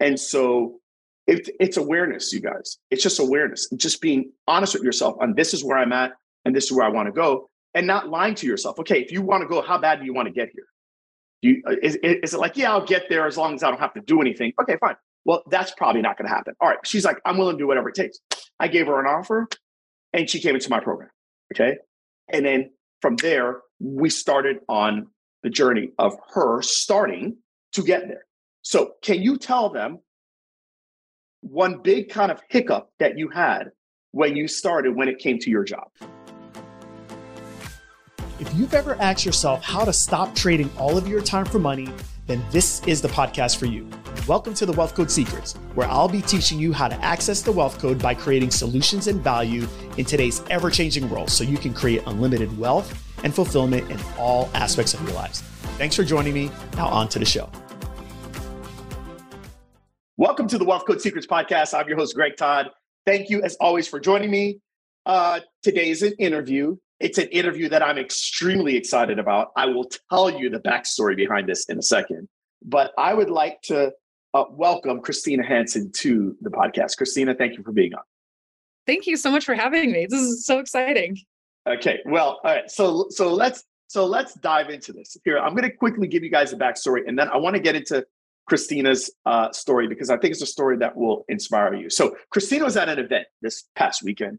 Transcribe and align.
And 0.00 0.18
so 0.18 0.80
it, 1.26 1.48
it's 1.60 1.76
awareness, 1.76 2.32
you 2.32 2.40
guys. 2.40 2.78
It's 2.90 3.02
just 3.02 3.18
awareness, 3.18 3.68
just 3.76 4.00
being 4.00 4.32
honest 4.46 4.74
with 4.74 4.82
yourself 4.82 5.16
on 5.20 5.34
this 5.34 5.54
is 5.54 5.64
where 5.64 5.78
I'm 5.78 5.92
at 5.92 6.12
and 6.44 6.54
this 6.54 6.64
is 6.64 6.72
where 6.72 6.84
I 6.84 6.90
want 6.90 7.06
to 7.06 7.12
go, 7.12 7.48
and 7.72 7.86
not 7.86 8.10
lying 8.10 8.34
to 8.36 8.46
yourself. 8.46 8.78
Okay, 8.78 9.00
if 9.00 9.10
you 9.10 9.22
want 9.22 9.42
to 9.42 9.48
go, 9.48 9.62
how 9.62 9.78
bad 9.78 10.00
do 10.00 10.04
you 10.04 10.12
want 10.12 10.26
to 10.26 10.32
get 10.32 10.50
here? 10.52 10.66
You, 11.40 11.62
uh, 11.66 11.76
is, 11.82 11.96
is 12.02 12.34
it 12.34 12.40
like, 12.40 12.56
yeah, 12.56 12.70
I'll 12.70 12.84
get 12.84 13.08
there 13.08 13.26
as 13.26 13.36
long 13.36 13.54
as 13.54 13.62
I 13.62 13.70
don't 13.70 13.80
have 13.80 13.94
to 13.94 14.00
do 14.00 14.20
anything? 14.20 14.52
Okay, 14.60 14.76
fine. 14.78 14.96
Well, 15.24 15.42
that's 15.50 15.72
probably 15.72 16.02
not 16.02 16.18
going 16.18 16.28
to 16.28 16.34
happen. 16.34 16.54
All 16.60 16.68
right. 16.68 16.78
She's 16.84 17.04
like, 17.04 17.20
I'm 17.24 17.38
willing 17.38 17.56
to 17.56 17.62
do 17.62 17.66
whatever 17.66 17.88
it 17.88 17.94
takes. 17.94 18.18
I 18.60 18.68
gave 18.68 18.86
her 18.86 19.00
an 19.00 19.06
offer 19.06 19.48
and 20.12 20.28
she 20.28 20.40
came 20.40 20.54
into 20.54 20.70
my 20.70 20.80
program. 20.80 21.10
Okay. 21.54 21.78
And 22.28 22.44
then 22.44 22.70
from 23.00 23.16
there, 23.16 23.60
we 23.80 24.10
started 24.10 24.58
on 24.68 25.08
the 25.42 25.50
journey 25.50 25.90
of 25.98 26.16
her 26.34 26.62
starting 26.62 27.36
to 27.72 27.82
get 27.82 28.08
there. 28.08 28.24
So, 28.66 28.92
can 29.02 29.20
you 29.20 29.36
tell 29.36 29.68
them 29.68 29.98
one 31.42 31.82
big 31.82 32.08
kind 32.08 32.32
of 32.32 32.40
hiccup 32.48 32.88
that 32.98 33.18
you 33.18 33.28
had 33.28 33.72
when 34.12 34.36
you 34.36 34.48
started 34.48 34.96
when 34.96 35.06
it 35.06 35.18
came 35.18 35.38
to 35.40 35.50
your 35.50 35.64
job? 35.64 35.88
If 38.40 38.52
you've 38.54 38.72
ever 38.72 38.94
asked 38.94 39.26
yourself 39.26 39.62
how 39.62 39.84
to 39.84 39.92
stop 39.92 40.34
trading 40.34 40.70
all 40.78 40.96
of 40.96 41.06
your 41.06 41.20
time 41.20 41.44
for 41.44 41.58
money, 41.58 41.90
then 42.26 42.42
this 42.52 42.82
is 42.86 43.02
the 43.02 43.08
podcast 43.08 43.58
for 43.58 43.66
you. 43.66 43.86
Welcome 44.26 44.54
to 44.54 44.64
the 44.64 44.72
Wealth 44.72 44.94
Code 44.94 45.10
Secrets, 45.10 45.52
where 45.74 45.86
I'll 45.86 46.08
be 46.08 46.22
teaching 46.22 46.58
you 46.58 46.72
how 46.72 46.88
to 46.88 46.98
access 47.04 47.42
the 47.42 47.52
wealth 47.52 47.78
code 47.78 47.98
by 47.98 48.14
creating 48.14 48.50
solutions 48.50 49.08
and 49.08 49.20
value 49.20 49.68
in 49.98 50.06
today's 50.06 50.42
ever 50.48 50.70
changing 50.70 51.10
world 51.10 51.28
so 51.28 51.44
you 51.44 51.58
can 51.58 51.74
create 51.74 52.02
unlimited 52.06 52.56
wealth 52.56 52.98
and 53.24 53.34
fulfillment 53.34 53.90
in 53.90 54.00
all 54.18 54.48
aspects 54.54 54.94
of 54.94 55.02
your 55.02 55.12
lives. 55.12 55.42
Thanks 55.76 55.94
for 55.94 56.02
joining 56.02 56.32
me. 56.32 56.50
Now, 56.76 56.88
on 56.88 57.10
to 57.10 57.18
the 57.18 57.26
show. 57.26 57.50
Welcome 60.16 60.46
to 60.46 60.58
the 60.58 60.64
Wealth 60.64 60.84
Code 60.86 61.00
Secrets 61.00 61.26
podcast. 61.26 61.76
I'm 61.76 61.88
your 61.88 61.96
host, 61.96 62.14
Greg 62.14 62.36
Todd. 62.36 62.70
Thank 63.04 63.30
you, 63.30 63.42
as 63.42 63.56
always, 63.56 63.88
for 63.88 63.98
joining 63.98 64.30
me. 64.30 64.60
Uh, 65.04 65.40
today 65.64 65.90
is 65.90 66.02
an 66.02 66.12
interview. 66.20 66.76
It's 67.00 67.18
an 67.18 67.26
interview 67.30 67.68
that 67.70 67.82
I'm 67.82 67.98
extremely 67.98 68.76
excited 68.76 69.18
about. 69.18 69.48
I 69.56 69.66
will 69.66 69.90
tell 70.08 70.30
you 70.30 70.50
the 70.50 70.60
backstory 70.60 71.16
behind 71.16 71.48
this 71.48 71.68
in 71.68 71.80
a 71.80 71.82
second. 71.82 72.28
But 72.64 72.92
I 72.96 73.12
would 73.12 73.28
like 73.28 73.60
to 73.62 73.90
uh, 74.34 74.44
welcome 74.50 75.00
Christina 75.00 75.44
Hanson 75.44 75.90
to 75.96 76.36
the 76.42 76.50
podcast. 76.50 76.96
Christina, 76.96 77.34
thank 77.34 77.56
you 77.56 77.64
for 77.64 77.72
being 77.72 77.92
on. 77.94 78.02
Thank 78.86 79.08
you 79.08 79.16
so 79.16 79.32
much 79.32 79.44
for 79.44 79.56
having 79.56 79.90
me. 79.90 80.06
This 80.08 80.20
is 80.20 80.46
so 80.46 80.60
exciting. 80.60 81.18
Okay, 81.68 81.98
well, 82.04 82.38
all 82.44 82.54
right. 82.54 82.70
So 82.70 83.06
so 83.10 83.34
let's 83.34 83.64
so 83.88 84.06
let's 84.06 84.34
dive 84.34 84.70
into 84.70 84.92
this. 84.92 85.16
Here, 85.24 85.40
I'm 85.40 85.56
going 85.56 85.68
to 85.68 85.76
quickly 85.76 86.06
give 86.06 86.22
you 86.22 86.30
guys 86.30 86.52
a 86.52 86.56
backstory, 86.56 87.00
and 87.08 87.18
then 87.18 87.28
I 87.30 87.36
want 87.36 87.56
to 87.56 87.60
get 87.60 87.74
into 87.74 88.06
Christina's 88.46 89.10
uh, 89.24 89.50
story 89.52 89.88
because 89.88 90.10
I 90.10 90.16
think 90.16 90.32
it's 90.32 90.42
a 90.42 90.46
story 90.46 90.76
that 90.78 90.96
will 90.96 91.24
inspire 91.28 91.74
you. 91.74 91.90
So 91.90 92.16
Christina 92.30 92.64
was 92.64 92.76
at 92.76 92.88
an 92.88 92.98
event 92.98 93.26
this 93.42 93.64
past 93.74 94.02
weekend, 94.02 94.38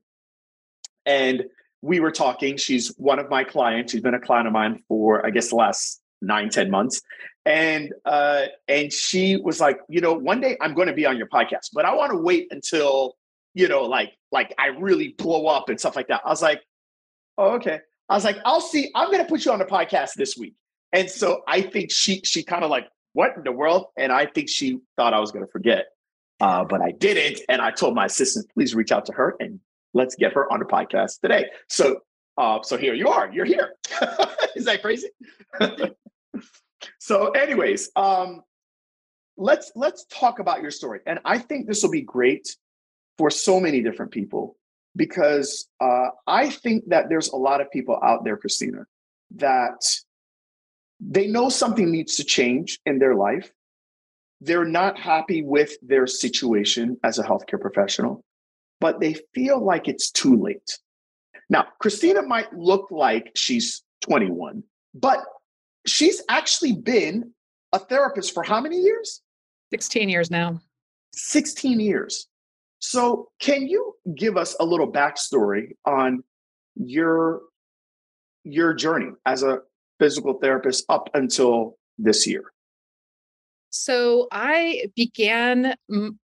and 1.06 1.46
we 1.82 2.00
were 2.00 2.12
talking. 2.12 2.58
She's 2.58 2.90
one 2.98 3.20
of 3.20 3.30
my 3.30 3.44
clients. 3.44 3.92
She's 3.92 4.02
been 4.02 4.14
a 4.14 4.20
client 4.20 4.48
of 4.48 4.54
mine 4.54 4.84
for 4.88 5.26
I 5.26 5.30
guess 5.30 5.50
the 5.50 5.56
last 5.56 6.02
nine 6.22 6.50
ten 6.50 6.70
months, 6.70 7.02
and 7.46 7.94
uh, 8.06 8.46
and 8.68 8.92
she 8.92 9.38
was 9.38 9.60
like, 9.60 9.80
you 9.90 10.02
know, 10.02 10.14
one 10.14 10.42
day 10.42 10.58
I'm 10.62 10.74
going 10.74 10.88
to 10.88 10.94
be 10.94 11.06
on 11.06 11.18
your 11.18 11.28
podcast, 11.28 11.70
but 11.74 11.86
I 11.86 11.94
want 11.94 12.12
to 12.12 12.18
wait 12.18 12.48
until 12.52 13.16
you 13.56 13.68
know, 13.68 13.84
like 13.84 14.14
like 14.32 14.54
I 14.60 14.68
really 14.68 15.16
blow 15.18 15.48
up 15.48 15.70
and 15.70 15.80
stuff 15.80 15.96
like 15.96 16.10
that. 16.10 16.22
I 16.24 16.30
was 16.30 16.42
like, 16.42 16.62
oh, 17.38 17.56
okay. 17.56 17.80
I 18.08 18.14
was 18.14 18.24
like, 18.24 18.38
I'll 18.46 18.62
see. 18.62 18.92
I'm 18.94 19.12
going 19.12 19.24
to 19.24 19.30
put 19.30 19.46
you 19.46 19.52
on 19.52 19.60
the 19.60 19.66
podcast 19.66 20.14
this 20.14 20.38
week. 20.38 20.54
And 20.94 21.10
so 21.10 21.42
I 21.48 21.62
think 21.62 21.92
she 21.92 22.22
she 22.24 22.44
kind 22.44 22.64
of 22.64 22.70
like, 22.70 22.88
what 23.16 23.36
in 23.36 23.44
the 23.44 23.52
world? 23.52 23.88
And 23.98 24.12
I 24.12 24.26
think 24.26 24.50
she 24.50 24.80
thought 24.98 25.14
I 25.14 25.20
was 25.20 25.32
going 25.32 25.46
to 25.46 25.52
forget, 25.52 25.86
uh, 26.40 26.66
but 26.66 26.82
I 26.82 26.92
didn't. 26.92 27.42
And 27.50 27.62
I 27.62 27.72
told 27.72 27.96
my 27.96 28.06
assistant, 28.06 28.48
please 28.54 28.76
reach 28.76 28.92
out 28.92 29.06
to 29.08 29.14
her 29.14 29.36
and 29.40 29.60
let's 29.94 30.16
get 30.16 30.34
her 30.34 30.52
on 30.52 30.60
the 30.60 30.66
podcast 30.66 31.22
today. 31.22 31.46
So 31.70 32.02
uh, 32.38 32.60
so 32.64 32.78
here 32.78 32.94
you 32.94 33.08
are. 33.08 33.32
You're 33.32 33.46
here. 33.46 33.76
Is 34.56 34.66
that 34.66 34.82
crazy? 34.82 35.08
so 37.00 37.32
anyways 37.32 37.90
um 37.96 38.42
let's 39.38 39.72
let's 39.76 40.06
talk 40.06 40.40
about 40.40 40.62
your 40.62 40.72
story 40.72 41.00
and 41.06 41.20
i 41.26 41.38
think 41.38 41.68
this 41.68 41.84
will 41.84 41.92
be 41.92 42.02
great 42.02 42.56
for 43.18 43.30
so 43.30 43.60
many 43.60 43.82
different 43.82 44.12
people 44.12 44.56
because 44.96 45.68
uh, 45.82 46.08
i 46.28 46.50
think 46.50 46.84
that 46.88 47.10
there's 47.10 47.30
a 47.30 47.36
lot 47.36 47.62
of 47.62 47.70
people 47.72 48.00
out 48.04 48.24
there 48.24 48.38
christina 48.38 48.86
that 49.36 49.84
they 51.00 51.28
know 51.28 51.50
something 51.50 51.92
needs 51.92 52.16
to 52.16 52.24
change 52.24 52.80
in 52.86 53.00
their 53.00 53.16
life 53.16 53.52
they're 54.42 54.66
not 54.66 55.00
happy 55.00 55.42
with 55.42 55.76
their 55.82 56.06
situation 56.06 56.98
as 57.04 57.20
a 57.20 57.24
healthcare 57.24 57.60
professional 57.60 58.24
but 58.80 59.00
they 59.00 59.16
feel 59.34 59.64
like 59.64 59.88
it's 59.88 60.12
too 60.12 60.36
late 60.36 60.80
now 61.50 61.66
christina 61.80 62.22
might 62.22 62.52
look 62.54 62.90
like 62.92 63.32
she's 63.36 63.84
21 64.02 64.64
but 64.94 65.24
she's 65.86 66.22
actually 66.30 66.74
been 66.74 67.32
a 67.74 67.80
therapist 67.80 68.34
for 68.34 68.44
how 68.44 68.62
many 68.62 68.80
years? 68.80 69.22
16 69.72 70.10
years 70.10 70.32
now. 70.32 70.60
16 71.14 71.80
years. 71.80 72.28
So, 72.80 73.30
can 73.40 73.68
you 73.68 73.96
give 74.16 74.38
us 74.38 74.56
a 74.60 74.66
little 74.66 74.92
backstory 74.92 75.76
on 75.86 76.24
your 76.76 77.42
your 78.44 78.74
journey 78.74 79.12
as 79.26 79.44
a 79.44 79.60
physical 80.00 80.34
therapist 80.34 80.86
up 80.90 81.10
until 81.14 81.78
this 81.98 82.28
year? 82.28 82.52
So, 83.70 84.28
I 84.32 84.86
began 84.96 85.76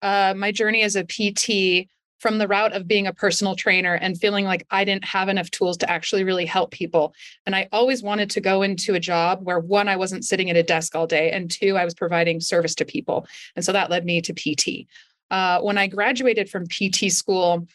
uh, 0.03 0.35
my 0.37 0.53
journey 0.53 0.83
as 0.83 0.95
a 0.95 1.05
PT 1.05 1.89
from 2.21 2.39
the 2.39 2.47
route 2.47 2.75
of 2.75 2.87
being 2.87 3.07
a 3.07 3.15
personal 3.15 3.57
trainer 3.57 3.95
and 3.95 4.21
feeling 4.21 4.45
like 4.45 4.67
I 4.71 4.85
didn't 4.85 5.07
have 5.07 5.29
enough 5.29 5.51
tools 5.51 5.79
to 5.79 5.91
actually 5.91 6.23
really 6.23 6.45
help 6.45 6.71
people. 6.71 7.15
And 7.47 7.57
I 7.57 7.69
always 7.73 8.03
wanted 8.03 8.31
to 8.31 8.41
go 8.41 8.63
into 8.63 8.95
a 8.95 9.01
job 9.01 9.41
where 9.43 9.59
one, 9.59 9.89
I 9.89 9.97
wasn't 9.97 10.25
sitting 10.25 10.51
at 10.51 10.57
a 10.57 10.63
desk 10.63 10.95
all 10.95 11.07
day, 11.07 11.31
and 11.31 11.51
two, 11.51 11.77
I 11.77 11.85
was 11.85 11.95
providing 11.95 12.41
service 12.41 12.75
to 12.77 12.85
people. 12.85 13.27
And 13.57 13.65
so 13.65 13.73
that 13.73 13.91
led 13.91 14.05
me 14.05 14.21
to 14.21 14.35
PT. 14.35 14.87
Uh, 15.31 15.61
when 15.61 15.79
I 15.79 15.87
graduated 15.87 16.51
from 16.51 16.67
PT 16.67 17.11
school, 17.11 17.67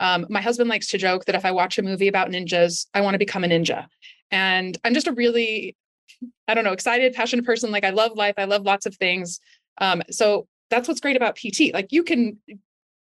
um, 0.00 0.26
my 0.30 0.40
husband 0.40 0.68
likes 0.68 0.88
to 0.88 0.98
joke 0.98 1.26
that 1.26 1.34
if 1.34 1.44
I 1.44 1.52
watch 1.52 1.78
a 1.78 1.82
movie 1.82 2.08
about 2.08 2.30
ninjas, 2.30 2.86
I 2.94 3.02
want 3.02 3.14
to 3.14 3.18
become 3.18 3.44
a 3.44 3.48
ninja. 3.48 3.86
And 4.30 4.76
I'm 4.82 4.94
just 4.94 5.06
a 5.06 5.12
really, 5.12 5.76
I 6.48 6.54
don't 6.54 6.64
know, 6.64 6.72
excited, 6.72 7.12
passionate 7.12 7.44
person. 7.44 7.70
Like 7.70 7.84
I 7.84 7.90
love 7.90 8.12
life, 8.16 8.34
I 8.38 8.44
love 8.44 8.62
lots 8.62 8.86
of 8.86 8.96
things. 8.96 9.40
Um, 9.78 10.02
so 10.10 10.48
that's 10.70 10.88
what's 10.88 11.00
great 11.00 11.16
about 11.16 11.36
PT. 11.36 11.72
Like 11.74 11.92
you 11.92 12.02
can 12.02 12.38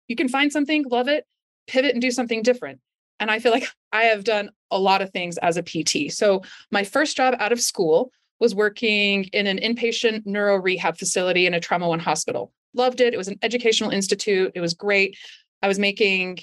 you 0.07 0.15
can 0.15 0.29
find 0.29 0.51
something, 0.51 0.85
love 0.87 1.07
it, 1.07 1.25
pivot 1.67 1.93
and 1.93 2.01
do 2.01 2.11
something 2.11 2.43
different. 2.43 2.79
And 3.19 3.31
I 3.31 3.39
feel 3.39 3.51
like 3.51 3.67
I 3.91 4.03
have 4.03 4.23
done 4.23 4.51
a 4.69 4.79
lot 4.79 5.01
of 5.01 5.09
things 5.09 5.37
as 5.39 5.57
a 5.57 5.63
PT. 5.63 6.11
So 6.11 6.43
my 6.71 6.83
first 6.83 7.17
job 7.17 7.35
out 7.39 7.51
of 7.51 7.59
school 7.59 8.11
was 8.39 8.53
working 8.53 9.23
in 9.25 9.47
an 9.47 9.57
inpatient 9.57 10.25
neuro 10.25 10.57
rehab 10.57 10.97
facility 10.97 11.47
in 11.47 11.53
a 11.53 11.59
trauma 11.59 11.87
one 11.87 11.99
hospital. 11.99 12.51
Loved 12.73 12.99
it. 12.99 13.13
It 13.13 13.17
was 13.17 13.29
an 13.29 13.39
educational 13.41 13.89
institute. 13.89 14.51
It 14.53 14.61
was 14.61 14.73
great. 14.73 15.17
I 15.63 15.67
was 15.67 15.79
making 15.79 16.39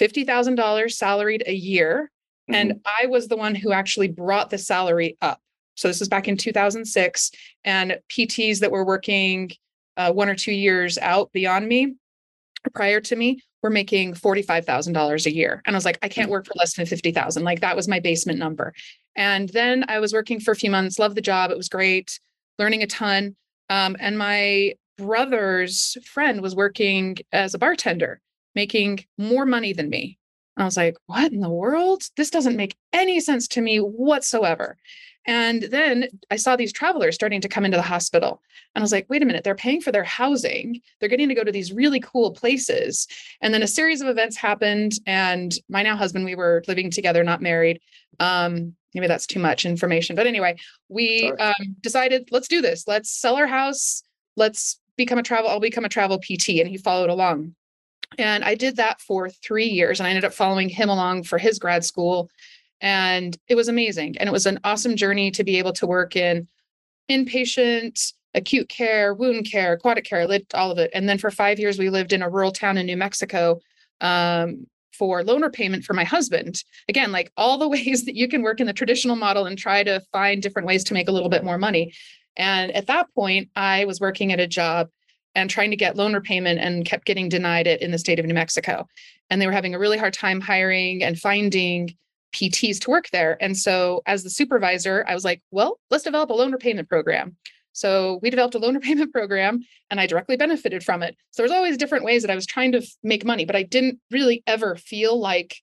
$50,000 0.00 0.90
salaried 0.90 1.44
a 1.46 1.54
year. 1.54 2.10
Mm-hmm. 2.50 2.54
And 2.54 2.80
I 2.86 3.06
was 3.06 3.28
the 3.28 3.36
one 3.36 3.54
who 3.54 3.72
actually 3.72 4.08
brought 4.08 4.50
the 4.50 4.58
salary 4.58 5.16
up. 5.20 5.40
So 5.76 5.88
this 5.88 6.00
was 6.00 6.08
back 6.08 6.28
in 6.28 6.36
2006. 6.36 7.30
And 7.64 7.98
PTs 8.10 8.60
that 8.60 8.70
were 8.70 8.84
working 8.84 9.50
uh, 9.96 10.12
one 10.12 10.28
or 10.28 10.34
two 10.34 10.52
years 10.52 10.98
out 10.98 11.32
beyond 11.32 11.68
me 11.68 11.94
prior 12.74 13.00
to 13.00 13.16
me 13.16 13.42
were 13.62 13.70
making 13.70 14.14
$45,000 14.14 15.26
a 15.26 15.34
year. 15.34 15.62
And 15.66 15.74
I 15.74 15.76
was 15.76 15.84
like, 15.84 15.98
I 16.02 16.08
can't 16.08 16.28
mm. 16.28 16.32
work 16.32 16.46
for 16.46 16.54
less 16.56 16.74
than 16.74 16.86
50,000. 16.86 17.44
Like 17.44 17.60
that 17.60 17.76
was 17.76 17.88
my 17.88 18.00
basement 18.00 18.38
number. 18.38 18.72
And 19.16 19.48
then 19.50 19.84
I 19.88 19.98
was 19.98 20.12
working 20.12 20.40
for 20.40 20.52
a 20.52 20.56
few 20.56 20.70
months, 20.70 20.98
loved 20.98 21.16
the 21.16 21.22
job. 21.22 21.50
It 21.50 21.56
was 21.56 21.68
great, 21.68 22.18
learning 22.58 22.82
a 22.82 22.86
ton. 22.86 23.36
Um, 23.68 23.96
and 24.00 24.18
my 24.18 24.74
brother's 24.96 25.96
friend 26.04 26.40
was 26.40 26.54
working 26.54 27.16
as 27.32 27.54
a 27.54 27.58
bartender, 27.58 28.20
making 28.54 29.04
more 29.18 29.46
money 29.46 29.72
than 29.72 29.90
me. 29.90 30.18
And 30.56 30.62
I 30.62 30.66
was 30.66 30.76
like, 30.76 30.96
what 31.06 31.32
in 31.32 31.40
the 31.40 31.48
world? 31.48 32.02
This 32.16 32.30
doesn't 32.30 32.56
make 32.56 32.76
any 32.92 33.20
sense 33.20 33.48
to 33.48 33.60
me 33.60 33.78
whatsoever. 33.78 34.76
And 35.26 35.62
then 35.64 36.08
I 36.30 36.36
saw 36.36 36.56
these 36.56 36.72
travelers 36.72 37.14
starting 37.14 37.40
to 37.42 37.48
come 37.48 37.64
into 37.64 37.76
the 37.76 37.82
hospital. 37.82 38.42
And 38.74 38.82
I 38.82 38.84
was 38.84 38.92
like, 38.92 39.08
wait 39.08 39.22
a 39.22 39.26
minute, 39.26 39.44
they're 39.44 39.54
paying 39.54 39.80
for 39.80 39.92
their 39.92 40.04
housing. 40.04 40.80
They're 40.98 41.08
getting 41.08 41.28
to 41.28 41.34
go 41.34 41.44
to 41.44 41.52
these 41.52 41.72
really 41.72 42.00
cool 42.00 42.32
places. 42.32 43.06
And 43.40 43.52
then 43.52 43.62
a 43.62 43.68
series 43.68 44.00
of 44.00 44.08
events 44.08 44.36
happened. 44.36 44.92
And 45.06 45.52
my 45.68 45.82
now 45.82 45.96
husband, 45.96 46.24
we 46.24 46.34
were 46.34 46.62
living 46.68 46.90
together, 46.90 47.22
not 47.22 47.42
married. 47.42 47.80
Um, 48.18 48.74
maybe 48.94 49.06
that's 49.06 49.26
too 49.26 49.40
much 49.40 49.64
information. 49.64 50.16
But 50.16 50.26
anyway, 50.26 50.56
we 50.88 51.30
um, 51.38 51.76
decided, 51.80 52.28
let's 52.30 52.48
do 52.48 52.60
this. 52.60 52.88
Let's 52.88 53.10
sell 53.10 53.36
our 53.36 53.46
house. 53.46 54.02
Let's 54.36 54.80
become 54.96 55.18
a 55.18 55.22
travel, 55.22 55.50
I'll 55.50 55.60
become 55.60 55.84
a 55.84 55.88
travel 55.88 56.18
PT. 56.18 56.60
And 56.60 56.68
he 56.68 56.76
followed 56.76 57.10
along. 57.10 57.54
And 58.18 58.44
I 58.44 58.54
did 58.54 58.76
that 58.76 59.00
for 59.00 59.28
three 59.28 59.66
years. 59.66 60.00
And 60.00 60.06
I 60.06 60.10
ended 60.10 60.24
up 60.24 60.32
following 60.32 60.68
him 60.68 60.88
along 60.88 61.24
for 61.24 61.38
his 61.38 61.58
grad 61.58 61.84
school 61.84 62.30
and 62.80 63.36
it 63.48 63.54
was 63.54 63.68
amazing 63.68 64.16
and 64.18 64.28
it 64.28 64.32
was 64.32 64.46
an 64.46 64.58
awesome 64.64 64.96
journey 64.96 65.30
to 65.32 65.44
be 65.44 65.58
able 65.58 65.72
to 65.74 65.86
work 65.86 66.16
in 66.16 66.48
inpatient 67.10 68.12
acute 68.34 68.68
care, 68.68 69.12
wound 69.12 69.50
care, 69.50 69.72
aquatic 69.72 70.04
care, 70.04 70.26
lived 70.26 70.54
all 70.54 70.70
of 70.70 70.78
it. 70.78 70.90
And 70.94 71.08
then 71.08 71.18
for 71.18 71.30
five 71.30 71.58
years, 71.58 71.78
we 71.78 71.90
lived 71.90 72.12
in 72.12 72.22
a 72.22 72.30
rural 72.30 72.52
town 72.52 72.78
in 72.78 72.86
New 72.86 72.96
Mexico 72.96 73.60
um, 74.00 74.66
for 74.92 75.24
loan 75.24 75.42
repayment 75.42 75.84
for 75.84 75.94
my 75.94 76.04
husband. 76.04 76.62
Again, 76.88 77.10
like 77.10 77.32
all 77.36 77.58
the 77.58 77.68
ways 77.76 78.04
that 78.04 78.16
you 78.16 78.28
can 78.28 78.42
work 78.42 78.60
in 78.60 78.66
the 78.66 78.72
traditional 78.72 79.16
model 79.16 79.46
and 79.46 79.58
try 79.58 79.82
to 79.82 80.00
find 80.12 80.42
different 80.42 80.68
ways 80.68 80.84
to 80.84 80.94
make 80.94 81.08
a 81.08 81.12
little 81.12 81.28
bit 81.28 81.44
more 81.44 81.58
money. 81.58 81.92
And 82.36 82.70
at 82.72 82.86
that 82.86 83.12
point, 83.14 83.50
I 83.56 83.84
was 83.84 84.00
working 84.00 84.32
at 84.32 84.40
a 84.40 84.46
job 84.46 84.88
and 85.34 85.48
trying 85.48 85.70
to 85.70 85.76
get 85.76 85.96
loan 85.96 86.12
repayment 86.12 86.58
and 86.58 86.84
kept 86.84 87.04
getting 87.04 87.28
denied 87.28 87.66
it 87.66 87.80
in 87.80 87.90
the 87.90 87.98
state 87.98 88.18
of 88.18 88.26
New 88.26 88.34
Mexico. 88.34 88.86
And 89.28 89.40
they 89.40 89.46
were 89.46 89.52
having 89.52 89.74
a 89.74 89.78
really 89.78 89.98
hard 89.98 90.12
time 90.12 90.40
hiring 90.40 91.02
and 91.02 91.18
finding 91.18 91.94
PTs 92.32 92.80
to 92.80 92.90
work 92.90 93.08
there. 93.10 93.36
And 93.40 93.56
so, 93.56 94.02
as 94.06 94.22
the 94.22 94.30
supervisor, 94.30 95.04
I 95.08 95.14
was 95.14 95.24
like, 95.24 95.42
well, 95.50 95.78
let's 95.90 96.04
develop 96.04 96.30
a 96.30 96.34
loan 96.34 96.52
repayment 96.52 96.88
program. 96.88 97.36
So, 97.72 98.18
we 98.22 98.30
developed 98.30 98.54
a 98.54 98.58
loan 98.58 98.74
repayment 98.74 99.12
program 99.14 99.64
and 99.90 100.00
I 100.00 100.06
directly 100.06 100.36
benefited 100.36 100.84
from 100.84 101.02
it. 101.02 101.16
So, 101.30 101.42
there's 101.42 101.52
always 101.52 101.76
different 101.76 102.04
ways 102.04 102.22
that 102.22 102.30
I 102.30 102.36
was 102.36 102.46
trying 102.46 102.72
to 102.72 102.82
make 103.02 103.24
money, 103.24 103.44
but 103.44 103.56
I 103.56 103.62
didn't 103.62 104.00
really 104.10 104.42
ever 104.46 104.76
feel 104.76 105.18
like 105.18 105.56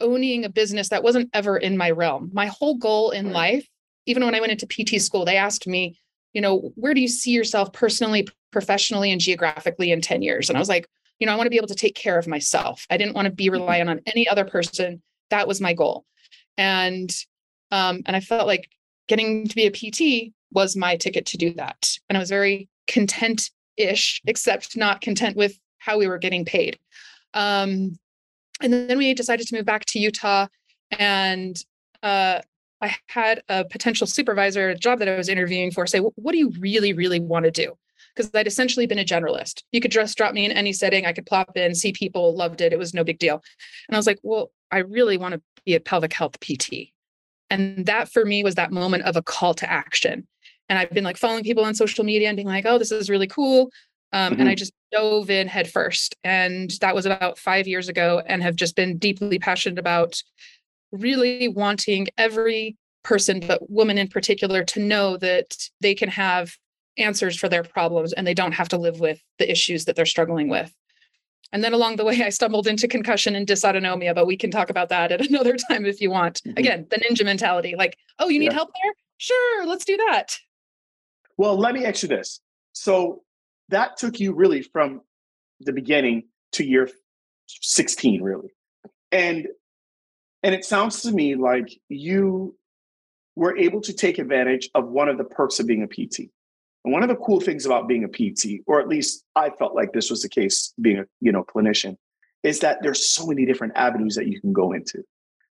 owning 0.00 0.44
a 0.44 0.48
business 0.48 0.88
that 0.88 1.02
wasn't 1.02 1.30
ever 1.34 1.56
in 1.56 1.76
my 1.76 1.90
realm. 1.90 2.30
My 2.32 2.46
whole 2.46 2.76
goal 2.76 3.10
in 3.10 3.32
life, 3.32 3.66
even 4.06 4.24
when 4.24 4.34
I 4.34 4.40
went 4.40 4.52
into 4.52 4.66
PT 4.66 5.00
school, 5.00 5.24
they 5.24 5.36
asked 5.36 5.66
me, 5.66 5.98
you 6.32 6.40
know, 6.40 6.72
where 6.74 6.94
do 6.94 7.00
you 7.00 7.08
see 7.08 7.32
yourself 7.32 7.72
personally, 7.72 8.26
professionally, 8.50 9.10
and 9.10 9.20
geographically 9.20 9.92
in 9.92 10.00
10 10.00 10.22
years? 10.22 10.48
And 10.48 10.56
I 10.56 10.60
was 10.60 10.68
like, 10.68 10.88
you 11.18 11.26
know, 11.26 11.32
I 11.32 11.36
want 11.36 11.46
to 11.46 11.50
be 11.50 11.56
able 11.56 11.68
to 11.68 11.74
take 11.74 11.94
care 11.94 12.18
of 12.18 12.26
myself. 12.26 12.86
I 12.90 12.96
didn't 12.96 13.14
want 13.14 13.26
to 13.26 13.32
be 13.32 13.46
mm-hmm. 13.46 13.60
reliant 13.60 13.90
on 13.90 14.00
any 14.06 14.26
other 14.26 14.44
person. 14.44 15.02
That 15.28 15.46
was 15.46 15.60
my 15.60 15.74
goal. 15.74 16.04
And 16.56 17.10
um, 17.70 18.02
and 18.06 18.16
I 18.16 18.20
felt 18.20 18.46
like 18.46 18.68
getting 19.06 19.46
to 19.46 19.54
be 19.54 19.66
a 19.66 19.70
PT 19.70 20.32
was 20.52 20.76
my 20.76 20.96
ticket 20.96 21.26
to 21.26 21.36
do 21.36 21.54
that. 21.54 21.90
And 22.08 22.16
I 22.16 22.20
was 22.20 22.30
very 22.30 22.68
content-ish, 22.88 24.20
except 24.26 24.76
not 24.76 25.00
content 25.00 25.36
with 25.36 25.58
how 25.78 25.98
we 25.98 26.08
were 26.08 26.18
getting 26.18 26.44
paid. 26.44 26.78
Um, 27.34 27.96
and 28.60 28.72
then 28.72 28.98
we 28.98 29.14
decided 29.14 29.46
to 29.46 29.56
move 29.56 29.64
back 29.64 29.84
to 29.86 29.98
Utah. 29.98 30.48
And 30.98 31.56
uh, 32.02 32.40
I 32.80 32.96
had 33.06 33.42
a 33.48 33.64
potential 33.64 34.06
supervisor, 34.06 34.70
a 34.70 34.74
job 34.74 34.98
that 34.98 35.08
I 35.08 35.16
was 35.16 35.28
interviewing 35.28 35.70
for, 35.70 35.86
say, 35.86 36.00
what 36.00 36.32
do 36.32 36.38
you 36.38 36.52
really, 36.58 36.92
really 36.92 37.20
want 37.20 37.44
to 37.44 37.50
do? 37.50 37.76
Because 38.20 38.38
I'd 38.38 38.46
essentially 38.46 38.86
been 38.86 38.98
a 38.98 39.04
generalist. 39.04 39.62
You 39.72 39.80
could 39.80 39.90
just 39.90 40.16
drop 40.16 40.34
me 40.34 40.44
in 40.44 40.52
any 40.52 40.72
setting. 40.72 41.06
I 41.06 41.12
could 41.12 41.26
plop 41.26 41.56
in, 41.56 41.74
see 41.74 41.92
people, 41.92 42.36
loved 42.36 42.60
it. 42.60 42.72
It 42.72 42.78
was 42.78 42.94
no 42.94 43.04
big 43.04 43.18
deal. 43.18 43.42
And 43.88 43.96
I 43.96 43.98
was 43.98 44.06
like, 44.06 44.18
well, 44.22 44.50
I 44.70 44.78
really 44.78 45.16
want 45.16 45.34
to 45.34 45.42
be 45.64 45.74
a 45.74 45.80
pelvic 45.80 46.12
health 46.12 46.38
PT. 46.40 46.90
And 47.48 47.86
that 47.86 48.10
for 48.12 48.24
me 48.24 48.44
was 48.44 48.54
that 48.54 48.70
moment 48.70 49.04
of 49.04 49.16
a 49.16 49.22
call 49.22 49.54
to 49.54 49.70
action. 49.70 50.26
And 50.68 50.78
I've 50.78 50.90
been 50.90 51.04
like 51.04 51.16
following 51.16 51.42
people 51.42 51.64
on 51.64 51.74
social 51.74 52.04
media 52.04 52.28
and 52.28 52.36
being 52.36 52.46
like, 52.46 52.64
oh, 52.64 52.78
this 52.78 52.92
is 52.92 53.10
really 53.10 53.26
cool. 53.26 53.70
Um, 54.12 54.32
mm-hmm. 54.32 54.40
And 54.40 54.48
I 54.48 54.54
just 54.54 54.72
dove 54.92 55.30
in 55.30 55.48
head 55.48 55.68
first. 55.68 56.16
And 56.22 56.70
that 56.80 56.94
was 56.94 57.06
about 57.06 57.38
five 57.38 57.66
years 57.66 57.88
ago 57.88 58.22
and 58.26 58.42
have 58.42 58.56
just 58.56 58.76
been 58.76 58.98
deeply 58.98 59.38
passionate 59.38 59.78
about 59.78 60.22
really 60.92 61.48
wanting 61.48 62.08
every 62.18 62.76
person, 63.02 63.40
but 63.40 63.70
women 63.70 63.98
in 63.98 64.08
particular, 64.08 64.62
to 64.64 64.80
know 64.80 65.16
that 65.16 65.56
they 65.80 65.94
can 65.94 66.08
have 66.08 66.56
answers 67.00 67.36
for 67.36 67.48
their 67.48 67.62
problems 67.62 68.12
and 68.12 68.26
they 68.26 68.34
don't 68.34 68.52
have 68.52 68.68
to 68.70 68.78
live 68.78 69.00
with 69.00 69.22
the 69.38 69.50
issues 69.50 69.84
that 69.84 69.96
they're 69.96 70.06
struggling 70.06 70.48
with. 70.48 70.74
And 71.52 71.64
then 71.64 71.72
along 71.72 71.96
the 71.96 72.04
way, 72.04 72.22
I 72.24 72.28
stumbled 72.28 72.66
into 72.66 72.88
concussion 72.88 73.34
and 73.34 73.46
dysautonomia, 73.46 74.14
but 74.14 74.26
we 74.26 74.36
can 74.36 74.50
talk 74.50 74.70
about 74.70 74.88
that 74.90 75.12
at 75.12 75.26
another 75.28 75.56
time 75.56 75.86
if 75.86 76.00
you 76.00 76.10
want. 76.10 76.42
Mm-hmm. 76.42 76.58
Again, 76.58 76.86
the 76.90 76.96
ninja 76.96 77.24
mentality 77.24 77.74
like, 77.76 77.96
oh, 78.18 78.28
you 78.28 78.38
need 78.38 78.46
yeah. 78.46 78.54
help 78.54 78.70
there? 78.82 78.92
Sure, 79.18 79.66
let's 79.66 79.84
do 79.84 79.96
that. 79.96 80.38
Well, 81.36 81.58
let 81.58 81.74
me 81.74 81.84
ask 81.84 82.02
you 82.02 82.08
this. 82.08 82.40
So 82.72 83.22
that 83.68 83.96
took 83.96 84.20
you 84.20 84.34
really 84.34 84.62
from 84.62 85.02
the 85.60 85.72
beginning 85.72 86.24
to 86.52 86.64
year 86.64 86.88
16, 87.46 88.22
really. 88.22 88.50
And 89.12 89.48
and 90.42 90.54
it 90.54 90.64
sounds 90.64 91.02
to 91.02 91.12
me 91.12 91.34
like 91.34 91.68
you 91.88 92.56
were 93.36 93.56
able 93.58 93.80
to 93.82 93.92
take 93.92 94.18
advantage 94.18 94.70
of 94.74 94.88
one 94.88 95.08
of 95.08 95.18
the 95.18 95.24
perks 95.24 95.60
of 95.60 95.66
being 95.66 95.82
a 95.82 95.86
PT. 95.86 96.30
And 96.84 96.92
one 96.92 97.02
of 97.02 97.08
the 97.08 97.16
cool 97.16 97.40
things 97.40 97.66
about 97.66 97.88
being 97.88 98.04
a 98.04 98.08
PT, 98.08 98.62
or 98.66 98.80
at 98.80 98.88
least 98.88 99.24
I 99.36 99.50
felt 99.50 99.74
like 99.74 99.92
this 99.92 100.10
was 100.10 100.22
the 100.22 100.28
case 100.28 100.72
being 100.80 100.98
a 100.98 101.04
you 101.20 101.32
know 101.32 101.44
clinician, 101.44 101.96
is 102.42 102.60
that 102.60 102.78
there's 102.82 103.10
so 103.10 103.26
many 103.26 103.44
different 103.44 103.74
avenues 103.76 104.14
that 104.14 104.26
you 104.26 104.40
can 104.40 104.52
go 104.52 104.72
into, 104.72 105.02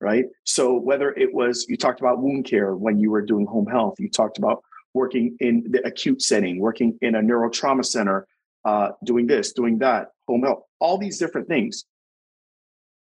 right? 0.01 0.27
So 0.45 0.75
whether 0.75 1.13
it 1.13 1.33
was 1.33 1.67
you 1.69 1.77
talked 1.77 2.01
about 2.01 2.21
wound 2.21 2.45
care 2.45 2.77
when 2.77 2.99
you 2.99 3.11
were 3.11 3.23
doing 3.23 3.47
home 3.47 3.67
health, 3.67 3.95
you 3.99 4.11
talked 4.11 4.39
about 4.39 4.63
working 4.93 5.37
in 5.41 5.65
the 5.71 5.85
acute 5.87 6.23
setting, 6.23 6.61
working 6.61 6.99
in 7.01 7.17
a 7.17 7.21
neurotrauma 7.21 7.85
center, 7.85 8.27
uh, 8.65 8.91
doing 9.05 9.27
this, 9.27 9.53
doing 9.53 9.79
that, 9.79 10.09
home 10.29 10.43
health, 10.43 10.63
all 10.79 10.99
these 10.99 11.19
different 11.19 11.49
things 11.49 11.85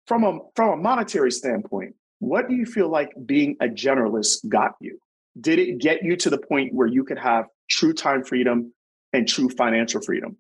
from 0.07 0.25
a 0.25 0.39
from 0.55 0.71
a 0.71 0.77
monetary 0.77 1.33
standpoint, 1.33 1.95
what 2.19 2.49
do 2.49 2.55
you 2.55 2.67
feel 2.67 2.89
like 2.89 3.11
being 3.27 3.57
a 3.61 3.67
generalist 3.67 4.49
got 4.49 4.73
you? 4.81 4.99
Did 5.41 5.59
it 5.59 5.79
get 5.79 6.03
you 6.03 6.17
to 6.17 6.31
the 6.31 6.39
point 6.39 6.75
where 6.75 6.87
you 6.87 7.05
could 7.05 7.19
have 7.19 7.47
true 7.75 7.93
time 7.93 8.25
freedom 8.25 8.73
and 9.13 9.29
true 9.29 9.49
financial 9.49 10.01
freedom? 10.01 10.37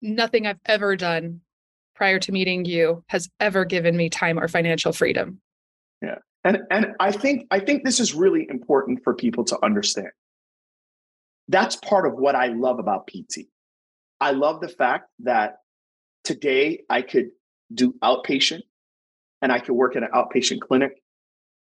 Nothing 0.00 0.46
I've 0.46 0.60
ever 0.66 0.96
done 0.96 1.40
prior 1.94 2.18
to 2.20 2.32
meeting 2.32 2.64
you 2.64 3.04
has 3.08 3.28
ever 3.40 3.64
given 3.64 3.96
me 3.96 4.08
time 4.08 4.38
or 4.38 4.48
financial 4.48 4.92
freedom. 4.92 5.40
Yeah. 6.02 6.16
And 6.44 6.58
and 6.70 6.86
I 7.00 7.12
think 7.12 7.46
I 7.50 7.60
think 7.60 7.84
this 7.84 8.00
is 8.00 8.14
really 8.14 8.46
important 8.48 9.02
for 9.02 9.14
people 9.14 9.44
to 9.44 9.58
understand. 9.64 10.10
That's 11.48 11.76
part 11.76 12.06
of 12.06 12.14
what 12.14 12.34
I 12.34 12.48
love 12.48 12.78
about 12.78 13.08
PT. 13.08 13.46
I 14.20 14.32
love 14.32 14.60
the 14.60 14.68
fact 14.68 15.08
that 15.20 15.58
today 16.24 16.82
I 16.90 17.02
could 17.02 17.30
do 17.72 17.94
outpatient 18.02 18.62
and 19.42 19.52
I 19.52 19.58
could 19.58 19.74
work 19.74 19.96
in 19.96 20.02
an 20.02 20.10
outpatient 20.14 20.60
clinic. 20.60 20.92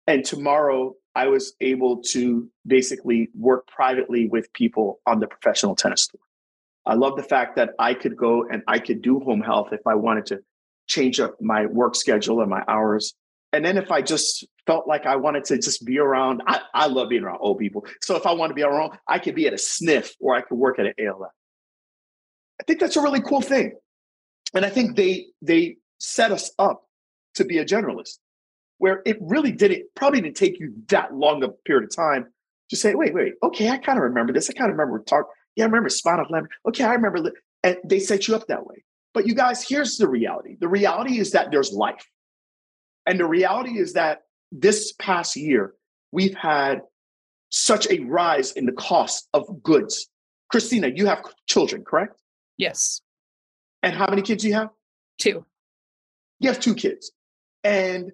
And 0.06 0.26
tomorrow 0.26 0.96
I 1.16 1.28
was 1.28 1.54
able 1.62 2.02
to 2.12 2.50
basically 2.66 3.30
work 3.38 3.68
privately 3.68 4.28
with 4.28 4.52
people 4.54 5.00
on 5.06 5.20
the 5.20 5.28
professional 5.28 5.76
tennis 5.76 6.08
tour. 6.08 6.20
I 6.86 6.96
love 6.96 7.16
the 7.16 7.24
fact 7.24 7.56
that 7.56 7.72
I 7.80 7.94
could 7.94 8.18
go 8.18 8.48
and 8.50 8.64
I 8.68 8.80
could 8.80 9.02
do 9.02 9.20
home 9.20 9.42
health 9.42 9.70
if 9.72 9.86
I 9.88 9.96
wanted 9.96 10.26
to 10.28 10.40
change 10.88 11.20
up 11.20 11.40
my 11.42 11.66
work 11.66 11.96
schedule 11.96 12.42
and 12.42 12.50
my 12.50 12.64
hours. 12.68 13.14
And 13.54 13.64
then 13.64 13.78
if 13.78 13.92
I 13.92 14.02
just 14.02 14.46
felt 14.66 14.88
like 14.88 15.06
I 15.06 15.16
wanted 15.16 15.46
to 15.46 15.58
just 15.58 15.86
be 15.86 16.00
around, 16.00 16.42
I, 16.48 16.62
I 16.74 16.88
love 16.88 17.10
being 17.10 17.24
around 17.24 17.38
old 17.40 17.60
people. 17.60 17.86
So 18.02 18.16
if 18.16 18.26
I 18.26 18.34
want 18.34 18.50
to 18.50 18.56
be 18.56 18.64
around, 18.64 18.98
I 19.08 19.20
could 19.20 19.36
be 19.36 19.48
at 19.48 19.54
a 19.54 19.58
sniff 19.58 20.16
or 20.20 20.36
I 20.36 20.42
could 20.42 20.58
work 20.58 20.80
at 20.80 20.88
an 20.88 20.94
ALF. 21.00 21.32
I 22.60 22.64
think 22.66 22.80
that's 22.80 22.96
a 22.96 23.02
really 23.02 23.22
cool 23.22 23.42
thing. 23.42 23.74
And 24.54 24.66
I 24.66 24.70
think 24.70 24.96
they 24.96 25.28
they 25.42 25.78
set 26.00 26.32
us 26.32 26.52
up 26.60 26.84
to 27.36 27.46
be 27.46 27.58
a 27.58 27.66
generalist, 27.66 28.20
where 28.84 29.02
it 29.06 29.18
really 29.22 29.54
didn't 29.54 29.84
probably 29.96 30.20
didn't 30.20 30.36
take 30.36 30.60
you 30.60 30.74
that 30.90 31.16
long 31.16 31.42
a 31.42 31.48
period 31.48 31.86
of 31.86 31.96
time 31.96 32.28
to 32.70 32.76
say, 32.76 32.94
wait, 32.96 33.14
wait, 33.14 33.36
okay, 33.42 33.70
I 33.70 33.78
kind 33.78 33.98
of 33.98 34.04
remember 34.04 34.34
this. 34.34 34.50
I 34.50 34.54
kind 34.54 34.70
of 34.70 34.78
remember 34.78 35.02
talk. 35.06 35.30
Yeah, 35.56 35.64
I 35.64 35.68
remember 35.68 35.88
spinal 35.88 36.26
lamp. 36.30 36.48
Okay, 36.68 36.84
I 36.84 36.94
remember. 36.94 37.32
And 37.64 37.78
they 37.86 38.00
set 38.00 38.28
you 38.28 38.36
up 38.36 38.46
that 38.48 38.66
way. 38.66 38.84
But 39.14 39.26
you 39.26 39.36
guys, 39.36 39.66
here's 39.66 39.96
the 39.96 40.10
reality. 40.10 40.58
The 40.60 40.68
reality 40.68 41.18
is 41.18 41.32
that 41.32 41.50
there's 41.50 41.72
life. 41.72 42.06
And 43.06 43.18
the 43.18 43.26
reality 43.26 43.80
is 43.80 43.94
that 43.94 44.24
this 44.52 44.92
past 45.00 45.38
year, 45.38 45.76
we've 46.12 46.36
had 46.36 46.82
such 47.52 47.90
a 47.90 48.00
rise 48.00 48.52
in 48.52 48.66
the 48.66 48.74
cost 48.74 49.30
of 49.34 49.64
goods. 49.64 50.10
Christina, 50.52 50.90
you 50.94 51.06
have 51.06 51.24
children, 51.48 51.86
correct? 51.86 52.20
Yes. 52.58 53.00
And 53.82 53.96
how 53.96 54.08
many 54.10 54.24
kids 54.24 54.44
do 54.44 54.50
you 54.50 54.56
have? 54.56 54.72
Two 55.20 55.46
you 56.44 56.50
have 56.50 56.60
two 56.60 56.76
kids 56.76 57.12
and 57.64 58.12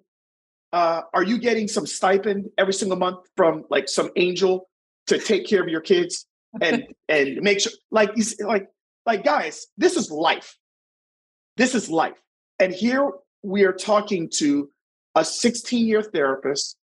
uh, 0.72 1.02
are 1.14 1.24
you 1.24 1.38
getting 1.38 1.68
some 1.68 1.86
stipend 1.86 2.50
every 2.58 2.74
single 2.74 2.98
month 2.98 3.20
from 3.36 3.66
like 3.70 3.90
some 3.90 4.10
angel 4.16 4.70
to 5.08 5.18
take 5.18 5.48
care 5.48 5.62
of 5.62 5.70
your 5.70 5.82
kids 5.82 6.28
and 6.62 6.88
and 7.10 7.42
make 7.42 7.60
sure 7.60 7.72
like 7.92 8.12
you 8.16 8.24
like 8.46 8.68
like 9.06 9.24
guys 9.24 9.68
this 9.78 9.96
is 9.96 10.12
life. 10.12 10.56
This 11.58 11.76
is 11.76 11.90
life. 11.90 12.22
And 12.60 12.74
here 12.74 13.12
we 13.44 13.64
are 13.64 13.74
talking 13.74 14.30
to 14.36 14.70
a 15.16 15.26
16 15.26 15.88
year 15.88 16.04
therapist 16.04 16.78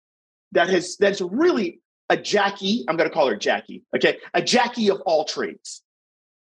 that 0.54 0.70
has 0.70 0.98
that's 0.98 1.22
really 1.22 1.82
a 2.10 2.16
jackie 2.16 2.86
i'm 2.88 2.98
going 2.98 3.10
to 3.10 3.14
call 3.14 3.28
her 3.28 3.36
jackie 3.36 3.84
okay? 3.96 4.18
A 4.34 4.42
jackie 4.42 4.90
of 4.90 5.02
all 5.02 5.26
trades 5.26 5.84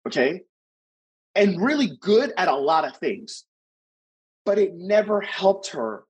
okay? 0.06 0.42
And 1.35 1.61
really 1.61 1.97
good 2.00 2.32
at 2.37 2.49
a 2.49 2.56
lot 2.56 2.85
of 2.85 2.97
things. 2.97 3.44
But 4.44 4.59
it 4.59 4.75
never 4.75 5.20
helped 5.20 5.68
her 5.68 6.04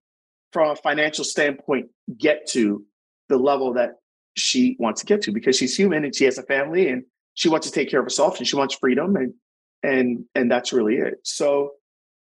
from 0.52 0.70
a 0.70 0.76
financial 0.76 1.24
standpoint 1.24 1.88
get 2.18 2.46
to 2.48 2.84
the 3.28 3.36
level 3.36 3.74
that 3.74 3.96
she 4.36 4.76
wants 4.78 5.00
to 5.00 5.06
get 5.06 5.22
to 5.22 5.32
because 5.32 5.56
she's 5.56 5.76
human 5.76 6.04
and 6.04 6.14
she 6.14 6.24
has 6.24 6.38
a 6.38 6.42
family 6.42 6.88
and 6.88 7.04
she 7.34 7.48
wants 7.48 7.66
to 7.66 7.72
take 7.72 7.90
care 7.90 8.00
of 8.00 8.06
herself 8.06 8.38
and 8.38 8.46
she 8.46 8.56
wants 8.56 8.74
freedom 8.74 9.16
and 9.16 9.34
and 9.82 10.24
and 10.34 10.50
that's 10.50 10.72
really 10.72 10.96
it 10.96 11.14
so 11.24 11.72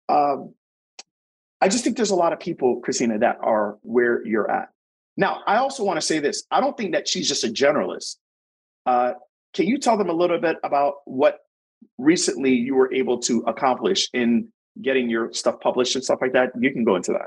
um 0.08 0.54
i 1.60 1.68
just 1.68 1.84
think 1.84 1.96
there's 1.96 2.10
a 2.10 2.16
lot 2.16 2.32
of 2.32 2.40
people 2.40 2.80
christina 2.80 3.18
that 3.18 3.36
are 3.42 3.78
where 3.82 4.26
you're 4.26 4.50
at 4.50 4.70
now 5.16 5.42
i 5.46 5.56
also 5.56 5.84
want 5.84 6.00
to 6.00 6.06
say 6.06 6.18
this 6.18 6.44
i 6.50 6.60
don't 6.60 6.76
think 6.76 6.92
that 6.92 7.06
she's 7.06 7.28
just 7.28 7.44
a 7.44 7.48
generalist 7.48 8.16
uh 8.86 9.12
can 9.52 9.66
you 9.66 9.78
tell 9.78 9.96
them 9.96 10.08
a 10.08 10.12
little 10.12 10.38
bit 10.38 10.56
about 10.62 10.94
what 11.04 11.40
recently 11.98 12.52
you 12.52 12.74
were 12.74 12.92
able 12.92 13.18
to 13.18 13.40
accomplish 13.46 14.08
in 14.12 14.48
getting 14.80 15.10
your 15.10 15.32
stuff 15.32 15.60
published 15.60 15.94
and 15.94 16.04
stuff 16.04 16.18
like 16.20 16.32
that? 16.32 16.50
You 16.58 16.72
can 16.72 16.84
go 16.84 16.96
into 16.96 17.12
that. 17.12 17.26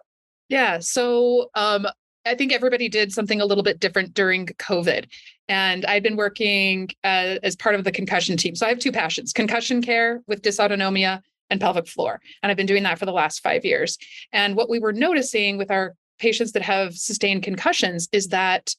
Yeah. 0.54 0.78
So 0.78 1.50
um, 1.56 1.88
I 2.28 2.36
think 2.36 2.54
everybody 2.54 2.88
did 2.88 3.12
something 3.12 3.42
a 3.42 3.46
little 3.46 3.64
bit 3.64 3.80
different 3.80 4.14
during 4.14 4.46
COVID. 4.46 5.06
And 5.50 5.84
I've 5.88 6.04
been 6.04 6.16
working 6.16 6.90
uh, 7.04 7.42
as 7.42 7.56
part 7.56 7.74
of 7.74 7.84
the 7.84 7.92
concussion 7.92 8.38
team. 8.38 8.54
So 8.56 8.68
I 8.68 8.70
have 8.70 8.78
two 8.78 8.92
passions 8.92 9.34
concussion 9.34 9.82
care 9.82 10.22
with 10.28 10.44
dysautonomia 10.44 11.22
and 11.50 11.60
pelvic 11.60 11.88
floor. 11.88 12.22
And 12.44 12.52
I've 12.52 12.58
been 12.58 12.68
doing 12.68 12.84
that 12.84 13.00
for 13.00 13.08
the 13.08 13.12
last 13.12 13.40
five 13.40 13.66
years. 13.66 13.98
And 14.32 14.56
what 14.56 14.70
we 14.70 14.78
were 14.78 14.94
noticing 14.94 15.58
with 15.58 15.72
our 15.72 15.96
patients 16.20 16.52
that 16.52 16.62
have 16.62 16.94
sustained 16.94 17.42
concussions 17.42 18.08
is 18.12 18.28
that 18.28 18.76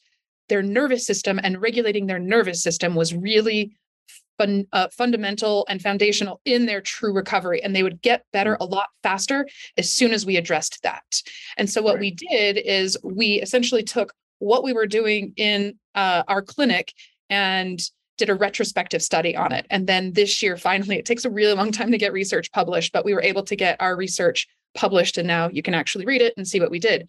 their 0.49 0.63
nervous 0.63 1.05
system 1.05 1.41
and 1.43 1.61
regulating 1.61 2.07
their 2.07 2.21
nervous 2.21 2.63
system 2.63 2.95
was 2.95 3.13
really 3.13 3.75
fun, 4.39 4.67
uh, 4.73 4.89
fundamental 4.89 5.67
and 5.69 5.81
foundational 5.81 6.41
in 6.45 6.67
their 6.67 6.81
true 6.81 7.13
recovery. 7.13 7.63
And 7.63 7.75
they 7.75 7.83
would 7.83 8.03
get 8.03 8.25
better 8.33 8.57
a 8.61 8.65
lot 8.65 8.89
faster 9.03 9.49
as 9.77 9.93
soon 9.93 10.13
as 10.13 10.27
we 10.27 10.37
addressed 10.37 10.83
that. 10.83 11.05
And 11.57 11.69
so, 11.69 11.83
what 11.83 11.95
right. 11.95 12.01
we 12.01 12.11
did 12.13 12.59
is 12.59 12.97
we 13.03 13.41
essentially 13.41 13.83
took 13.83 14.13
what 14.39 14.65
we 14.65 14.73
were 14.73 14.87
doing 14.87 15.33
in 15.37 15.79
uh, 15.95 16.23
our 16.29 16.43
clinic 16.43 16.93
and 17.31 17.81
did 18.17 18.31
a 18.31 18.35
retrospective 18.35 19.03
study 19.03 19.37
on 19.37 19.53
it. 19.53 19.67
And 19.71 19.87
then 19.87 20.13
this 20.13 20.43
year, 20.43 20.57
finally, 20.57 20.97
it 20.97 21.05
takes 21.05 21.25
a 21.25 21.31
really 21.31 21.55
long 21.55 21.73
time 21.73 21.91
to 21.91 21.99
get 21.99 22.13
research 22.13 22.53
published, 22.53 22.93
but 22.93 23.05
we 23.05 23.15
were 23.15 23.23
able 23.23 23.43
to 23.45 23.57
get 23.57 23.81
our 23.81 23.97
research 23.97 24.47
published. 24.75 25.19
And 25.19 25.27
now 25.27 25.49
you 25.49 25.63
can 25.63 25.75
actually 25.75 26.07
read 26.07 26.23
it 26.23 26.35
and 26.37 26.47
see 26.47 26.61
what 26.61 26.71
we 26.71 26.79
did. 26.79 27.09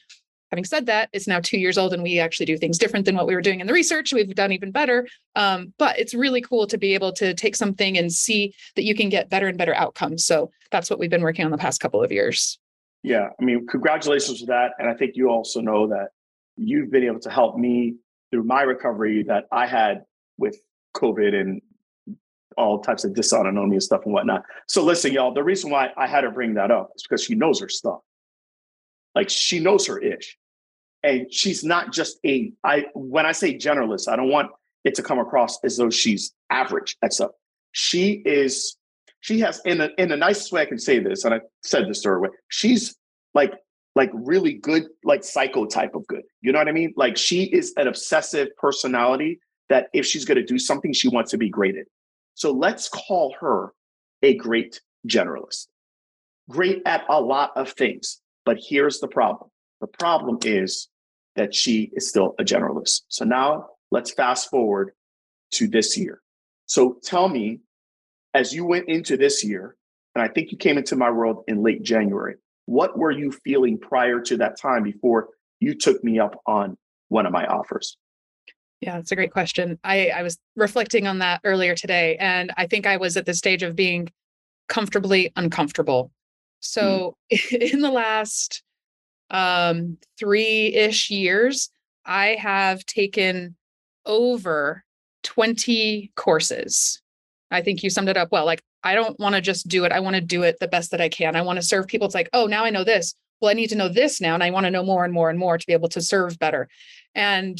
Having 0.52 0.66
said 0.66 0.86
that, 0.86 1.10
it's 1.12 1.28
now 1.28 1.40
two 1.40 1.58
years 1.58 1.78
old 1.78 1.94
and 1.94 2.04
we 2.04 2.20
actually 2.20 2.46
do 2.46 2.58
things 2.58 2.78
different 2.78 3.06
than 3.06 3.16
what 3.16 3.28
we 3.28 3.36
were 3.36 3.42
doing 3.42 3.60
in 3.60 3.68
the 3.68 3.74
research. 3.74 4.14
We've 4.14 4.34
done 4.34 4.52
even 4.52 4.72
better. 4.72 5.08
Um, 5.36 5.74
but 5.78 5.98
it's 6.00 6.14
really 6.14 6.42
cool 6.42 6.68
to 6.68 6.78
be 6.78 6.94
able 6.94 7.12
to 7.14 7.34
take 7.34 7.56
something 7.56 7.98
and 7.98 8.12
see 8.12 8.54
that 8.76 8.84
you 8.84 8.96
can 8.96 9.10
get 9.10 9.30
better 9.30 9.48
and 9.48 9.58
better 9.58 9.76
outcomes. 9.76 10.26
So 10.26 10.52
that's 10.72 10.90
what 10.90 11.00
we've 11.00 11.10
been 11.10 11.24
working 11.24 11.46
on 11.46 11.52
the 11.52 11.58
past 11.58 11.82
couple 11.82 12.04
of 12.04 12.12
years. 12.12 12.60
Yeah. 13.04 13.30
I 13.40 13.44
mean, 13.44 13.68
congratulations 13.68 14.42
for 14.42 14.48
that. 14.48 14.72
And 14.80 14.90
I 14.90 14.94
think 14.94 15.16
you 15.16 15.30
also 15.30 15.62
know 15.62 15.88
that 15.88 16.10
you've 16.58 16.92
been 16.92 17.04
able 17.04 17.20
to 17.22 17.30
help 17.30 17.58
me 17.58 17.96
through 18.32 18.44
my 18.44 18.62
recovery 18.62 19.24
that 19.24 19.46
I 19.52 19.68
had 19.68 20.06
with 20.38 20.58
COVID 20.96 21.34
and 21.40 21.62
all 22.58 22.80
types 22.80 23.04
of 23.04 23.12
dysautonomia 23.12 23.82
stuff 23.82 24.02
and 24.06 24.14
whatnot. 24.14 24.44
So 24.68 24.84
listen, 24.84 25.12
y'all, 25.12 25.34
the 25.34 25.44
reason 25.44 25.70
why 25.70 25.90
I 25.98 26.08
had 26.08 26.22
to 26.22 26.32
bring 26.32 26.54
that 26.56 26.72
up 26.72 26.92
is 26.96 27.04
because 27.04 27.24
she 27.24 27.36
knows 27.36 27.60
her 27.60 27.70
stuff. 27.70 28.00
Like 29.16 29.30
she 29.30 29.60
knows 29.60 29.88
her 29.88 29.98
ish. 30.00 30.38
And 31.04 31.32
she's 31.32 31.64
not 31.64 31.94
just 31.94 32.20
a 32.26 32.52
I 32.64 32.86
when 32.94 33.26
I 33.26 33.32
say 33.32 33.58
generalist, 33.58 34.08
I 34.08 34.16
don't 34.16 34.30
want 34.30 34.52
it 34.84 34.96
to 34.96 35.04
come 35.04 35.20
across 35.20 35.64
as 35.64 35.78
though 35.78 35.90
she's 35.90 36.34
average 36.50 36.98
at 37.02 37.14
stuff. 37.14 37.32
She 37.72 38.24
is, 38.26 38.78
she 39.20 39.40
has 39.40 39.62
in 39.66 39.82
a 39.82 39.90
in 39.98 40.10
the 40.10 40.18
nicest 40.18 40.52
way 40.52 40.62
I 40.62 40.66
can 40.66 40.80
say 40.80 41.00
this, 41.00 41.26
and 41.26 41.34
I 41.34 41.42
said 41.64 41.88
this 41.88 42.02
to 42.02 42.10
her 42.10 42.20
way, 42.20 42.30
she's 42.50 42.96
like 43.34 43.54
like 43.96 44.12
really 44.14 44.54
good, 44.54 44.88
like 45.04 45.24
psycho 45.24 45.66
type 45.66 45.96
of 45.96 46.06
good. 46.08 46.24
You 46.42 46.52
know 46.52 46.60
what 46.60 46.68
I 46.68 46.74
mean? 46.74 46.94
Like 46.98 47.18
she 47.18 47.46
is 47.46 47.74
an 47.78 47.88
obsessive 47.88 48.50
personality 48.58 49.40
that 49.70 49.88
if 49.94 50.06
she's 50.06 50.26
going 50.26 50.38
to 50.38 50.44
do 50.44 50.60
something, 50.60 50.94
she 50.94 51.08
wants 51.08 51.32
to 51.32 51.38
be 51.38 51.50
great 51.50 51.78
at. 51.78 51.86
So 52.34 52.52
let's 52.52 52.90
call 52.90 53.36
her 53.40 53.74
a 54.22 54.36
great 54.36 54.82
generalist. 55.08 55.68
Great 56.50 56.82
at 56.86 57.06
a 57.10 57.20
lot 57.20 57.52
of 57.56 57.72
things. 57.72 58.22
But 58.46 58.58
here's 58.60 59.00
the 59.00 59.08
problem 59.08 59.50
the 59.82 59.88
problem 59.88 60.40
is 60.44 60.88
that 61.36 61.54
she 61.54 61.92
is 61.94 62.08
still 62.08 62.34
a 62.40 62.44
generalist. 62.44 63.02
So 63.10 63.26
now 63.26 63.68
let's 63.92 64.12
fast 64.12 64.50
forward 64.50 64.92
to 65.52 65.68
this 65.68 65.98
year. 65.98 66.22
So 66.66 66.98
tell 67.04 67.28
me, 67.28 67.60
as 68.34 68.54
you 68.54 68.66
went 68.66 68.88
into 68.88 69.18
this 69.18 69.44
year, 69.44 69.76
and 70.16 70.24
I 70.24 70.28
think 70.30 70.52
you 70.52 70.58
came 70.58 70.78
into 70.78 70.96
my 70.96 71.12
world 71.12 71.44
in 71.48 71.62
late 71.62 71.84
January, 71.84 72.36
what 72.66 72.98
were 72.98 73.12
you 73.12 73.32
feeling 73.32 73.78
prior 73.78 74.20
to 74.22 74.38
that 74.38 74.60
time 74.60 74.84
before 74.84 75.30
you 75.60 75.76
took 75.76 76.04
me 76.04 76.20
up 76.20 76.42
on 76.48 76.78
one 77.10 77.26
of 77.26 77.32
my 77.32 77.46
offers? 77.46 77.98
Yeah, 78.82 78.96
that's 78.96 79.12
a 79.12 79.16
great 79.16 79.32
question. 79.32 79.80
I, 79.84 80.10
I 80.10 80.24
was 80.24 80.38
reflecting 80.56 81.08
on 81.08 81.20
that 81.20 81.42
earlier 81.44 81.76
today, 81.76 82.18
and 82.18 82.52
I 82.58 82.68
think 82.68 82.86
I 82.86 82.98
was 82.98 83.18
at 83.18 83.26
the 83.26 83.34
stage 83.34 83.64
of 83.64 83.76
being 83.76 84.10
comfortably 84.68 85.32
uncomfortable. 85.36 86.12
Mm. 86.66 86.72
So 86.72 87.18
mm. 87.32 87.72
in 87.74 87.82
the 87.82 87.92
last 87.92 88.64
um, 89.30 89.98
three 90.18 90.74
ish 90.74 91.10
years, 91.10 91.70
I 92.06 92.38
have 92.40 92.86
taken 92.86 93.56
over 94.06 94.84
20 95.24 96.12
courses. 96.16 97.02
I 97.52 97.62
think 97.62 97.84
you 97.84 97.90
summed 97.90 98.10
it 98.10 98.18
up 98.18 98.32
well. 98.32 98.46
Like, 98.46 98.64
I 98.84 98.94
don't 98.94 99.20
want 99.20 99.36
to 99.36 99.42
just 99.42 99.68
do 99.68 99.84
it. 99.86 99.92
I 99.92 100.00
want 100.00 100.16
to 100.16 100.22
do 100.22 100.44
it 100.44 100.60
the 100.60 100.68
best 100.68 100.92
that 100.92 101.02
I 101.02 101.10
can. 101.10 101.36
I 101.36 101.42
want 101.42 101.58
to 101.58 101.66
serve 101.66 101.88
people. 101.88 102.06
It's 102.06 102.16
like, 102.16 102.30
oh, 102.34 102.46
now 102.46 102.64
I 102.64 102.70
know 102.70 102.84
this. 102.84 103.16
Well, 103.42 103.50
I 103.50 103.54
need 103.54 103.70
to 103.70 103.76
know 103.76 103.90
this 103.90 104.22
now. 104.22 104.36
And 104.36 104.44
I 104.44 104.52
want 104.52 104.66
to 104.66 104.72
know 104.72 104.84
more 104.84 105.04
and 105.04 105.14
more 105.14 105.30
and 105.30 105.40
more 105.40 105.58
to 105.58 105.68
be 105.68 105.74
able 105.74 105.90
to 105.90 106.02
serve 106.02 106.38
better. 106.38 106.70
And 107.16 107.60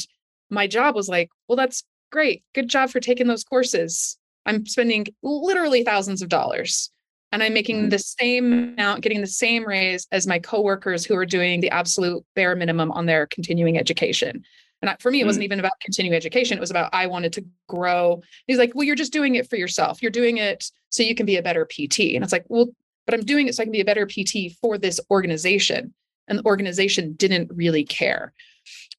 my 0.50 0.68
job 0.68 0.94
was 0.94 1.08
like, 1.08 1.30
well, 1.48 1.56
that's 1.56 1.82
great. 2.12 2.44
Good 2.54 2.68
job 2.68 2.90
for 2.90 3.00
taking 3.00 3.26
those 3.26 3.42
courses. 3.42 4.16
I'm 4.46 4.64
spending 4.66 5.06
literally 5.22 5.82
thousands 5.82 6.22
of 6.22 6.28
dollars 6.28 6.90
and 7.32 7.42
I'm 7.42 7.54
making 7.54 7.76
mm-hmm. 7.76 7.88
the 7.90 7.98
same 7.98 8.52
amount, 8.52 9.02
getting 9.02 9.20
the 9.20 9.26
same 9.26 9.66
raise 9.66 10.06
as 10.12 10.26
my 10.26 10.38
coworkers 10.38 11.04
who 11.04 11.16
are 11.16 11.26
doing 11.26 11.60
the 11.60 11.70
absolute 11.70 12.24
bare 12.34 12.56
minimum 12.56 12.90
on 12.92 13.06
their 13.06 13.26
continuing 13.26 13.78
education. 13.78 14.44
And 14.82 15.00
for 15.00 15.10
me, 15.10 15.20
it 15.20 15.24
wasn't 15.24 15.42
mm. 15.42 15.46
even 15.46 15.58
about 15.58 15.72
continuing 15.80 16.14
education. 16.14 16.56
It 16.56 16.60
was 16.60 16.70
about 16.70 16.90
I 16.92 17.06
wanted 17.06 17.32
to 17.34 17.44
grow. 17.68 18.22
He's 18.46 18.58
like, 18.58 18.72
well, 18.74 18.84
you're 18.84 18.94
just 18.94 19.12
doing 19.12 19.34
it 19.34 19.48
for 19.48 19.56
yourself. 19.56 20.02
You're 20.02 20.10
doing 20.10 20.36
it 20.36 20.70
so 20.90 21.02
you 21.02 21.14
can 21.14 21.26
be 21.26 21.36
a 21.36 21.42
better 21.42 21.66
PT. 21.66 22.14
And 22.14 22.22
it's 22.22 22.32
like, 22.32 22.44
well, 22.48 22.68
but 23.06 23.14
I'm 23.14 23.24
doing 23.24 23.48
it 23.48 23.54
so 23.54 23.62
I 23.62 23.66
can 23.66 23.72
be 23.72 23.80
a 23.80 23.86
better 23.86 24.06
PT 24.06 24.52
for 24.60 24.76
this 24.76 25.00
organization. 25.10 25.94
And 26.28 26.38
the 26.38 26.44
organization 26.44 27.14
didn't 27.14 27.50
really 27.54 27.84
care. 27.84 28.32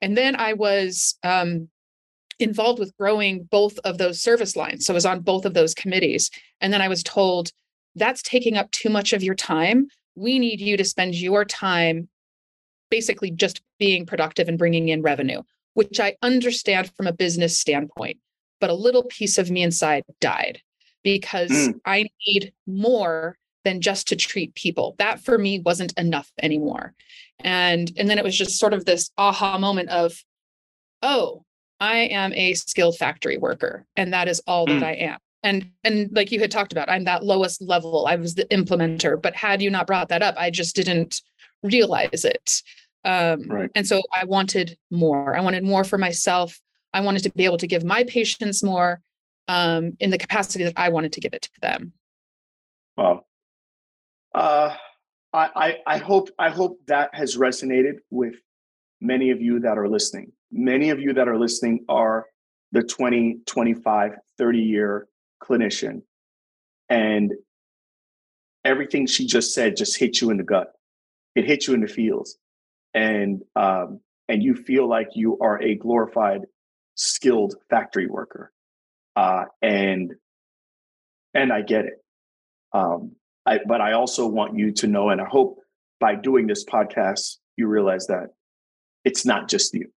And 0.02 0.18
then 0.18 0.36
I 0.36 0.54
was 0.54 1.16
um, 1.24 1.70
involved 2.40 2.80
with 2.80 2.96
growing 2.98 3.44
both 3.44 3.78
of 3.80 3.98
those 3.98 4.22
service 4.22 4.56
lines. 4.56 4.86
So 4.86 4.94
I 4.94 4.96
was 4.96 5.06
on 5.06 5.22
both 5.22 5.46
of 5.46 5.54
those 5.54 5.74
committees. 5.74 6.32
And 6.62 6.72
then 6.72 6.82
I 6.82 6.88
was 6.88 7.04
told, 7.04 7.52
that's 7.98 8.22
taking 8.22 8.58
up 8.58 8.72
too 8.72 8.90
much 8.90 9.14
of 9.14 9.24
your 9.24 9.36
time. 9.36 9.88
We 10.16 10.40
need 10.40 10.62
you 10.62 10.78
to 10.78 10.84
spend 10.84 11.16
your 11.16 11.46
time 11.46 12.10
basically 12.90 13.32
just 13.32 13.62
being 13.80 14.06
productive 14.06 14.48
and 14.48 14.58
bringing 14.58 14.90
in 14.90 15.02
revenue, 15.02 15.42
which 15.74 16.00
I 16.00 16.16
understand 16.22 16.92
from 16.96 17.08
a 17.08 17.14
business 17.14 17.60
standpoint. 17.60 18.18
But 18.60 18.70
a 18.70 18.76
little 18.76 19.04
piece 19.04 19.38
of 19.38 19.52
me 19.52 19.62
inside 19.62 20.04
died 20.20 20.62
because 21.04 21.52
mm. 21.52 21.80
I 21.86 22.08
need 22.28 22.54
more 22.66 23.38
than 23.64 23.82
just 23.82 24.08
to 24.08 24.16
treat 24.16 24.56
people. 24.56 24.96
That 24.98 25.20
for 25.20 25.38
me 25.38 25.60
wasn't 25.60 25.94
enough 25.98 26.32
anymore. 26.42 26.94
And 27.40 27.92
and 27.98 28.10
then 28.10 28.18
it 28.18 28.24
was 28.24 28.38
just 28.38 28.58
sort 28.58 28.74
of 28.74 28.86
this 28.86 29.12
aha 29.18 29.60
moment 29.60 29.90
of, 29.90 30.24
oh, 31.04 31.44
I 31.80 31.98
am 31.98 32.34
a 32.34 32.56
skilled 32.56 32.98
factory 32.98 33.38
worker, 33.38 33.86
and 33.96 34.14
that 34.14 34.28
is 34.28 34.42
all 34.48 34.66
mm. 34.66 34.80
that 34.80 34.88
I 34.88 34.94
am 34.94 35.20
and 35.48 35.72
and 35.84 36.10
like 36.12 36.32
you 36.32 36.40
had 36.40 36.52
talked 36.52 36.72
about 36.72 36.90
i'm 36.90 37.06
that 37.06 37.24
lowest 37.24 37.62
level. 37.62 38.06
I 38.06 38.16
was 38.18 38.36
the 38.36 38.46
implementer 38.46 39.20
but 39.22 39.36
had 39.36 39.62
you 39.62 39.70
not 39.70 39.88
brought 39.88 40.10
that 40.10 40.22
up 40.22 40.36
i 40.38 40.50
just 40.50 40.76
didn't 40.76 41.22
realize 41.64 42.24
it. 42.24 42.62
Um, 43.06 43.44
right. 43.44 43.72
and 43.74 43.88
so 43.88 44.02
i 44.14 44.26
wanted 44.26 44.78
more. 44.92 45.36
I 45.36 45.42
wanted 45.42 45.64
more 45.64 45.84
for 45.84 45.98
myself. 45.98 46.60
I 46.94 47.02
wanted 47.02 47.24
to 47.24 47.32
be 47.32 47.46
able 47.46 47.58
to 47.58 47.68
give 47.68 47.84
my 47.84 48.04
patients 48.04 48.62
more 48.64 49.02
um, 49.48 49.96
in 50.00 50.10
the 50.10 50.18
capacity 50.18 50.64
that 50.66 50.74
i 50.78 50.90
wanted 50.90 51.14
to 51.14 51.22
give 51.22 51.34
it 51.34 51.44
to 51.44 51.62
them. 51.62 51.94
Wow. 52.98 53.26
Uh, 54.36 54.76
I, 55.34 55.50
I 55.56 55.96
i 55.96 55.98
hope 55.98 56.30
i 56.38 56.50
hope 56.50 56.80
that 56.88 57.14
has 57.14 57.38
resonated 57.38 57.96
with 58.10 58.36
many 59.00 59.32
of 59.32 59.42
you 59.42 59.60
that 59.62 59.78
are 59.78 59.88
listening. 59.88 60.32
Many 60.52 60.90
of 60.90 61.00
you 61.00 61.14
that 61.14 61.28
are 61.28 61.38
listening 61.38 61.86
are 61.88 62.26
the 62.72 62.84
20 62.84 63.40
25 63.46 64.16
30 64.38 64.60
year 64.60 65.08
clinician 65.42 66.02
and 66.90 67.34
everything 68.66 69.08
she 69.08 69.26
just 69.26 69.54
said 69.54 69.76
just 69.76 69.98
hit 69.98 70.22
you 70.22 70.30
in 70.30 70.38
the 70.38 70.44
gut. 70.44 70.74
It 71.36 71.46
hit 71.46 71.68
you 71.68 71.74
in 71.74 71.82
the 71.82 71.88
feels. 71.88 72.38
And 72.94 73.44
um, 73.56 74.00
and 74.28 74.44
you 74.44 74.56
feel 74.56 74.88
like 74.88 75.10
you 75.14 75.38
are 75.40 75.62
a 75.62 75.76
glorified 75.76 76.42
skilled 76.96 77.56
factory 77.70 78.08
worker. 78.08 78.52
Uh, 79.16 79.46
and 79.62 80.14
and 81.34 81.52
i 81.52 81.62
get 81.62 81.86
it. 81.86 82.04
Um, 82.74 83.16
I, 83.46 83.60
but 83.66 83.82
i 83.82 83.94
also 83.94 84.28
want 84.28 84.58
you 84.58 84.72
to 84.74 84.88
know 84.88 85.10
and 85.10 85.22
i 85.22 85.26
hope 85.26 85.60
by 86.00 86.16
doing 86.16 86.48
this 86.48 86.66
podcast 86.66 87.38
you 87.56 87.68
realize 87.68 88.08
that 88.08 88.28
it's 89.08 89.26
not 89.26 89.48
just 89.48 89.74
you. 89.74 89.90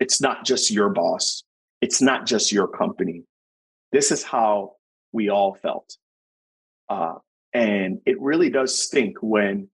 It's 0.00 0.18
not 0.18 0.46
just 0.46 0.70
your 0.70 0.88
boss. 0.88 1.44
It's 1.82 2.00
not 2.00 2.24
just 2.24 2.50
your 2.50 2.66
company 2.66 3.24
this 3.92 4.10
is 4.10 4.22
how 4.22 4.72
we 5.12 5.28
all 5.28 5.54
felt. 5.54 5.96
Uh, 6.88 7.14
and 7.52 8.00
it 8.06 8.20
really 8.20 8.50
does 8.50 8.80
stink 8.80 9.18
when 9.20 9.68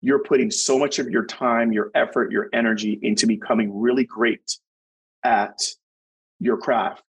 you're 0.00 0.22
putting 0.22 0.50
so 0.50 0.78
much 0.78 0.98
of 0.98 1.10
your 1.10 1.26
time, 1.26 1.72
your 1.72 1.90
effort, 1.94 2.32
your 2.32 2.48
energy 2.54 2.98
into 3.02 3.26
becoming 3.26 3.78
really 3.78 4.04
great 4.04 4.56
at 5.24 5.58
your 6.38 6.56
craft. 6.56 7.02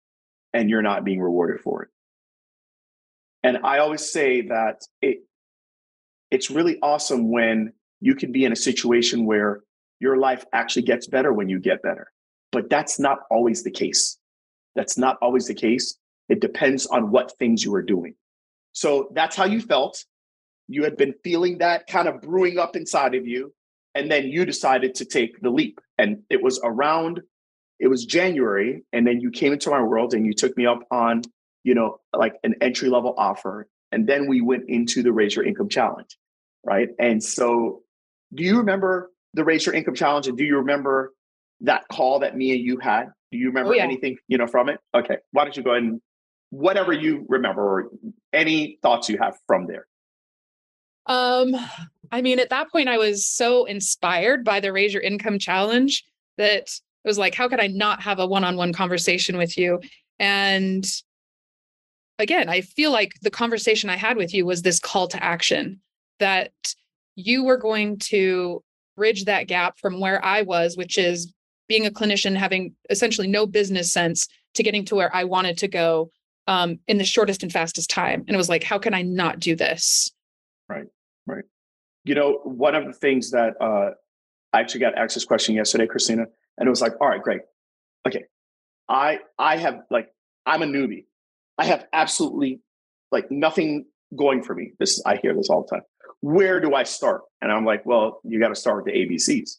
and 0.54 0.70
you're 0.70 0.82
not 0.82 1.04
being 1.04 1.20
rewarded 1.20 1.60
for 1.60 1.82
it. 1.82 1.90
And 3.42 3.58
I 3.64 3.78
always 3.78 4.10
say 4.10 4.40
that 4.48 4.82
it 5.02 5.18
it's 6.30 6.50
really 6.50 6.78
awesome 6.82 7.30
when 7.30 7.72
you 8.00 8.14
can 8.14 8.32
be 8.32 8.44
in 8.44 8.52
a 8.52 8.56
situation 8.56 9.26
where 9.26 9.60
your 10.00 10.16
life 10.16 10.44
actually 10.52 10.82
gets 10.82 11.06
better 11.06 11.32
when 11.32 11.48
you 11.48 11.58
get 11.58 11.82
better. 11.82 12.10
But 12.52 12.70
that's 12.70 12.98
not 12.98 13.20
always 13.30 13.62
the 13.62 13.70
case. 13.70 14.18
That's 14.74 14.96
not 14.98 15.18
always 15.20 15.46
the 15.46 15.54
case. 15.54 15.98
It 16.28 16.40
depends 16.40 16.86
on 16.86 17.10
what 17.10 17.36
things 17.38 17.64
you 17.64 17.74
are 17.74 17.82
doing. 17.82 18.14
So 18.72 19.08
that's 19.12 19.36
how 19.36 19.44
you 19.44 19.60
felt. 19.60 20.04
You 20.68 20.84
had 20.84 20.96
been 20.96 21.14
feeling 21.24 21.58
that 21.58 21.86
kind 21.86 22.08
of 22.08 22.20
brewing 22.20 22.58
up 22.58 22.76
inside 22.76 23.14
of 23.14 23.26
you. 23.26 23.54
And 23.94 24.10
then 24.10 24.28
you 24.28 24.44
decided 24.44 24.94
to 24.96 25.04
take 25.04 25.40
the 25.40 25.50
leap. 25.50 25.80
And 25.96 26.22
it 26.30 26.42
was 26.42 26.60
around, 26.62 27.22
it 27.80 27.88
was 27.88 28.04
January. 28.04 28.82
And 28.92 29.06
then 29.06 29.20
you 29.20 29.30
came 29.30 29.52
into 29.52 29.70
my 29.70 29.82
world 29.82 30.14
and 30.14 30.26
you 30.26 30.32
took 30.34 30.56
me 30.56 30.66
up 30.66 30.80
on, 30.90 31.22
you 31.64 31.74
know, 31.74 32.00
like 32.14 32.34
an 32.44 32.54
entry 32.60 32.88
level 32.88 33.14
offer. 33.16 33.66
And 33.90 34.06
then 34.06 34.28
we 34.28 34.42
went 34.42 34.64
into 34.68 35.02
the 35.02 35.12
Raise 35.12 35.34
Your 35.34 35.44
Income 35.44 35.70
Challenge. 35.70 36.16
Right. 36.64 36.90
And 36.98 37.24
so 37.24 37.82
do 38.34 38.42
you 38.42 38.58
remember 38.58 39.10
the 39.34 39.44
Raise 39.44 39.64
Your 39.64 39.74
Income 39.74 39.94
Challenge? 39.94 40.28
And 40.28 40.36
do 40.36 40.44
you 40.44 40.58
remember 40.58 41.14
that 41.62 41.88
call 41.88 42.20
that 42.20 42.36
me 42.36 42.52
and 42.52 42.60
you 42.60 42.78
had? 42.78 43.06
Do 43.32 43.38
you 43.38 43.48
remember 43.48 43.72
oh, 43.72 43.76
yeah. 43.76 43.84
anything, 43.84 44.18
you 44.28 44.38
know, 44.38 44.46
from 44.46 44.68
it? 44.68 44.78
Okay. 44.94 45.16
Why 45.32 45.44
don't 45.44 45.56
you 45.56 45.62
go 45.62 45.72
ahead 45.72 45.82
and 45.82 46.00
whatever 46.50 46.92
you 46.92 47.24
remember 47.28 47.62
or 47.62 47.90
any 48.32 48.78
thoughts 48.82 49.08
you 49.08 49.18
have 49.18 49.36
from 49.46 49.66
there? 49.66 49.86
Um, 51.06 51.56
I 52.12 52.22
mean, 52.22 52.38
at 52.38 52.50
that 52.50 52.70
point, 52.70 52.88
I 52.88 52.98
was 52.98 53.26
so 53.26 53.64
inspired 53.64 54.44
by 54.44 54.60
the 54.60 54.72
Raise 54.72 54.92
Your 54.92 55.02
Income 55.02 55.38
Challenge 55.38 56.04
that 56.36 56.68
it 56.68 57.08
was 57.08 57.18
like, 57.18 57.34
how 57.34 57.48
could 57.48 57.60
I 57.60 57.68
not 57.68 58.02
have 58.02 58.18
a 58.18 58.26
one 58.26 58.44
on 58.44 58.56
one 58.56 58.72
conversation 58.72 59.36
with 59.36 59.56
you? 59.56 59.80
And 60.18 60.86
again, 62.18 62.48
I 62.48 62.60
feel 62.60 62.90
like 62.90 63.14
the 63.22 63.30
conversation 63.30 63.90
I 63.90 63.96
had 63.96 64.16
with 64.16 64.34
you 64.34 64.44
was 64.44 64.62
this 64.62 64.80
call 64.80 65.08
to 65.08 65.22
action 65.22 65.80
that 66.18 66.52
you 67.14 67.44
were 67.44 67.56
going 67.56 67.98
to 67.98 68.62
bridge 68.96 69.24
that 69.24 69.46
gap 69.46 69.78
from 69.78 70.00
where 70.00 70.22
I 70.24 70.42
was, 70.42 70.76
which 70.76 70.98
is 70.98 71.32
being 71.68 71.86
a 71.86 71.90
clinician, 71.90 72.36
having 72.36 72.74
essentially 72.90 73.28
no 73.28 73.46
business 73.46 73.92
sense 73.92 74.28
to 74.54 74.62
getting 74.62 74.84
to 74.86 74.96
where 74.96 75.14
I 75.14 75.24
wanted 75.24 75.58
to 75.58 75.68
go 75.68 76.10
um, 76.48 76.80
in 76.88 76.96
the 76.96 77.04
shortest 77.04 77.42
and 77.44 77.52
fastest 77.52 77.90
time. 77.90 78.24
And 78.26 78.30
it 78.30 78.36
was 78.36 78.48
like, 78.48 78.64
how 78.64 78.78
can 78.78 78.94
I 78.94 79.02
not 79.02 79.38
do 79.38 79.54
this? 79.54 80.10
Right, 80.68 80.86
right. 81.26 81.44
You 82.04 82.14
know, 82.14 82.40
one 82.42 82.74
of 82.74 82.86
the 82.86 82.92
things 82.94 83.30
that 83.32 83.54
uh, 83.60 83.90
I 84.52 84.60
actually 84.60 84.80
got 84.80 84.96
access 84.96 85.24
question 85.24 85.54
yesterday, 85.54 85.86
Christina, 85.86 86.24
and 86.56 86.66
it 86.66 86.70
was 86.70 86.80
like, 86.80 86.94
all 87.00 87.08
right, 87.08 87.22
great. 87.22 87.42
Okay. 88.06 88.24
I 88.88 89.18
I 89.38 89.58
have 89.58 89.82
like 89.90 90.08
I'm 90.46 90.62
a 90.62 90.66
newbie. 90.66 91.04
I 91.58 91.66
have 91.66 91.84
absolutely 91.92 92.62
like 93.12 93.30
nothing 93.30 93.84
going 94.16 94.42
for 94.42 94.54
me. 94.54 94.72
This 94.78 95.02
I 95.04 95.16
hear 95.16 95.34
this 95.34 95.50
all 95.50 95.66
the 95.68 95.76
time. 95.76 95.84
Where 96.20 96.60
do 96.60 96.74
I 96.74 96.84
start? 96.84 97.22
And 97.42 97.52
I'm 97.52 97.66
like, 97.66 97.84
well, 97.84 98.20
you 98.24 98.40
got 98.40 98.48
to 98.48 98.54
start 98.54 98.82
with 98.82 98.92
the 98.92 98.98
ABCs. 98.98 99.58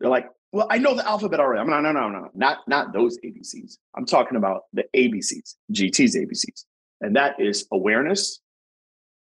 They're 0.00 0.10
like, 0.10 0.26
well, 0.52 0.66
I 0.70 0.78
know 0.78 0.94
the 0.94 1.06
alphabet 1.06 1.40
already. 1.40 1.60
I'm 1.60 1.68
like, 1.68 1.82
no, 1.82 1.92
no, 1.92 2.08
no, 2.08 2.20
no, 2.20 2.30
not 2.34 2.66
not 2.66 2.92
those 2.92 3.18
ABCs. 3.18 3.78
I'm 3.96 4.06
talking 4.06 4.36
about 4.36 4.62
the 4.72 4.84
ABCs, 4.96 5.56
GT's 5.72 6.16
ABCs, 6.16 6.64
and 7.00 7.16
that 7.16 7.40
is 7.40 7.66
awareness, 7.72 8.40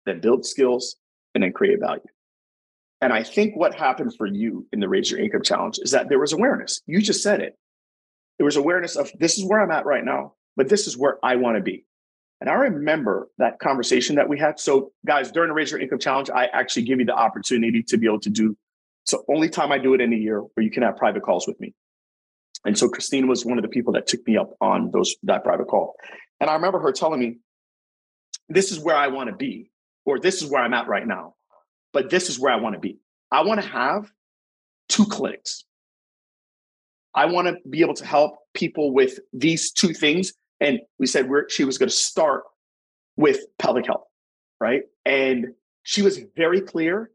then 0.05 0.21
build 0.21 0.45
skills, 0.45 0.97
and 1.35 1.43
then 1.43 1.53
create 1.53 1.81
value. 1.81 2.03
And 3.01 3.13
I 3.13 3.23
think 3.23 3.57
what 3.57 3.75
happened 3.75 4.15
for 4.17 4.27
you 4.27 4.67
in 4.73 4.81
the 4.81 4.89
Raise 4.89 5.11
Your 5.11 5.21
Income 5.21 5.43
Challenge 5.43 5.79
is 5.83 5.91
that 5.91 6.09
there 6.09 6.19
was 6.19 6.33
awareness. 6.33 6.83
You 6.87 7.01
just 7.01 7.23
said 7.23 7.41
it. 7.41 7.55
There 8.39 8.45
was 8.45 8.57
awareness 8.57 8.97
of 8.97 9.11
this 9.19 9.39
is 9.39 9.45
where 9.45 9.61
I'm 9.61 9.71
at 9.71 9.87
right 9.87 10.05
now, 10.05 10.35
but 10.57 10.69
this 10.69 10.87
is 10.87 10.97
where 10.97 11.19
I 11.23 11.37
want 11.37 11.57
to 11.57 11.63
be. 11.63 11.85
And 12.41 12.51
I 12.51 12.55
remember 12.55 13.29
that 13.39 13.59
conversation 13.59 14.17
that 14.17 14.29
we 14.29 14.39
had. 14.39 14.61
So, 14.61 14.93
guys, 15.07 15.31
during 15.31 15.49
the 15.49 15.55
Raise 15.55 15.71
Your 15.71 15.81
Income 15.81 16.01
Challenge, 16.01 16.31
I 16.31 16.47
actually 16.47 16.83
give 16.83 16.99
you 16.99 17.07
the 17.07 17.15
opportunity 17.15 17.83
to 17.83 17.97
be 17.97 18.07
able 18.07 18.21
to 18.21 18.31
do 18.31 18.57
so 19.07 19.25
only 19.29 19.49
time 19.49 19.73
I 19.73 19.79
do 19.79 19.95
it 19.95 20.01
in 20.01 20.13
a 20.13 20.17
year 20.17 20.41
where 20.41 20.65
you 20.65 20.71
can 20.71 20.83
have 20.83 20.97
private 20.97 21.23
calls 21.23 21.47
with 21.47 21.59
me. 21.61 21.75
And 22.65 22.77
so 22.77 22.89
Christine 22.89 23.29
was 23.29 23.47
one 23.47 23.59
of 23.59 23.63
the 23.63 23.69
people 23.69 23.93
that 23.93 24.09
took 24.09 24.27
me 24.27 24.37
up 24.37 24.51
on 24.61 24.91
those 24.93 25.15
that 25.23 25.45
private 25.45 25.69
call. 25.69 25.95
And 26.41 26.51
I 26.51 26.55
remember 26.55 26.81
her 26.81 26.93
telling 26.93 27.21
me, 27.21 27.39
this 28.49 28.73
is 28.73 28.81
where 28.81 28.97
I 28.97 29.07
want 29.09 29.31
to 29.31 29.37
be, 29.37 29.71
or 30.05 30.19
this 30.19 30.43
is 30.43 30.51
where 30.51 30.63
I'm 30.63 30.75
at 30.75 30.89
right 30.89 31.07
now, 31.07 31.35
but 31.93 32.11
this 32.11 32.29
is 32.29 32.39
where 32.39 32.53
I 32.53 32.57
want 32.57 32.75
to 32.75 32.81
be. 32.81 32.99
I 33.31 33.43
want 33.43 33.61
to 33.61 33.69
have 33.69 34.11
two 34.89 35.05
clinics. 35.07 35.65
I 37.15 37.27
want 37.27 37.49
to 37.49 37.57
be 37.69 37.81
able 37.81 37.95
to 37.95 38.07
help 38.07 38.39
people 38.55 38.93
with 38.93 39.21
these 39.33 39.71
two 39.71 39.95
things. 39.95 40.33
And 40.61 40.81
we 40.99 41.07
said 41.07 41.29
we're, 41.29 41.49
she 41.49 41.65
was 41.65 41.79
going 41.79 41.89
to 41.89 41.95
start 41.95 42.43
with 43.17 43.41
pelvic 43.59 43.87
health, 43.87 44.05
right? 44.61 44.83
And 45.05 45.55
she 45.83 46.03
was 46.03 46.21
very 46.37 46.61
clear 46.61 47.11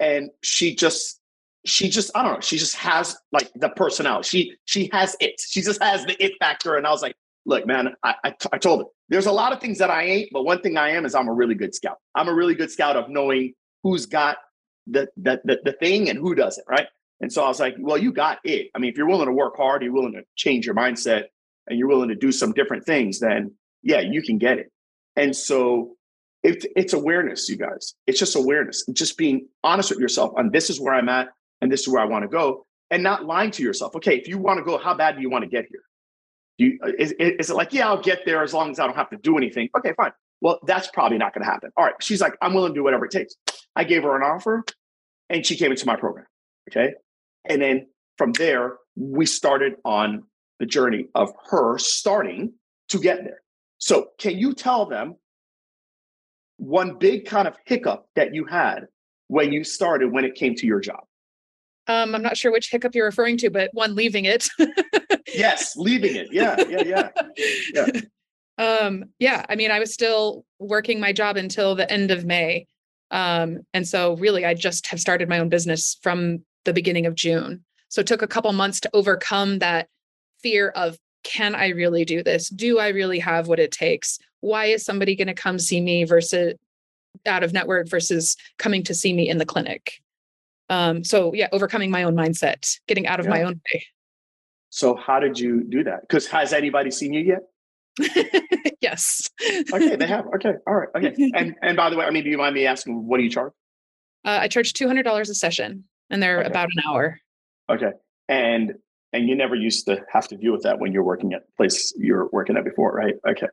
and 0.00 0.30
she 0.42 0.74
just 0.74 1.20
she 1.68 1.88
just 1.88 2.10
I 2.16 2.22
don't 2.22 2.34
know. 2.34 2.40
She 2.40 2.56
just 2.56 2.76
has 2.76 3.16
like 3.32 3.50
the 3.54 3.68
personality. 3.70 4.28
She 4.28 4.56
she 4.64 4.90
has 4.92 5.16
it. 5.20 5.40
She 5.40 5.60
just 5.60 5.82
has 5.82 6.04
the 6.04 6.22
it 6.22 6.32
factor. 6.40 6.76
And 6.76 6.86
I 6.86 6.90
was 6.90 7.02
like, 7.02 7.14
look, 7.44 7.66
man, 7.66 7.94
I, 8.02 8.14
I, 8.24 8.30
t- 8.30 8.48
I 8.52 8.58
told 8.58 8.80
her 8.80 8.86
there's 9.08 9.26
a 9.26 9.32
lot 9.32 9.52
of 9.52 9.60
things 9.60 9.78
that 9.78 9.90
I 9.90 10.04
ain't, 10.04 10.30
but 10.32 10.44
one 10.44 10.60
thing 10.60 10.76
I 10.76 10.90
am 10.90 11.04
is 11.04 11.14
I'm 11.14 11.28
a 11.28 11.32
really 11.32 11.54
good 11.54 11.74
scout. 11.74 11.98
I'm 12.14 12.28
a 12.28 12.34
really 12.34 12.54
good 12.54 12.70
scout 12.70 12.96
of 12.96 13.08
knowing 13.08 13.52
who's 13.82 14.06
got 14.06 14.38
the 14.86 15.08
the 15.16 15.40
the, 15.44 15.60
the 15.64 15.72
thing 15.72 16.08
and 16.08 16.18
who 16.18 16.34
doesn't, 16.34 16.66
right? 16.68 16.86
And 17.20 17.32
so 17.32 17.44
I 17.44 17.48
was 17.48 17.60
like, 17.60 17.74
well, 17.78 17.98
you 17.98 18.12
got 18.12 18.38
it. 18.44 18.68
I 18.74 18.78
mean, 18.78 18.90
if 18.90 18.96
you're 18.96 19.08
willing 19.08 19.26
to 19.26 19.32
work 19.32 19.56
hard, 19.56 19.82
you're 19.82 19.92
willing 19.92 20.12
to 20.12 20.22
change 20.36 20.64
your 20.64 20.74
mindset, 20.74 21.24
and 21.66 21.78
you're 21.78 21.88
willing 21.88 22.08
to 22.08 22.14
do 22.14 22.32
some 22.32 22.52
different 22.52 22.86
things, 22.86 23.20
then 23.20 23.52
yeah, 23.82 24.00
you 24.00 24.22
can 24.22 24.38
get 24.38 24.58
it. 24.58 24.70
And 25.16 25.34
so 25.34 25.96
it, 26.42 26.64
it's 26.76 26.92
awareness, 26.92 27.48
you 27.48 27.56
guys. 27.56 27.94
It's 28.06 28.18
just 28.18 28.36
awareness. 28.36 28.84
Just 28.92 29.18
being 29.18 29.48
honest 29.64 29.90
with 29.90 29.98
yourself 29.98 30.32
on 30.36 30.50
this 30.50 30.70
is 30.70 30.80
where 30.80 30.94
I'm 30.94 31.08
at 31.08 31.28
and 31.60 31.70
this 31.70 31.82
is 31.82 31.88
where 31.88 32.02
I 32.02 32.06
want 32.06 32.22
to 32.22 32.28
go, 32.28 32.66
and 32.90 33.02
not 33.02 33.24
lying 33.24 33.50
to 33.52 33.62
yourself. 33.62 33.94
Okay, 33.96 34.16
if 34.16 34.28
you 34.28 34.38
want 34.38 34.58
to 34.58 34.64
go, 34.64 34.78
how 34.78 34.94
bad 34.94 35.16
do 35.16 35.22
you 35.22 35.30
want 35.30 35.44
to 35.44 35.50
get 35.50 35.66
here? 35.70 35.82
Do 36.58 36.64
you, 36.66 36.78
uh, 36.82 36.92
is, 36.98 37.12
is 37.12 37.50
it 37.50 37.54
like, 37.54 37.72
yeah, 37.72 37.86
I'll 37.86 38.02
get 38.02 38.24
there 38.24 38.42
as 38.42 38.52
long 38.52 38.70
as 38.70 38.80
I 38.80 38.86
don't 38.86 38.96
have 38.96 39.10
to 39.10 39.16
do 39.16 39.36
anything? 39.36 39.68
Okay, 39.78 39.92
fine. 39.96 40.12
Well, 40.40 40.60
that's 40.66 40.88
probably 40.88 41.18
not 41.18 41.34
going 41.34 41.44
to 41.44 41.50
happen. 41.50 41.70
All 41.76 41.84
right. 41.84 41.94
She's 42.00 42.20
like, 42.20 42.34
I'm 42.42 42.54
willing 42.54 42.72
to 42.72 42.78
do 42.78 42.84
whatever 42.84 43.04
it 43.06 43.10
takes. 43.10 43.34
I 43.74 43.84
gave 43.84 44.02
her 44.02 44.16
an 44.16 44.22
offer 44.22 44.64
and 45.28 45.44
she 45.44 45.56
came 45.56 45.70
into 45.70 45.86
my 45.86 45.96
program. 45.96 46.26
Okay. 46.70 46.94
And 47.48 47.60
then 47.62 47.86
from 48.16 48.32
there, 48.32 48.76
we 48.96 49.26
started 49.26 49.74
on 49.84 50.24
the 50.58 50.66
journey 50.66 51.06
of 51.14 51.32
her 51.50 51.78
starting 51.78 52.52
to 52.88 52.98
get 52.98 53.24
there. 53.24 53.40
So, 53.78 54.08
can 54.18 54.36
you 54.38 54.54
tell 54.54 54.86
them 54.86 55.14
one 56.56 56.98
big 56.98 57.26
kind 57.26 57.46
of 57.46 57.56
hiccup 57.64 58.06
that 58.16 58.34
you 58.34 58.44
had 58.44 58.86
when 59.28 59.52
you 59.52 59.62
started 59.62 60.12
when 60.12 60.24
it 60.24 60.34
came 60.34 60.56
to 60.56 60.66
your 60.66 60.80
job? 60.80 61.04
Um, 61.88 62.14
I'm 62.14 62.22
not 62.22 62.36
sure 62.36 62.52
which 62.52 62.70
hiccup 62.70 62.94
you're 62.94 63.06
referring 63.06 63.38
to, 63.38 63.50
but 63.50 63.70
one 63.72 63.94
leaving 63.94 64.26
it. 64.26 64.48
yes, 65.34 65.74
leaving 65.76 66.14
it. 66.14 66.28
Yeah, 66.30 66.56
yeah, 66.68 66.82
yeah. 66.84 67.08
Yeah. 67.74 68.00
Um, 68.58 69.04
yeah, 69.20 69.46
I 69.48 69.54
mean, 69.54 69.70
I 69.70 69.78
was 69.78 69.94
still 69.94 70.44
working 70.58 70.98
my 70.98 71.12
job 71.12 71.36
until 71.36 71.76
the 71.76 71.88
end 71.88 72.10
of 72.10 72.24
May. 72.24 72.66
Um, 73.12 73.60
and 73.72 73.86
so 73.86 74.16
really 74.16 74.44
I 74.44 74.54
just 74.54 74.88
have 74.88 74.98
started 74.98 75.28
my 75.28 75.38
own 75.38 75.48
business 75.48 75.96
from 76.02 76.44
the 76.64 76.72
beginning 76.72 77.06
of 77.06 77.14
June. 77.14 77.64
So 77.88 78.00
it 78.00 78.08
took 78.08 78.20
a 78.20 78.26
couple 78.26 78.52
months 78.52 78.80
to 78.80 78.90
overcome 78.92 79.60
that 79.60 79.86
fear 80.42 80.70
of 80.70 80.98
can 81.22 81.54
I 81.54 81.68
really 81.68 82.04
do 82.04 82.22
this? 82.22 82.48
Do 82.48 82.78
I 82.78 82.88
really 82.88 83.18
have 83.20 83.48
what 83.48 83.60
it 83.60 83.70
takes? 83.70 84.18
Why 84.40 84.66
is 84.66 84.84
somebody 84.84 85.14
going 85.14 85.28
to 85.28 85.34
come 85.34 85.58
see 85.58 85.80
me 85.80 86.04
versus 86.04 86.54
out 87.26 87.42
of 87.42 87.52
network 87.52 87.88
versus 87.88 88.36
coming 88.58 88.82
to 88.84 88.94
see 88.94 89.12
me 89.12 89.28
in 89.28 89.38
the 89.38 89.46
clinic? 89.46 90.00
Um, 90.68 91.04
so 91.04 91.32
yeah, 91.34 91.48
overcoming 91.52 91.90
my 91.90 92.02
own 92.02 92.14
mindset, 92.14 92.78
getting 92.86 93.06
out 93.06 93.20
of 93.20 93.26
yeah. 93.26 93.30
my 93.30 93.42
own 93.42 93.60
way. 93.72 93.84
So 94.70 94.94
how 94.94 95.18
did 95.18 95.38
you 95.38 95.64
do 95.64 95.84
that? 95.84 96.02
Because 96.02 96.26
has 96.26 96.52
anybody 96.52 96.90
seen 96.90 97.14
you 97.14 97.20
yet? 97.20 97.40
yes. 98.80 99.28
okay, 99.72 99.96
they 99.96 100.06
have. 100.06 100.26
Okay, 100.36 100.52
all 100.66 100.74
right. 100.74 100.88
Okay, 100.94 101.30
and 101.34 101.54
and 101.62 101.76
by 101.76 101.90
the 101.90 101.96
way, 101.96 102.04
I 102.04 102.10
mean, 102.10 102.24
do 102.24 102.30
you 102.30 102.38
mind 102.38 102.54
me 102.54 102.66
asking 102.66 103.06
what 103.06 103.18
do 103.18 103.24
you 103.24 103.30
charge? 103.30 103.52
Uh, 104.24 104.38
I 104.42 104.48
charge 104.48 104.72
two 104.72 104.86
hundred 104.86 105.04
dollars 105.04 105.30
a 105.30 105.34
session, 105.34 105.84
and 106.10 106.22
they're 106.22 106.40
okay. 106.40 106.48
about 106.48 106.68
an 106.74 106.82
hour. 106.86 107.18
Okay, 107.70 107.92
and 108.28 108.74
and 109.12 109.28
you 109.28 109.34
never 109.34 109.54
used 109.54 109.86
to 109.86 110.04
have 110.12 110.28
to 110.28 110.36
deal 110.36 110.52
with 110.52 110.62
that 110.62 110.78
when 110.78 110.92
you're 110.92 111.02
working 111.02 111.32
at 111.32 111.42
place 111.56 111.92
you're 111.96 112.28
working 112.32 112.56
at 112.56 112.64
before, 112.64 112.92
right? 112.92 113.14
Okay. 113.28 113.48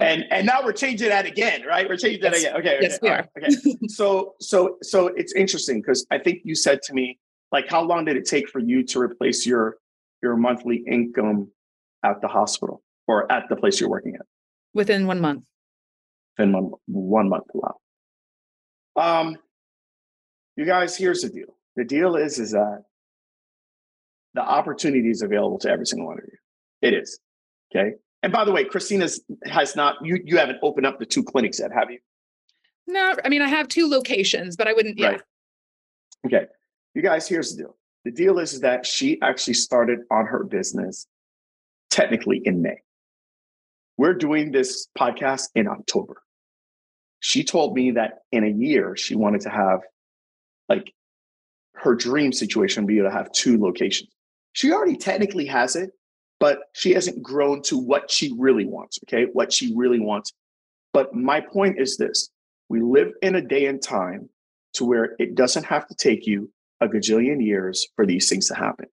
And 0.00 0.24
and 0.30 0.46
now 0.46 0.62
we're 0.64 0.72
changing 0.72 1.08
that 1.08 1.26
again, 1.26 1.62
right? 1.64 1.88
We're 1.88 1.96
changing 1.96 2.22
that 2.22 2.32
yes. 2.32 2.42
again. 2.42 2.56
Okay. 2.56 2.78
Yes, 2.82 2.98
okay, 2.98 3.00
we 3.02 3.08
are. 3.08 3.28
okay. 3.38 3.86
so 3.88 4.34
so 4.40 4.76
so 4.82 5.08
it's 5.08 5.32
interesting 5.34 5.80
because 5.80 6.06
I 6.10 6.18
think 6.18 6.40
you 6.44 6.54
said 6.54 6.82
to 6.82 6.94
me, 6.94 7.18
like, 7.52 7.68
how 7.68 7.82
long 7.82 8.04
did 8.04 8.16
it 8.16 8.26
take 8.26 8.48
for 8.48 8.58
you 8.58 8.82
to 8.84 9.00
replace 9.00 9.46
your 9.46 9.76
your 10.22 10.36
monthly 10.36 10.82
income 10.86 11.50
at 12.04 12.20
the 12.20 12.28
hospital 12.28 12.82
or 13.06 13.30
at 13.30 13.48
the 13.48 13.56
place 13.56 13.80
you're 13.80 13.90
working 13.90 14.14
at? 14.16 14.26
Within 14.74 15.06
one 15.06 15.20
month. 15.20 15.44
Within 16.36 16.52
one 16.52 16.72
one 16.86 17.28
month. 17.28 17.44
Wow. 17.54 17.76
Um, 18.96 19.36
you 20.56 20.64
guys, 20.64 20.96
here's 20.96 21.22
the 21.22 21.28
deal. 21.28 21.56
The 21.76 21.84
deal 21.84 22.16
is 22.16 22.38
is 22.38 22.52
that 22.52 22.82
the 24.34 24.42
opportunity 24.42 25.10
is 25.10 25.22
available 25.22 25.58
to 25.60 25.70
every 25.70 25.86
single 25.86 26.08
one 26.08 26.18
of 26.18 26.24
you. 26.24 26.38
It 26.82 26.94
is. 26.94 27.18
Okay. 27.74 27.94
And 28.26 28.32
by 28.32 28.44
the 28.44 28.50
way, 28.50 28.64
Christina's 28.64 29.20
has 29.44 29.76
not 29.76 30.04
you 30.04 30.20
you 30.24 30.36
haven't 30.36 30.58
opened 30.60 30.84
up 30.84 30.98
the 30.98 31.06
two 31.06 31.22
clinics 31.22 31.60
yet, 31.60 31.70
have 31.70 31.92
you? 31.92 32.00
No, 32.88 33.14
I 33.24 33.28
mean 33.28 33.40
I 33.40 33.46
have 33.46 33.68
two 33.68 33.88
locations, 33.88 34.56
but 34.56 34.66
I 34.66 34.72
wouldn't. 34.72 34.98
Yeah. 34.98 35.10
Right. 35.10 35.20
Okay, 36.26 36.46
you 36.92 37.02
guys. 37.02 37.28
Here's 37.28 37.54
the 37.54 37.62
deal. 37.62 37.76
The 38.04 38.10
deal 38.10 38.40
is 38.40 38.58
that 38.62 38.84
she 38.84 39.22
actually 39.22 39.54
started 39.54 40.00
on 40.10 40.26
her 40.26 40.42
business 40.42 41.06
technically 41.88 42.42
in 42.44 42.62
May. 42.62 42.78
We're 43.96 44.14
doing 44.14 44.50
this 44.50 44.88
podcast 44.98 45.50
in 45.54 45.68
October. 45.68 46.20
She 47.20 47.44
told 47.44 47.76
me 47.76 47.92
that 47.92 48.22
in 48.32 48.42
a 48.42 48.50
year 48.50 48.96
she 48.96 49.14
wanted 49.14 49.42
to 49.42 49.50
have 49.50 49.82
like 50.68 50.92
her 51.74 51.94
dream 51.94 52.32
situation 52.32 52.86
be 52.86 52.98
able 52.98 53.08
to 53.08 53.14
have 53.14 53.30
two 53.30 53.56
locations. 53.56 54.10
She 54.52 54.72
already 54.72 54.96
technically 54.96 55.46
has 55.46 55.76
it, 55.76 55.92
but 56.38 56.60
she 56.72 56.92
hasn't 56.92 57.22
grown 57.22 57.62
to 57.62 57.78
what 57.78 58.10
she 58.10 58.34
really 58.36 58.66
wants. 58.66 58.98
Okay. 59.04 59.26
What 59.32 59.52
she 59.52 59.74
really 59.74 60.00
wants. 60.00 60.32
But 60.92 61.14
my 61.14 61.40
point 61.40 61.80
is 61.80 61.96
this 61.96 62.30
we 62.68 62.80
live 62.80 63.12
in 63.22 63.36
a 63.36 63.40
day 63.40 63.66
and 63.66 63.82
time 63.82 64.28
to 64.74 64.84
where 64.84 65.16
it 65.18 65.34
doesn't 65.34 65.64
have 65.64 65.86
to 65.88 65.94
take 65.94 66.26
you 66.26 66.50
a 66.80 66.88
gajillion 66.88 67.44
years 67.44 67.86
for 67.96 68.06
these 68.06 68.28
things 68.28 68.48
to 68.48 68.54
happen. 68.54 68.86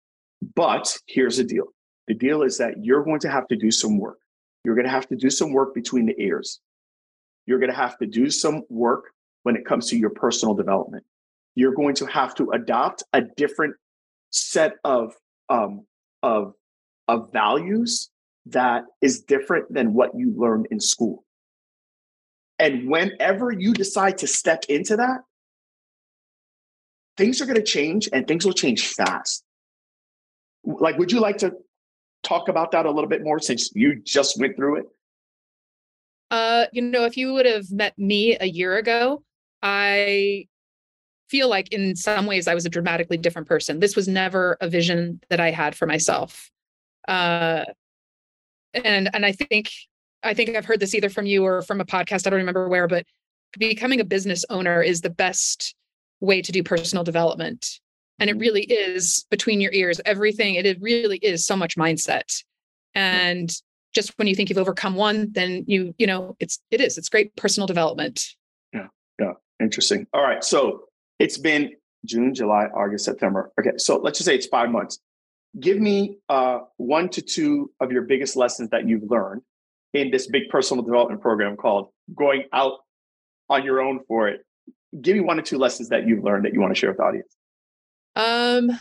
But 0.55 0.97
here's 1.07 1.37
the 1.37 1.45
deal 1.45 1.67
the 2.09 2.15
deal 2.15 2.43
is 2.43 2.59
that 2.59 2.75
you're 2.83 3.05
going 3.05 3.21
to 3.21 3.31
have 3.31 3.47
to 3.49 3.57
do 3.57 3.71
some 3.71 3.99
work. 3.99 4.19
You're 4.65 4.75
going 4.75 4.87
to 4.87 4.93
have 4.93 5.09
to 5.09 5.17
do 5.17 5.31
some 5.31 5.53
work 5.53 5.75
between 5.75 6.07
the 6.07 6.15
ears. 6.19 6.61
You're 7.47 7.59
going 7.59 7.71
to 7.71 7.77
have 7.77 7.99
to 7.99 8.07
do 8.07 8.31
some 8.31 8.63
work 8.69 9.07
when 9.43 9.57
it 9.57 9.67
comes 9.67 9.89
to 9.91 9.99
your 9.99 10.11
personal 10.11 10.55
development. 10.55 11.05
You're 11.55 11.75
going 11.75 11.95
to 11.97 12.07
have 12.07 12.35
to 12.37 12.51
adopt 12.53 13.03
a 13.13 13.23
different 13.23 13.75
set 14.31 14.75
of 14.85 15.15
um, 15.49 15.87
of 16.23 16.55
of 17.09 17.33
values 17.33 18.11
that 18.47 18.85
is 19.01 19.23
different 19.23 19.73
than 19.73 19.95
what 19.95 20.11
you 20.15 20.35
learned 20.37 20.67
in 20.71 20.81
school. 20.81 21.25
And 22.59 22.89
whenever 22.89 23.51
you 23.51 23.73
decide 23.73 24.19
to 24.19 24.27
step 24.27 24.65
into 24.69 24.97
that, 24.97 25.21
things 27.17 27.41
are 27.41 27.47
going 27.47 27.57
to 27.57 27.63
change 27.63 28.09
and 28.13 28.27
things 28.27 28.45
will 28.45 28.53
change 28.53 28.87
fast. 28.87 29.45
Like, 30.65 30.97
would 30.99 31.11
you 31.11 31.21
like 31.21 31.39
to 31.39 31.53
talk 32.23 32.49
about 32.49 32.71
that 32.73 32.87
a 32.87 32.91
little 32.91 33.11
bit 33.11 33.23
more 33.23 33.41
since 33.41 33.71
you 33.75 34.01
just 34.03 34.39
went 34.39 34.57
through 34.57 34.77
it? 34.77 34.85
Uh, 36.31 36.67
you 36.73 36.83
know, 36.83 37.05
if 37.05 37.17
you 37.17 37.33
would 37.33 37.47
have 37.47 37.71
met 37.71 37.99
me 37.99 38.37
a 38.41 38.47
year 38.47 38.77
ago, 38.77 39.23
I 39.61 40.47
feel 41.29 41.49
like 41.49 41.73
in 41.73 41.97
some 41.97 42.27
ways 42.27 42.47
I 42.47 42.55
was 42.55 42.65
a 42.65 42.71
dramatically 42.71 43.17
different 43.17 43.49
person. 43.49 43.81
This 43.81 43.97
was 43.97 44.07
never 44.07 44.57
a 44.61 44.69
vision 44.69 45.21
that 45.31 45.41
I 45.41 45.51
had 45.51 45.75
for 45.75 45.87
myself. 45.87 46.52
Uh, 47.09 47.65
and 48.75 49.11
and 49.15 49.27
I 49.27 49.33
think 49.33 49.71
I 50.23 50.35
think 50.35 50.57
I've 50.57 50.65
heard 50.65 50.81
this 50.81 50.95
either 50.95 51.11
from 51.11 51.27
you 51.27 51.45
or 51.45 51.63
from 51.63 51.81
a 51.81 51.85
podcast. 51.85 52.27
I 52.27 52.31
don't 52.31 52.39
remember 52.39 52.69
where, 52.69 52.89
but 52.89 53.07
becoming 53.59 54.01
a 54.01 54.05
business 54.05 54.45
owner 54.51 54.83
is 54.83 55.01
the 55.01 55.11
best 55.11 55.75
way 56.21 56.41
to 56.43 56.53
do 56.53 56.63
personal 56.63 57.05
development. 57.05 57.81
And 58.19 58.31
it 58.31 58.35
mm-hmm. 58.35 58.41
really 58.41 58.63
is 58.63 59.27
between 59.31 59.61
your 59.61 59.73
ears, 59.73 60.01
everything. 60.05 60.55
It 60.55 60.79
really 60.81 61.19
is 61.19 61.45
so 61.45 61.57
much 61.57 61.77
mindset. 61.77 62.43
And 62.95 63.53
just 63.95 64.17
when 64.19 64.29
you 64.29 64.35
think 64.35 64.49
you've 64.49 64.59
overcome 64.59 64.95
one, 64.95 65.33
then 65.33 65.65
you, 65.67 65.95
you 65.99 66.07
know, 66.07 66.37
it's 66.39 66.61
it 66.71 66.81
is. 66.81 66.99
It's 66.99 67.09
great 67.09 67.35
personal 67.37 67.67
development. 67.67 68.25
Yeah. 68.73 68.89
Yeah. 69.19 69.33
Interesting. 69.61 70.07
All 70.15 70.23
right. 70.23 70.43
So 70.45 70.85
it's 71.19 71.39
been 71.39 71.73
June, 72.05 72.35
July, 72.35 72.67
August, 72.75 73.05
September. 73.05 73.53
Okay. 73.59 73.73
So 73.77 73.97
let's 73.97 74.19
just 74.19 74.27
say 74.27 74.35
it's 74.35 74.47
five 74.47 74.71
months 74.71 74.99
give 75.59 75.79
me 75.79 76.19
uh, 76.29 76.61
one 76.77 77.09
to 77.11 77.23
two 77.23 77.71
of 77.81 77.93
your 77.93 78.03
biggest 78.03 78.37
lessons 78.37 78.71
that 78.71 78.89
you've 78.89 79.11
learned 79.11 79.43
in 79.93 80.11
this 80.11 80.27
big 80.27 80.49
personal 80.49 80.83
development 80.83 81.21
program 81.21 81.57
called 81.57 81.89
going 82.15 82.45
out 82.53 82.79
on 83.49 83.65
your 83.65 83.81
own 83.81 84.01
for 84.09 84.29
it. 84.29 84.45
Give 85.01 85.17
me 85.17 85.21
one 85.21 85.39
or 85.39 85.43
two 85.43 85.59
lessons 85.59 85.91
that 85.91 86.07
you've 86.07 86.25
learned 86.25 86.45
that 86.45 86.55
you 86.55 86.61
want 86.61 86.75
to 86.75 86.79
share 86.79 86.91
with 86.91 86.99
the 86.99 87.05
audience. 87.05 87.37
Um 88.17 88.79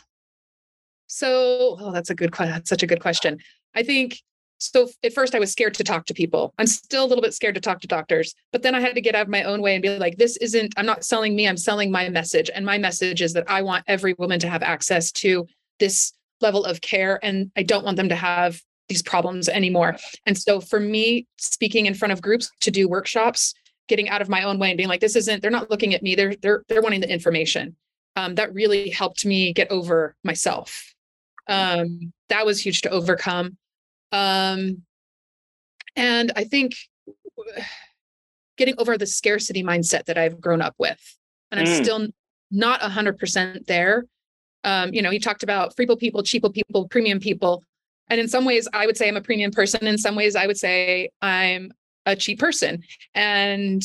so 1.07 1.77
oh 1.79 1.91
that's 1.91 2.09
a 2.09 2.15
good 2.15 2.31
question 2.31 2.53
that's 2.53 2.69
such 2.69 2.83
a 2.83 2.87
good 2.87 3.01
question. 3.01 3.39
I 3.75 3.83
think 3.83 4.21
so 4.57 4.87
at 5.03 5.11
first 5.11 5.33
i 5.33 5.39
was 5.39 5.51
scared 5.51 5.73
to 5.73 5.83
talk 5.83 6.05
to 6.05 6.13
people. 6.13 6.53
I'm 6.59 6.67
still 6.67 7.03
a 7.03 7.07
little 7.07 7.21
bit 7.21 7.33
scared 7.33 7.55
to 7.55 7.61
talk 7.61 7.81
to 7.81 7.87
doctors 7.87 8.35
but 8.51 8.61
then 8.61 8.75
i 8.75 8.79
had 8.79 8.93
to 8.93 9.01
get 9.01 9.15
out 9.15 9.23
of 9.23 9.29
my 9.29 9.43
own 9.43 9.61
way 9.61 9.73
and 9.73 9.81
be 9.81 9.97
like 9.97 10.17
this 10.17 10.37
isn't 10.37 10.73
i'm 10.77 10.85
not 10.85 11.03
selling 11.03 11.35
me 11.35 11.47
i'm 11.47 11.57
selling 11.57 11.91
my 11.91 12.09
message 12.09 12.51
and 12.53 12.63
my 12.63 12.77
message 12.77 13.23
is 13.23 13.33
that 13.33 13.49
i 13.49 13.61
want 13.61 13.83
every 13.87 14.13
woman 14.19 14.39
to 14.39 14.47
have 14.47 14.61
access 14.61 15.11
to 15.11 15.47
this 15.79 16.13
level 16.41 16.65
of 16.65 16.81
care 16.81 17.19
and 17.23 17.51
I 17.55 17.63
don't 17.63 17.85
want 17.85 17.97
them 17.97 18.09
to 18.09 18.15
have 18.15 18.61
these 18.89 19.01
problems 19.01 19.47
anymore. 19.47 19.95
And 20.25 20.37
so 20.37 20.59
for 20.59 20.79
me, 20.79 21.27
speaking 21.37 21.85
in 21.85 21.93
front 21.93 22.11
of 22.11 22.21
groups 22.21 22.49
to 22.61 22.71
do 22.71 22.89
workshops, 22.89 23.53
getting 23.87 24.09
out 24.09 24.21
of 24.21 24.29
my 24.29 24.43
own 24.43 24.59
way 24.59 24.69
and 24.69 24.77
being 24.77 24.89
like, 24.89 25.01
this 25.01 25.15
isn't, 25.15 25.41
they're 25.41 25.51
not 25.51 25.69
looking 25.69 25.93
at 25.93 26.03
me, 26.03 26.15
they're 26.15 26.35
they're 26.41 26.63
they're 26.67 26.81
wanting 26.81 27.01
the 27.01 27.11
information. 27.11 27.75
Um, 28.17 28.35
that 28.35 28.53
really 28.53 28.89
helped 28.89 29.25
me 29.25 29.53
get 29.53 29.71
over 29.71 30.15
myself. 30.23 30.93
Um, 31.47 32.11
that 32.29 32.45
was 32.45 32.63
huge 32.63 32.81
to 32.81 32.89
overcome. 32.89 33.57
Um, 34.11 34.83
and 35.95 36.31
I 36.35 36.43
think 36.43 36.73
getting 38.57 38.75
over 38.77 38.97
the 38.97 39.05
scarcity 39.05 39.63
mindset 39.63 40.05
that 40.05 40.17
I've 40.17 40.39
grown 40.39 40.61
up 40.61 40.75
with. 40.77 40.99
And 41.51 41.59
I'm 41.59 41.65
mm. 41.65 41.83
still 41.83 42.07
not 42.51 42.81
100% 42.81 43.65
there, 43.65 44.05
um, 44.63 44.93
you 44.93 45.01
know, 45.01 45.09
he 45.09 45.19
talked 45.19 45.43
about 45.43 45.75
free 45.75 45.87
people, 45.97 46.23
cheap 46.23 46.43
people, 46.53 46.87
premium 46.87 47.19
people. 47.19 47.63
And 48.09 48.19
in 48.19 48.27
some 48.27 48.45
ways, 48.45 48.67
I 48.73 48.85
would 48.85 48.97
say 48.97 49.07
I'm 49.07 49.17
a 49.17 49.21
premium 49.21 49.51
person. 49.51 49.87
In 49.87 49.97
some 49.97 50.15
ways, 50.15 50.35
I 50.35 50.45
would 50.45 50.57
say 50.57 51.09
I'm 51.21 51.71
a 52.05 52.15
cheap 52.15 52.39
person. 52.39 52.83
And 53.15 53.81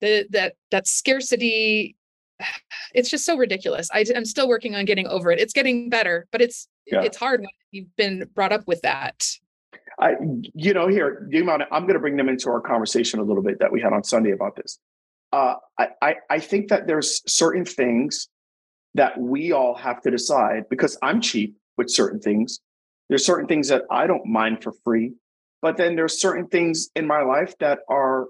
the 0.00 0.26
that 0.30 0.54
that 0.70 0.86
scarcity, 0.86 1.96
it's 2.94 3.10
just 3.10 3.24
so 3.24 3.36
ridiculous. 3.36 3.88
I, 3.92 4.04
am 4.14 4.24
still 4.24 4.48
working 4.48 4.74
on 4.74 4.84
getting 4.84 5.06
over 5.06 5.30
it. 5.30 5.40
It's 5.40 5.52
getting 5.52 5.90
better, 5.90 6.26
but 6.30 6.40
it's 6.40 6.68
yeah. 6.86 7.02
it's 7.02 7.16
hard 7.16 7.40
when 7.40 7.50
you've 7.70 7.94
been 7.96 8.28
brought 8.34 8.52
up 8.52 8.66
with 8.66 8.82
that. 8.82 9.26
I, 9.98 10.14
you 10.54 10.74
know, 10.74 10.88
here, 10.88 11.26
I'm 11.32 11.82
going 11.82 11.94
to 11.94 11.98
bring 11.98 12.16
them 12.16 12.28
into 12.28 12.50
our 12.50 12.60
conversation 12.60 13.18
a 13.18 13.22
little 13.22 13.42
bit 13.42 13.60
that 13.60 13.72
we 13.72 13.80
had 13.80 13.94
on 13.94 14.04
Sunday 14.04 14.32
about 14.32 14.54
this. 14.54 14.78
Uh, 15.32 15.54
I, 15.78 15.88
I, 16.02 16.14
I 16.28 16.38
think 16.38 16.68
that 16.68 16.86
there's 16.86 17.22
certain 17.26 17.64
things 17.64 18.28
that 18.96 19.18
we 19.18 19.52
all 19.52 19.74
have 19.74 20.00
to 20.02 20.10
decide 20.10 20.68
because 20.68 20.98
I'm 21.02 21.20
cheap 21.20 21.56
with 21.76 21.90
certain 21.90 22.20
things. 22.20 22.60
There's 23.08 23.24
certain 23.24 23.46
things 23.46 23.68
that 23.68 23.82
I 23.90 24.06
don't 24.06 24.26
mind 24.26 24.62
for 24.62 24.72
free, 24.84 25.12
but 25.62 25.76
then 25.76 25.96
there's 25.96 26.20
certain 26.20 26.48
things 26.48 26.88
in 26.96 27.06
my 27.06 27.22
life 27.22 27.54
that 27.60 27.80
are 27.88 28.26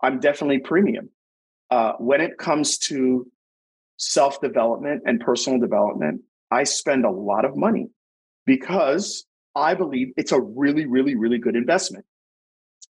I'm 0.00 0.20
definitely 0.20 0.58
premium. 0.58 1.10
Uh, 1.70 1.92
when 1.98 2.20
it 2.20 2.38
comes 2.38 2.78
to 2.78 3.30
self 3.96 4.40
development 4.40 5.02
and 5.06 5.20
personal 5.20 5.58
development, 5.58 6.22
I 6.50 6.64
spend 6.64 7.04
a 7.04 7.10
lot 7.10 7.44
of 7.44 7.56
money 7.56 7.88
because 8.46 9.24
I 9.54 9.74
believe 9.74 10.12
it's 10.16 10.32
a 10.32 10.40
really, 10.40 10.86
really, 10.86 11.14
really 11.14 11.38
good 11.38 11.56
investment. 11.56 12.04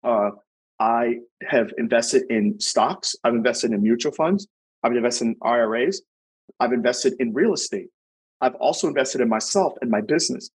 Uh, 0.03 0.31
I 0.79 1.19
have 1.47 1.71
invested 1.77 2.23
in 2.29 2.59
stocks. 2.59 3.15
I've 3.23 3.33
invested 3.33 3.71
in 3.71 3.81
mutual 3.81 4.11
funds. 4.11 4.47
I've 4.83 4.91
invested 4.95 5.25
in 5.25 5.35
IRAs. 5.41 6.01
I've 6.59 6.73
invested 6.73 7.13
in 7.19 7.33
real 7.33 7.53
estate. 7.53 7.89
I've 8.41 8.55
also 8.55 8.87
invested 8.87 9.21
in 9.21 9.29
myself 9.29 9.73
and 9.81 9.89
my 9.89 10.01
business. 10.01 10.49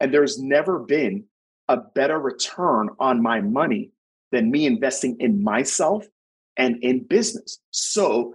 And 0.00 0.12
there's 0.12 0.38
never 0.38 0.78
been 0.78 1.24
a 1.68 1.76
better 1.76 2.18
return 2.18 2.88
on 2.98 3.22
my 3.22 3.40
money 3.40 3.90
than 4.32 4.50
me 4.50 4.66
investing 4.66 5.16
in 5.20 5.42
myself 5.42 6.06
and 6.56 6.82
in 6.82 7.04
business. 7.04 7.58
So 7.70 8.34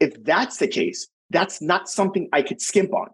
if 0.00 0.22
that's 0.24 0.58
the 0.58 0.68
case, 0.68 1.08
that's 1.30 1.60
not 1.60 1.88
something 1.88 2.28
I 2.32 2.42
could 2.42 2.60
skimp 2.60 2.94
on. 2.94 3.08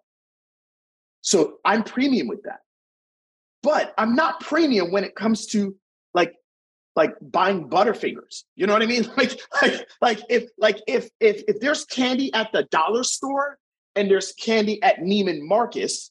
So 1.23 1.59
I'm 1.65 1.85
premium 1.85 2.29
with 2.29 2.43
that. 2.45 2.61
But 3.63 3.95
I'm 3.97 4.15
not 4.15 4.41
premium 4.41 4.91
when 4.91 5.05
it 5.05 5.15
comes 5.15 5.47
to 5.49 5.77
like 6.15 6.35
like 6.95 7.15
buying 7.21 7.69
Butterfingers. 7.69 8.45
You 8.55 8.67
know 8.67 8.73
what 8.73 8.83
I 8.83 8.87
mean? 8.87 9.09
Like, 9.17 9.41
like, 9.61 9.89
like 10.01 10.21
if, 10.29 10.51
like 10.59 10.79
if, 10.87 11.09
if, 11.21 11.43
if 11.49 11.61
there's 11.61 11.85
candy 11.85 12.33
at 12.35 12.53
the 12.53 12.65
dollar 12.65 13.03
store 13.05 13.59
and 13.97 14.11
there's 14.11 14.33
candy 14.33 14.83
at 14.83 15.01
Neiman 15.01 15.41
Marcus, 15.43 16.11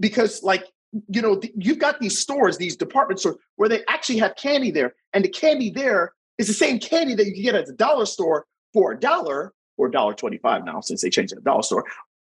because 0.00 0.42
like, 0.42 0.64
you 1.08 1.22
know, 1.22 1.40
you've 1.56 1.78
got 1.78 2.00
these 2.00 2.18
stores, 2.18 2.58
these 2.58 2.76
department 2.76 3.20
stores 3.20 3.36
where 3.56 3.68
they 3.68 3.82
actually 3.88 4.18
have 4.18 4.36
candy 4.36 4.70
there, 4.70 4.94
and 5.14 5.24
the 5.24 5.28
candy 5.28 5.70
there 5.70 6.12
is 6.38 6.48
the 6.48 6.54
same 6.54 6.78
candy 6.78 7.14
that 7.14 7.26
you 7.26 7.32
can 7.32 7.42
get 7.42 7.54
at 7.54 7.66
the 7.66 7.72
dollar 7.72 8.04
store 8.04 8.44
for 8.74 8.92
a 8.92 9.00
dollar 9.00 9.52
or 9.78 9.88
dollar 9.88 10.12
twenty-five 10.12 10.64
now 10.64 10.80
since 10.80 11.00
they 11.00 11.08
changed 11.08 11.32
it 11.32 11.36
to 11.36 11.42
dollar 11.42 11.62
store. 11.62 11.84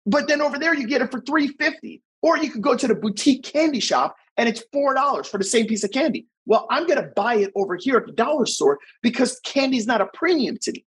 But 0.08 0.28
then 0.28 0.42
over 0.42 0.58
there 0.58 0.74
you 0.74 0.88
get 0.88 1.02
it 1.02 1.12
for 1.12 1.22
three 1.22 1.50
fifty, 1.60 2.02
or 2.24 2.38
you 2.38 2.50
could 2.50 2.64
go 2.64 2.76
to 2.76 2.88
the 2.88 2.96
boutique 2.96 3.44
candy 3.44 3.80
shop 3.80 4.16
and 4.38 4.50
it's 4.50 4.64
four 4.72 4.94
dollars 4.94 5.28
for 5.28 5.38
the 5.38 5.44
same 5.44 5.68
piece 5.68 5.84
of 5.84 5.92
candy. 5.92 6.28
Well, 6.46 6.68
I'm 6.70 6.86
going 6.86 7.02
to 7.02 7.10
buy 7.16 7.36
it 7.36 7.52
over 7.56 7.76
here 7.76 7.98
at 7.98 8.06
the 8.06 8.12
dollar 8.12 8.46
store 8.46 8.80
because 9.02 9.40
candy's 9.42 9.88
not 9.88 10.02
a 10.02 10.08
premium 10.14 10.58
to 10.62 10.72
me. 10.72 10.86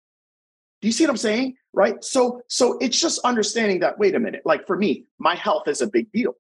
Do 0.81 0.89
you 0.89 0.93
see 0.93 1.05
what 1.05 1.11
I'm 1.11 1.17
saying? 1.17 1.57
Right. 1.73 2.03
So, 2.03 2.41
so 2.49 2.79
it's 2.79 2.99
just 2.99 3.21
understanding 3.25 3.81
that, 3.81 3.99
wait 3.99 4.15
a 4.15 4.21
minute, 4.21 4.43
like 4.45 4.67
for 4.67 4.77
me, 4.77 5.05
my 5.19 5.35
health 5.35 5.69
is 5.69 5.81
a 5.81 5.87
big 5.87 6.11
deal 6.13 6.35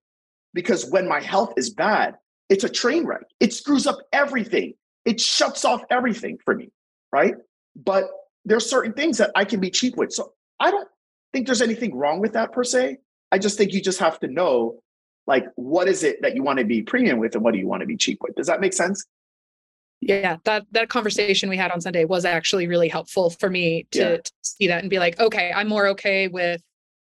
because 0.54 0.88
when 0.90 1.08
my 1.08 1.20
health 1.20 1.52
is 1.56 1.70
bad, 1.70 2.16
it's 2.48 2.64
a 2.64 2.68
train 2.68 3.04
wreck. 3.04 3.22
It 3.38 3.52
screws 3.52 3.86
up 3.86 3.98
everything. 4.12 4.74
It 5.04 5.20
shuts 5.20 5.64
off 5.64 5.82
everything 5.90 6.38
for 6.44 6.54
me, 6.54 6.70
right? 7.12 7.34
But 7.76 8.04
there's 8.44 8.68
certain 8.68 8.92
things 8.92 9.18
that 9.18 9.30
I 9.34 9.44
can 9.44 9.60
be 9.60 9.70
cheap 9.70 9.96
with. 9.96 10.12
So 10.12 10.32
I 10.58 10.70
don't 10.70 10.88
think 11.32 11.46
there's 11.46 11.62
anything 11.62 11.94
wrong 11.94 12.20
with 12.20 12.32
that 12.32 12.52
per 12.52 12.64
se. 12.64 12.98
I 13.30 13.38
just 13.38 13.56
think 13.56 13.72
you 13.72 13.80
just 13.80 14.00
have 14.00 14.18
to 14.20 14.28
know 14.28 14.82
like 15.30 15.46
what 15.54 15.88
is 15.88 16.02
it 16.02 16.20
that 16.20 16.34
you 16.34 16.42
want 16.42 16.58
to 16.58 16.64
be 16.64 16.82
premium 16.82 17.18
with 17.18 17.34
and 17.34 17.42
what 17.42 17.54
do 17.54 17.58
you 17.58 17.66
want 17.66 17.80
to 17.80 17.86
be 17.86 17.96
cheap 17.96 18.18
with. 18.20 18.34
Does 18.34 18.48
that 18.48 18.60
make 18.60 18.74
sense? 18.74 19.06
Yeah, 20.02 20.36
that 20.44 20.66
that 20.72 20.88
conversation 20.88 21.48
we 21.48 21.56
had 21.56 21.70
on 21.70 21.80
Sunday 21.80 22.04
was 22.04 22.24
actually 22.24 22.66
really 22.66 22.88
helpful 22.88 23.30
for 23.30 23.48
me 23.48 23.86
to, 23.92 23.98
yeah. 23.98 24.16
to 24.16 24.32
see 24.42 24.66
that 24.66 24.82
and 24.82 24.90
be 24.90 24.98
like, 24.98 25.20
okay, 25.20 25.52
I'm 25.54 25.68
more 25.68 25.86
okay 25.88 26.26
with 26.26 26.60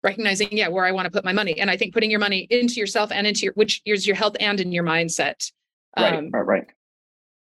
recognizing 0.04 0.50
yeah 0.52 0.68
where 0.68 0.84
i 0.84 0.92
want 0.92 1.06
to 1.06 1.12
put 1.12 1.24
my 1.24 1.32
money 1.32 1.58
and 1.60 1.72
i 1.72 1.78
think 1.78 1.94
putting 1.94 2.12
your 2.12 2.20
money 2.20 2.46
into 2.50 2.74
yourself 2.74 3.10
and 3.12 3.26
into 3.26 3.44
your 3.46 3.54
which 3.54 3.82
is 3.86 4.06
your 4.06 4.18
health 4.18 4.36
and 4.40 4.60
in 4.60 4.72
your 4.72 4.84
mindset 4.84 5.50
right 5.98 6.16
um, 6.16 6.30
right 6.32 6.46
right 6.46 6.66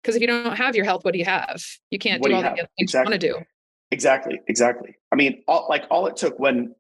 because 0.00 0.14
if 0.14 0.20
you 0.20 0.28
don't 0.28 0.56
have 0.56 0.76
your 0.76 0.84
health 0.84 1.04
what 1.04 1.12
do 1.12 1.18
you 1.18 1.24
have 1.24 1.60
you 1.90 1.98
can't 1.98 2.20
what 2.20 2.28
do, 2.28 2.34
do 2.34 2.36
all 2.36 2.42
the 2.42 2.56
things 2.56 2.68
exactly. 2.78 3.00
you 3.00 3.10
want 3.10 3.20
to 3.20 3.28
do 3.28 3.44
exactly 3.90 4.40
exactly 4.46 4.96
i 5.10 5.16
mean 5.16 5.42
all, 5.48 5.66
like 5.68 5.84
all 5.90 6.06
it 6.06 6.16
took 6.16 6.38
when 6.38 6.72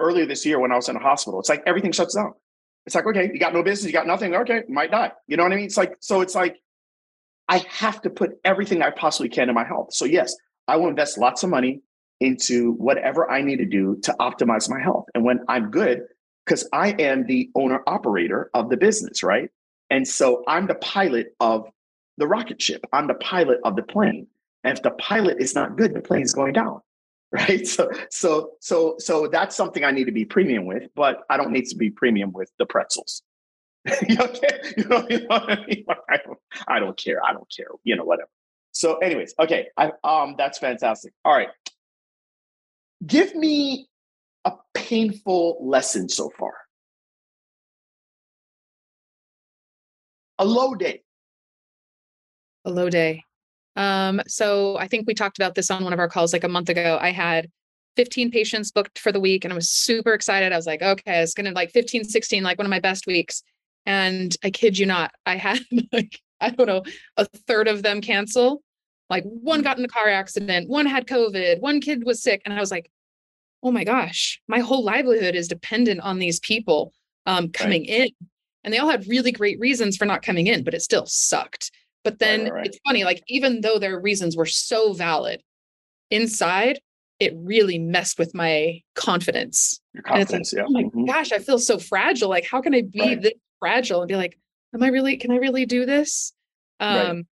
earlier 0.00 0.26
this 0.26 0.44
year 0.44 0.58
when 0.58 0.72
i 0.72 0.74
was 0.74 0.88
in 0.88 0.96
a 0.96 1.00
hospital 1.00 1.38
it's 1.38 1.48
like 1.48 1.62
everything 1.66 1.92
shuts 1.92 2.16
down 2.16 2.34
it's 2.86 2.94
like 2.94 3.06
okay 3.06 3.30
you 3.32 3.38
got 3.38 3.52
no 3.52 3.62
business 3.62 3.86
you 3.86 3.92
got 3.92 4.06
nothing 4.06 4.34
okay 4.34 4.62
might 4.68 4.90
die 4.90 5.12
you 5.26 5.36
know 5.36 5.42
what 5.42 5.52
i 5.52 5.56
mean 5.56 5.64
it's 5.64 5.76
like 5.76 5.96
so 6.00 6.20
it's 6.20 6.34
like 6.34 6.56
i 7.48 7.58
have 7.68 8.00
to 8.00 8.10
put 8.10 8.38
everything 8.44 8.82
i 8.82 8.90
possibly 8.90 9.28
can 9.28 9.48
in 9.48 9.54
my 9.54 9.64
health 9.64 9.92
so 9.92 10.04
yes 10.04 10.34
i 10.68 10.76
will 10.76 10.88
invest 10.88 11.18
lots 11.18 11.42
of 11.42 11.50
money 11.50 11.82
into 12.20 12.72
whatever 12.72 13.30
I 13.30 13.42
need 13.42 13.56
to 13.56 13.66
do 13.66 13.96
to 14.02 14.14
optimize 14.20 14.68
my 14.68 14.80
health. 14.80 15.06
And 15.14 15.24
when 15.24 15.40
I'm 15.48 15.70
good, 15.70 16.02
because 16.44 16.68
I 16.72 16.90
am 16.92 17.26
the 17.26 17.50
owner 17.54 17.82
operator 17.86 18.50
of 18.54 18.70
the 18.70 18.76
business, 18.76 19.22
right? 19.22 19.50
And 19.90 20.06
so 20.06 20.42
I'm 20.46 20.66
the 20.66 20.76
pilot 20.76 21.34
of 21.40 21.68
the 22.18 22.26
rocket 22.26 22.62
ship, 22.62 22.84
I'm 22.92 23.08
the 23.08 23.14
pilot 23.14 23.58
of 23.64 23.76
the 23.76 23.82
plane. 23.82 24.26
And 24.64 24.76
if 24.76 24.82
the 24.82 24.90
pilot 24.92 25.36
is 25.38 25.54
not 25.54 25.76
good, 25.76 25.94
the 25.94 26.00
plane 26.00 26.22
is 26.22 26.32
going 26.32 26.54
down. 26.54 26.80
Right. 27.32 27.66
So 27.66 27.90
so 28.08 28.52
so 28.60 28.94
so 28.98 29.26
that's 29.26 29.56
something 29.56 29.84
I 29.84 29.90
need 29.90 30.04
to 30.04 30.12
be 30.12 30.24
premium 30.24 30.64
with, 30.64 30.84
but 30.94 31.24
I 31.28 31.36
don't 31.36 31.50
need 31.50 31.66
to 31.66 31.76
be 31.76 31.90
premium 31.90 32.32
with 32.32 32.50
the 32.58 32.66
pretzels. 32.66 33.22
You 34.08 34.14
know? 34.16 34.26
I 36.08 36.18
don't, 36.24 36.38
I 36.68 36.78
don't 36.78 36.96
care. 36.96 37.22
I 37.24 37.32
don't 37.32 37.48
care. 37.54 37.66
You 37.84 37.96
know, 37.96 38.04
whatever. 38.04 38.28
So, 38.72 38.98
anyways, 38.98 39.34
okay. 39.40 39.68
I 39.76 39.92
um 40.04 40.34
that's 40.38 40.58
fantastic. 40.58 41.12
All 41.24 41.32
right. 41.32 41.48
Give 43.04 43.34
me 43.34 43.88
a 44.44 44.52
painful 44.74 45.58
lesson 45.60 46.08
so 46.08 46.30
far. 46.30 46.54
A 50.38 50.44
low 50.44 50.74
day. 50.74 51.02
A 52.64 52.70
low 52.70 52.90
day. 52.90 53.24
Um, 53.76 54.22
so 54.26 54.78
I 54.78 54.88
think 54.88 55.06
we 55.06 55.14
talked 55.14 55.38
about 55.38 55.54
this 55.54 55.70
on 55.70 55.84
one 55.84 55.92
of 55.92 55.98
our 55.98 56.08
calls 56.08 56.32
like 56.32 56.44
a 56.44 56.48
month 56.48 56.68
ago. 56.68 56.98
I 57.00 57.10
had 57.10 57.50
15 57.96 58.30
patients 58.30 58.70
booked 58.70 58.98
for 58.98 59.12
the 59.12 59.20
week 59.20 59.44
and 59.44 59.52
I 59.52 59.56
was 59.56 59.70
super 59.70 60.12
excited. 60.12 60.52
I 60.52 60.56
was 60.56 60.66
like, 60.66 60.82
okay, 60.82 61.22
it's 61.22 61.34
gonna 61.34 61.52
like 61.52 61.70
15, 61.70 62.04
16, 62.04 62.42
like 62.42 62.58
one 62.58 62.66
of 62.66 62.70
my 62.70 62.80
best 62.80 63.06
weeks. 63.06 63.42
And 63.84 64.36
I 64.42 64.50
kid 64.50 64.78
you 64.78 64.86
not, 64.86 65.12
I 65.24 65.36
had 65.36 65.60
like, 65.92 66.20
I 66.40 66.50
don't 66.50 66.66
know, 66.66 66.82
a 67.16 67.24
third 67.24 67.68
of 67.68 67.82
them 67.82 68.00
cancel. 68.00 68.62
Like 69.08 69.24
one 69.24 69.60
mm. 69.60 69.64
got 69.64 69.78
in 69.78 69.84
a 69.84 69.88
car 69.88 70.08
accident, 70.08 70.68
one 70.68 70.86
had 70.86 71.06
COVID, 71.06 71.60
one 71.60 71.80
kid 71.80 72.04
was 72.04 72.22
sick. 72.22 72.42
And 72.44 72.52
I 72.52 72.60
was 72.60 72.70
like, 72.70 72.90
oh 73.62 73.70
my 73.70 73.84
gosh, 73.84 74.40
my 74.48 74.60
whole 74.60 74.84
livelihood 74.84 75.34
is 75.34 75.48
dependent 75.48 76.00
on 76.00 76.18
these 76.18 76.40
people 76.40 76.92
um, 77.24 77.48
coming 77.50 77.82
right. 77.82 78.12
in. 78.20 78.28
And 78.64 78.74
they 78.74 78.78
all 78.78 78.90
had 78.90 79.06
really 79.06 79.32
great 79.32 79.60
reasons 79.60 79.96
for 79.96 80.06
not 80.06 80.22
coming 80.22 80.48
in, 80.48 80.64
but 80.64 80.74
it 80.74 80.82
still 80.82 81.06
sucked. 81.06 81.70
But 82.06 82.20
then 82.20 82.44
right, 82.44 82.52
right, 82.52 82.66
it's 82.66 82.78
funny, 82.86 83.02
like, 83.02 83.24
even 83.26 83.62
though 83.62 83.80
their 83.80 83.98
reasons 83.98 84.36
were 84.36 84.46
so 84.46 84.92
valid, 84.92 85.42
inside, 86.08 86.78
it 87.18 87.32
really 87.36 87.80
messed 87.80 88.16
with 88.16 88.32
my 88.32 88.80
confidence. 88.94 89.80
Your 89.92 90.04
confidence, 90.04 90.52
like, 90.52 90.60
yeah. 90.60 90.66
Oh 90.68 90.70
my 90.70 90.84
mm-hmm. 90.84 91.04
gosh, 91.06 91.32
I 91.32 91.40
feel 91.40 91.58
so 91.58 91.78
fragile. 91.78 92.28
Like, 92.28 92.46
how 92.48 92.60
can 92.60 92.76
I 92.76 92.82
be 92.82 93.16
this 93.16 93.32
fragile 93.58 94.02
and 94.02 94.08
be 94.08 94.14
like, 94.14 94.38
am 94.72 94.84
I 94.84 94.88
really, 94.88 95.16
can 95.16 95.32
I 95.32 95.38
really 95.38 95.66
do 95.66 95.84
this? 95.84 96.32
Um, 96.78 97.26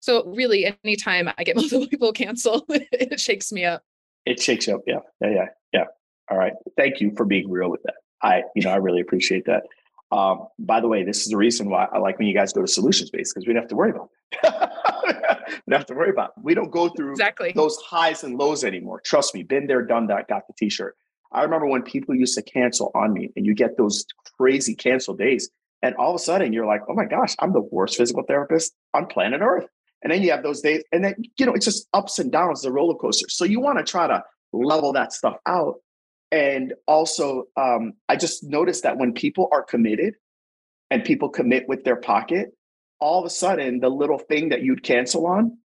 so 0.00 0.24
really 0.24 0.74
anytime 0.84 1.28
I 1.36 1.44
get 1.44 1.56
multiple 1.56 1.86
people 1.86 2.12
cancel, 2.12 2.64
it 2.68 3.20
shakes 3.20 3.52
me 3.52 3.66
up. 3.66 3.82
It 4.24 4.40
shakes 4.40 4.66
you 4.66 4.76
up. 4.76 4.82
Yeah. 4.86 5.00
Yeah. 5.20 5.28
Yeah. 5.28 5.46
Yeah. 5.74 5.84
All 6.30 6.38
right. 6.38 6.54
Thank 6.78 7.02
you 7.02 7.12
for 7.14 7.26
being 7.26 7.50
real 7.50 7.70
with 7.70 7.82
that. 7.82 7.96
I, 8.22 8.44
you 8.54 8.62
know, 8.62 8.70
I 8.70 8.76
really 8.76 9.02
appreciate 9.02 9.44
that. 9.44 9.64
Um, 10.12 10.46
by 10.58 10.80
the 10.80 10.88
way, 10.88 11.02
this 11.02 11.22
is 11.22 11.28
the 11.28 11.36
reason 11.36 11.70
why 11.70 11.88
I 11.92 11.98
like 11.98 12.18
when 12.18 12.28
you 12.28 12.34
guys 12.34 12.52
go 12.52 12.60
to 12.60 12.68
solutions 12.68 13.10
based 13.10 13.34
because 13.34 13.46
we 13.46 13.52
don't 13.52 13.62
have 13.62 13.70
to 13.70 13.76
worry 13.76 13.90
about 13.90 14.10
it. 14.32 14.38
we 15.66 15.70
don't 15.70 15.80
have 15.80 15.86
to 15.86 15.94
worry 15.94 16.10
about 16.10 16.32
it. 16.36 16.42
We 16.42 16.54
don't 16.54 16.70
go 16.70 16.88
through 16.90 17.12
exactly 17.12 17.52
those 17.54 17.76
highs 17.78 18.22
and 18.22 18.38
lows 18.38 18.64
anymore. 18.64 19.00
Trust 19.04 19.34
me, 19.34 19.42
been 19.42 19.66
there, 19.66 19.82
done 19.82 20.06
that, 20.08 20.28
got 20.28 20.46
the 20.46 20.54
t-shirt. 20.58 20.96
I 21.32 21.42
remember 21.42 21.66
when 21.66 21.82
people 21.82 22.14
used 22.14 22.36
to 22.36 22.42
cancel 22.42 22.92
on 22.94 23.12
me 23.12 23.30
and 23.34 23.44
you 23.44 23.54
get 23.54 23.76
those 23.76 24.04
crazy 24.36 24.74
cancel 24.74 25.14
days. 25.14 25.50
And 25.82 25.94
all 25.96 26.10
of 26.10 26.16
a 26.16 26.18
sudden 26.18 26.52
you're 26.52 26.66
like, 26.66 26.82
oh 26.88 26.94
my 26.94 27.04
gosh, 27.04 27.34
I'm 27.40 27.52
the 27.52 27.60
worst 27.60 27.96
physical 27.96 28.22
therapist 28.22 28.72
on 28.94 29.06
planet 29.06 29.40
Earth. 29.42 29.66
And 30.02 30.12
then 30.12 30.22
you 30.22 30.30
have 30.32 30.42
those 30.42 30.60
days, 30.60 30.84
and 30.92 31.02
then 31.02 31.14
you 31.38 31.46
know, 31.46 31.54
it's 31.54 31.64
just 31.64 31.88
ups 31.94 32.18
and 32.18 32.30
downs, 32.30 32.60
the 32.60 32.70
roller 32.70 32.94
coaster. 32.94 33.26
So 33.30 33.46
you 33.46 33.58
want 33.58 33.78
to 33.78 33.84
try 33.84 34.06
to 34.06 34.22
level 34.52 34.92
that 34.92 35.14
stuff 35.14 35.36
out. 35.46 35.76
And 36.34 36.74
also, 36.88 37.44
um, 37.56 37.92
I 38.08 38.16
just 38.16 38.42
noticed 38.42 38.82
that 38.82 38.98
when 38.98 39.12
people 39.12 39.48
are 39.52 39.62
committed 39.62 40.14
and 40.90 41.04
people 41.04 41.28
commit 41.28 41.68
with 41.68 41.84
their 41.84 41.94
pocket, 41.94 42.48
all 42.98 43.20
of 43.20 43.24
a 43.24 43.30
sudden 43.30 43.78
the 43.78 43.88
little 43.88 44.18
thing 44.18 44.48
that 44.48 44.62
you'd 44.62 44.82
cancel 44.82 45.28
on, 45.28 45.56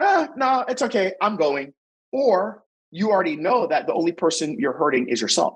ah, 0.00 0.30
no, 0.34 0.64
it's 0.66 0.82
okay, 0.82 1.12
I'm 1.22 1.36
going. 1.36 1.74
Or 2.10 2.64
you 2.90 3.12
already 3.12 3.36
know 3.36 3.68
that 3.68 3.86
the 3.86 3.94
only 3.94 4.10
person 4.10 4.56
you're 4.58 4.76
hurting 4.76 5.08
is 5.08 5.20
yourself. 5.20 5.54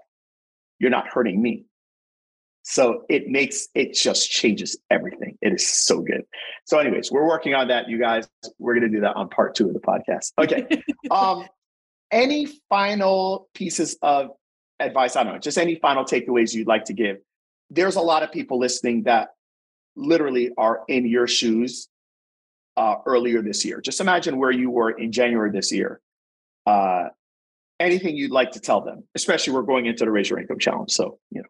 You're 0.78 0.90
not 0.90 1.08
hurting 1.08 1.42
me. 1.42 1.64
So 2.62 3.06
it 3.08 3.26
makes 3.26 3.66
it 3.74 3.92
just 3.92 4.30
changes 4.30 4.78
everything. 4.88 5.36
It 5.42 5.52
is 5.52 5.68
so 5.68 6.00
good. 6.00 6.22
So, 6.64 6.78
anyways, 6.78 7.10
we're 7.10 7.26
working 7.26 7.54
on 7.54 7.66
that, 7.68 7.88
you 7.88 7.98
guys. 7.98 8.28
We're 8.60 8.74
gonna 8.74 8.88
do 8.88 9.00
that 9.00 9.16
on 9.16 9.30
part 9.30 9.56
two 9.56 9.66
of 9.66 9.74
the 9.74 9.80
podcast. 9.80 10.32
Okay. 10.38 10.82
um, 11.10 11.48
any 12.10 12.48
final 12.68 13.48
pieces 13.54 13.96
of 14.02 14.30
advice? 14.80 15.16
I 15.16 15.24
don't 15.24 15.34
know, 15.34 15.38
just 15.38 15.58
any 15.58 15.76
final 15.76 16.04
takeaways 16.04 16.54
you'd 16.54 16.66
like 16.66 16.84
to 16.86 16.92
give. 16.92 17.18
There's 17.70 17.96
a 17.96 18.00
lot 18.00 18.22
of 18.22 18.32
people 18.32 18.58
listening 18.58 19.02
that 19.04 19.28
literally 19.96 20.50
are 20.56 20.84
in 20.88 21.06
your 21.06 21.26
shoes 21.26 21.88
uh, 22.76 22.96
earlier 23.06 23.42
this 23.42 23.64
year. 23.64 23.80
Just 23.80 24.00
imagine 24.00 24.38
where 24.38 24.52
you 24.52 24.70
were 24.70 24.90
in 24.90 25.12
January 25.12 25.50
this 25.50 25.72
year. 25.72 26.00
Uh, 26.64 27.08
anything 27.80 28.16
you'd 28.16 28.30
like 28.30 28.52
to 28.52 28.60
tell 28.60 28.80
them, 28.80 29.04
especially 29.14 29.52
we're 29.52 29.62
going 29.62 29.86
into 29.86 30.04
the 30.04 30.10
Raise 30.10 30.30
Your 30.30 30.38
Income 30.38 30.58
Challenge. 30.58 30.90
So, 30.90 31.18
you 31.30 31.42
know. 31.42 31.48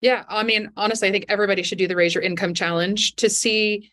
Yeah, 0.00 0.24
I 0.28 0.42
mean, 0.42 0.70
honestly, 0.76 1.08
I 1.08 1.12
think 1.12 1.26
everybody 1.28 1.62
should 1.62 1.78
do 1.78 1.88
the 1.88 1.96
Raise 1.96 2.14
Your 2.14 2.22
Income 2.22 2.54
Challenge 2.54 3.16
to 3.16 3.30
see 3.30 3.90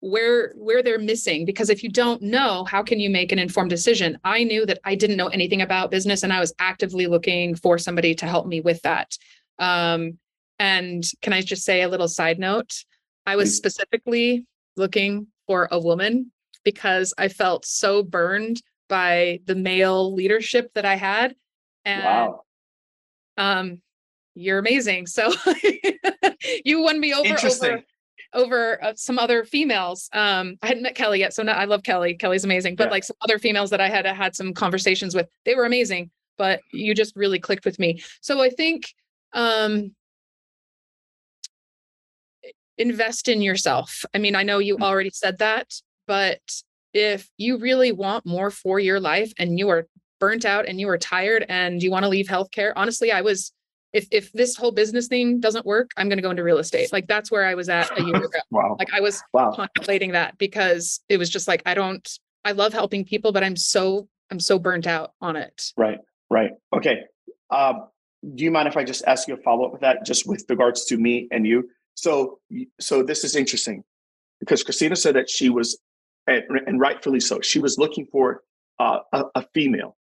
where 0.00 0.52
where 0.54 0.82
they're 0.82 0.98
missing 0.98 1.44
because 1.44 1.70
if 1.70 1.82
you 1.82 1.90
don't 1.90 2.22
know 2.22 2.64
how 2.64 2.82
can 2.82 3.00
you 3.00 3.10
make 3.10 3.32
an 3.32 3.38
informed 3.38 3.70
decision? 3.70 4.18
I 4.24 4.44
knew 4.44 4.64
that 4.66 4.78
i 4.84 4.94
didn't 4.94 5.16
know 5.16 5.28
anything 5.28 5.62
about 5.62 5.90
business 5.90 6.22
and 6.22 6.32
i 6.32 6.40
was 6.40 6.52
actively 6.58 7.06
looking 7.06 7.54
for 7.54 7.78
somebody 7.78 8.14
to 8.16 8.26
help 8.26 8.46
me 8.46 8.60
with 8.60 8.80
that. 8.82 9.16
Um, 9.58 10.18
and 10.58 11.04
can 11.22 11.32
i 11.32 11.40
just 11.40 11.64
say 11.64 11.82
a 11.82 11.88
little 11.88 12.08
side 12.08 12.38
note? 12.38 12.84
I 13.26 13.36
was 13.36 13.56
specifically 13.56 14.46
looking 14.76 15.26
for 15.46 15.68
a 15.70 15.78
woman 15.78 16.32
because 16.64 17.12
i 17.18 17.28
felt 17.28 17.64
so 17.64 18.02
burned 18.02 18.62
by 18.88 19.40
the 19.46 19.54
male 19.54 20.14
leadership 20.14 20.70
that 20.74 20.84
i 20.84 20.94
had 20.94 21.34
and 21.84 22.04
wow. 22.04 22.42
um 23.36 23.82
you're 24.38 24.58
amazing. 24.58 25.06
So 25.06 25.32
you 26.64 26.80
won 26.80 27.00
me 27.00 27.12
over 27.12 27.26
Interesting. 27.26 27.70
over 27.70 27.82
over 28.34 28.82
uh, 28.82 28.92
some 28.94 29.18
other 29.18 29.44
females. 29.44 30.08
Um, 30.12 30.56
I 30.62 30.68
hadn't 30.68 30.82
met 30.82 30.94
Kelly 30.94 31.20
yet, 31.20 31.34
so 31.34 31.42
I 31.44 31.64
love 31.64 31.82
Kelly. 31.82 32.14
Kelly's 32.14 32.44
amazing, 32.44 32.76
but 32.76 32.84
yeah. 32.84 32.90
like 32.90 33.04
some 33.04 33.16
other 33.22 33.38
females 33.38 33.70
that 33.70 33.80
I 33.80 33.88
had 33.88 34.06
had 34.06 34.36
some 34.36 34.52
conversations 34.52 35.14
with, 35.14 35.28
they 35.44 35.54
were 35.54 35.64
amazing. 35.64 36.10
But 36.36 36.60
you 36.72 36.94
just 36.94 37.16
really 37.16 37.40
clicked 37.40 37.64
with 37.64 37.78
me. 37.78 38.00
So 38.20 38.40
I 38.40 38.50
think 38.50 38.94
um, 39.32 39.92
invest 42.76 43.28
in 43.28 43.42
yourself. 43.42 44.04
I 44.14 44.18
mean, 44.18 44.36
I 44.36 44.44
know 44.44 44.58
you 44.58 44.78
mm. 44.78 44.82
already 44.82 45.10
said 45.10 45.38
that, 45.38 45.74
but 46.06 46.40
if 46.94 47.28
you 47.36 47.58
really 47.58 47.92
want 47.92 48.24
more 48.24 48.50
for 48.50 48.78
your 48.78 49.00
life 49.00 49.32
and 49.38 49.58
you 49.58 49.68
are 49.68 49.86
burnt 50.20 50.44
out 50.44 50.66
and 50.66 50.80
you 50.80 50.88
are 50.88 50.98
tired 50.98 51.44
and 51.48 51.82
you 51.82 51.90
want 51.90 52.04
to 52.04 52.08
leave 52.08 52.26
healthcare, 52.26 52.72
honestly, 52.76 53.12
I 53.12 53.20
was 53.20 53.52
if 53.92 54.06
if 54.10 54.32
this 54.32 54.56
whole 54.56 54.72
business 54.72 55.08
thing 55.08 55.40
doesn't 55.40 55.64
work, 55.64 55.90
I'm 55.96 56.08
going 56.08 56.18
to 56.18 56.22
go 56.22 56.30
into 56.30 56.42
real 56.42 56.58
estate. 56.58 56.92
Like 56.92 57.06
that's 57.06 57.30
where 57.30 57.44
I 57.44 57.54
was 57.54 57.68
at 57.68 57.90
a 57.98 58.02
year 58.02 58.16
ago. 58.16 58.38
wow. 58.50 58.76
Like 58.78 58.92
I 58.92 59.00
was 59.00 59.22
wow. 59.32 59.52
contemplating 59.54 60.12
that 60.12 60.36
because 60.38 61.00
it 61.08 61.16
was 61.16 61.30
just 61.30 61.48
like 61.48 61.62
I 61.66 61.74
don't 61.74 62.06
I 62.44 62.52
love 62.52 62.72
helping 62.72 63.04
people, 63.04 63.32
but 63.32 63.42
I'm 63.42 63.56
so 63.56 64.08
I'm 64.30 64.40
so 64.40 64.58
burnt 64.58 64.86
out 64.86 65.12
on 65.20 65.36
it. 65.36 65.72
Right. 65.76 65.98
Right. 66.30 66.50
Okay. 66.74 67.04
Um, 67.50 67.88
do 68.34 68.44
you 68.44 68.50
mind 68.50 68.68
if 68.68 68.76
I 68.76 68.84
just 68.84 69.04
ask 69.06 69.28
you 69.28 69.34
a 69.34 69.38
follow 69.38 69.64
up 69.66 69.72
with 69.72 69.80
that, 69.82 70.04
just 70.04 70.26
with 70.26 70.44
regards 70.48 70.84
to 70.86 70.96
me 70.96 71.28
and 71.30 71.46
you? 71.46 71.70
So, 71.94 72.40
so 72.80 73.02
this 73.02 73.24
is 73.24 73.36
interesting 73.36 73.84
because 74.40 74.62
Christina 74.62 74.96
said 74.96 75.14
that 75.16 75.30
she 75.30 75.48
was, 75.48 75.78
and, 76.26 76.42
and 76.66 76.80
rightfully 76.80 77.20
so, 77.20 77.40
she 77.40 77.58
was 77.58 77.78
looking 77.78 78.06
for 78.06 78.42
uh, 78.78 79.00
a, 79.12 79.24
a 79.36 79.46
female. 79.54 79.96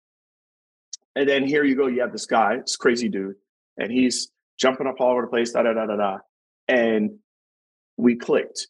And 1.16 1.28
then 1.28 1.46
here 1.46 1.64
you 1.64 1.76
go, 1.76 1.88
you 1.88 2.02
have 2.02 2.12
this 2.12 2.26
guy, 2.26 2.58
this 2.58 2.76
crazy 2.76 3.10
dude, 3.10 3.36
and 3.78 3.92
he's 3.92 4.30
jumping 4.60 4.88
up 4.88 5.00
all 5.00 5.12
over 5.12 5.24
the 5.24 5.28
place, 5.28 5.52
da 5.52 5.64
da 5.64 5.74
da 5.74 5.86
da 5.86 5.96
da. 5.96 6.18
And 6.68 7.20
we 7.98 8.16
clicked. 8.16 8.68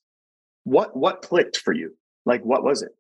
What 0.64 0.96
what 0.96 1.22
clicked 1.22 1.58
for 1.58 1.74
you? 1.74 1.96
Like 2.26 2.44
what 2.44 2.64
was 2.64 2.82
it? 2.82 2.92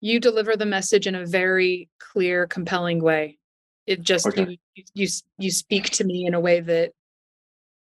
You 0.00 0.20
deliver 0.20 0.56
the 0.56 0.66
message 0.66 1.06
in 1.06 1.14
a 1.14 1.26
very 1.26 1.88
clear, 1.98 2.46
compelling 2.46 3.02
way. 3.02 3.38
It 3.86 4.02
just 4.02 4.26
okay. 4.26 4.58
you 4.74 4.84
you 4.94 5.08
you 5.38 5.50
speak 5.50 5.90
to 5.90 6.04
me 6.04 6.26
in 6.26 6.34
a 6.34 6.40
way 6.40 6.60
that 6.60 6.92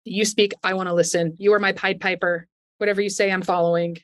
you 0.03 0.25
speak, 0.25 0.53
I 0.63 0.73
want 0.73 0.87
to 0.89 0.93
listen. 0.93 1.35
You 1.37 1.53
are 1.53 1.59
my 1.59 1.73
Pied 1.73 1.99
Piper. 1.99 2.47
Whatever 2.77 3.01
you 3.01 3.09
say, 3.09 3.31
I'm 3.31 3.43
following. 3.43 3.97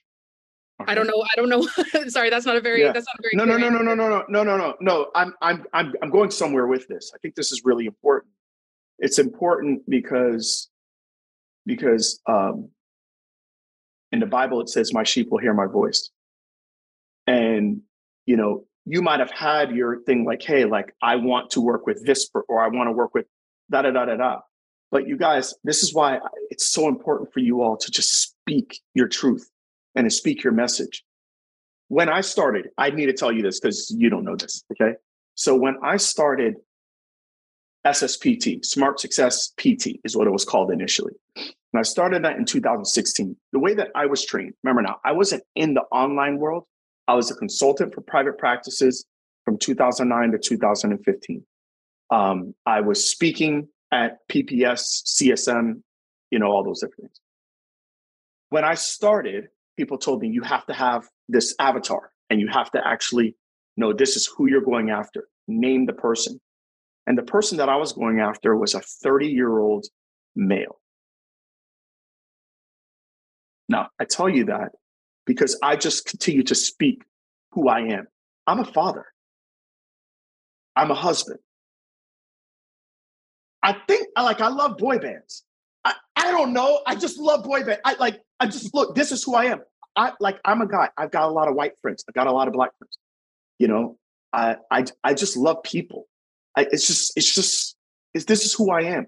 Okay. 0.80 0.92
I 0.92 0.96
don't 0.96 1.08
know. 1.08 1.24
I 1.24 1.36
don't 1.36 1.50
know. 1.50 1.62
Sorry, 2.08 2.30
that's 2.30 2.46
not 2.46 2.56
a 2.56 2.62
very. 2.62 2.82
Yeah. 2.82 2.92
That's 2.92 3.08
not 3.08 3.16
a 3.18 3.22
very. 3.22 3.34
No, 3.36 3.46
no, 3.46 3.58
no, 3.58 3.70
no, 3.70 3.82
no, 3.82 3.96
no, 3.96 4.08
no, 4.08 4.26
no, 4.30 4.44
no, 4.44 4.58
no, 4.58 4.76
no. 4.80 5.08
I'm, 5.16 5.34
I'm, 5.42 5.66
I'm, 5.74 5.94
I'm 6.04 6.12
going 6.12 6.30
somewhere 6.30 6.68
with 6.68 6.88
this. 6.88 7.12
I 7.16 7.18
think 7.18 7.34
this 7.36 7.52
is 7.52 7.64
really 7.66 7.88
important. 7.88 8.32
It's 9.00 9.18
important 9.18 9.82
because, 9.90 10.70
because, 11.66 12.20
um, 12.28 12.70
in 14.12 14.20
the 14.20 14.28
Bible 14.28 14.62
it 14.62 14.70
says, 14.70 14.94
"My 14.94 15.04
sheep 15.04 15.30
will 15.32 15.40
hear 15.40 15.54
my 15.54 15.66
voice," 15.66 16.12
and 17.26 17.82
you 18.28 18.38
know, 18.38 18.66
you 18.86 19.02
might 19.02 19.20
have 19.20 19.32
had 19.32 19.76
your 19.76 20.04
thing 20.04 20.26
like, 20.26 20.44
"Hey, 20.44 20.66
like 20.66 20.94
I 21.02 21.16
want 21.16 21.50
to 21.52 21.62
work 21.62 21.88
with 21.88 22.06
this, 22.06 22.30
or 22.48 22.64
I 22.64 22.68
want 22.68 22.88
to 22.88 22.92
work 22.92 23.16
with 23.16 23.26
da 23.72 23.82
da 23.82 23.92
da 23.92 24.06
da 24.06 24.16
da." 24.16 24.40
But 24.92 25.08
you 25.08 25.18
guys, 25.18 25.56
this 25.64 25.82
is 25.82 25.94
why 25.94 26.20
it's 26.52 26.70
so 26.70 26.88
important 26.88 27.34
for 27.34 27.40
you 27.40 27.62
all 27.62 27.78
to 27.78 27.92
just 27.92 28.22
speak 28.22 28.80
your 28.94 29.08
truth 29.08 29.50
and 29.98 30.06
to 30.06 30.12
speak 30.12 30.44
your 30.44 30.54
message. 30.54 31.04
When 31.90 32.08
I 32.08 32.22
started, 32.22 32.70
I 32.78 32.92
need 32.92 33.08
to 33.08 33.14
tell 33.14 33.32
you 33.32 33.42
this 33.42 33.60
because 33.60 33.94
you 33.98 34.10
don't 34.10 34.24
know 34.24 34.36
this. 34.36 34.64
Okay. 34.72 34.94
So 35.36 35.56
when 35.56 35.78
I 35.84 35.98
started 35.98 36.56
SSPT, 37.86 38.64
Smart 38.64 39.00
Success 39.00 39.54
PT 39.58 40.00
is 40.04 40.16
what 40.16 40.28
it 40.28 40.32
was 40.32 40.46
called 40.46 40.72
initially. 40.72 41.14
And 41.36 41.80
I 41.80 41.82
started 41.82 42.24
that 42.24 42.38
in 42.38 42.46
2016. 42.46 43.36
The 43.54 43.60
way 43.60 43.74
that 43.74 43.90
I 43.96 44.06
was 44.06 44.24
trained, 44.24 44.54
remember 44.64 44.84
now, 44.84 45.00
I 45.04 45.14
wasn't 45.14 45.44
in 45.56 45.74
the 45.74 45.84
online 45.92 46.38
world. 46.38 46.66
I 47.08 47.16
was 47.16 47.32
a 47.32 47.36
consultant 47.36 47.94
for 47.94 48.02
private 48.02 48.38
practices 48.38 49.06
from 49.46 49.58
2009 49.58 50.32
to 50.32 50.38
2015. 50.38 51.44
Um, 52.10 52.54
I 52.66 52.82
was 52.82 53.10
speaking 53.10 53.70
at 53.92 54.18
PPS, 54.28 55.04
CSM, 55.06 55.82
you 56.30 56.40
know, 56.40 56.48
all 56.48 56.64
those 56.64 56.82
different 56.82 57.04
things. 57.04 57.22
When 58.50 58.64
I 58.64 58.76
started, 58.76 59.50
people 59.78 59.98
told 59.98 60.22
me 60.22 60.28
you 60.28 60.42
have 60.42 60.66
to 60.66 60.74
have 60.74 61.08
this 61.30 61.56
avatar 61.60 62.12
and 62.30 62.42
you 62.42 62.48
have 62.48 62.72
to 62.72 62.86
actually 62.86 63.36
know 63.78 63.94
this 63.94 64.16
is 64.16 64.26
who 64.26 64.48
you're 64.48 64.62
going 64.62 64.90
after. 64.90 65.30
Name 65.48 65.86
the 65.86 65.94
person. 65.94 66.42
And 67.06 67.18
the 67.18 67.24
person 67.24 67.60
that 67.60 67.70
I 67.70 67.78
was 67.78 67.94
going 67.94 68.20
after 68.20 68.56
was 68.58 68.74
a 68.74 68.82
30 68.82 69.28
year 69.28 69.60
old 69.60 69.86
male. 70.36 70.80
Now, 73.70 73.90
I 74.00 74.06
tell 74.06 74.28
you 74.28 74.46
that 74.46 74.72
because 75.26 75.58
I 75.62 75.76
just 75.76 76.06
continue 76.06 76.44
to 76.44 76.56
speak 76.56 77.04
who 77.52 77.70
I 77.70 77.82
am. 77.82 78.08
I'm 78.46 78.60
a 78.60 78.66
father. 78.66 79.06
I'm 80.76 80.92
a 80.92 80.96
husband. 80.96 81.40
I 83.62 83.76
think 83.88 84.08
like 84.16 84.42
I 84.42 84.48
love 84.48 84.78
boy 84.78 85.00
bands. 85.00 85.44
I, 85.84 85.94
I 86.16 86.32
don't 86.32 86.54
know. 86.54 86.82
I 86.86 86.96
just 86.96 87.18
love 87.18 87.44
boy 87.44 87.64
band. 87.64 87.80
I 87.84 87.96
like 87.96 88.22
I 88.40 88.48
just 88.48 88.74
look, 88.74 88.96
this 88.96 89.12
is 89.12 89.24
who 89.24 89.36
I 89.36 89.46
am. 89.46 89.62
I 89.96 90.14
like 90.20 90.40
I'm 90.46 90.62
a 90.62 90.68
guy. 90.68 90.90
I've 90.98 91.12
got 91.12 91.24
a 91.24 91.32
lot 91.32 91.48
of 91.48 91.56
white 91.56 91.74
friends. 91.82 92.06
I've 92.08 92.16
got 92.16 92.28
a 92.28 92.32
lot 92.32 92.48
of 92.48 92.54
black 92.54 92.72
friends. 92.78 92.98
You 93.58 93.68
know, 93.68 93.98
I 94.32 94.58
I 94.72 94.86
I 95.04 95.14
just 95.14 95.36
love 95.36 95.64
people. 95.64 96.08
I, 96.56 96.68
it's 96.72 96.86
just 96.86 97.14
it's 97.18 97.34
just 97.34 97.76
it's, 98.14 98.26
this 98.26 98.46
is 98.46 98.54
who 98.54 98.72
I 98.72 98.82
am. 98.82 99.08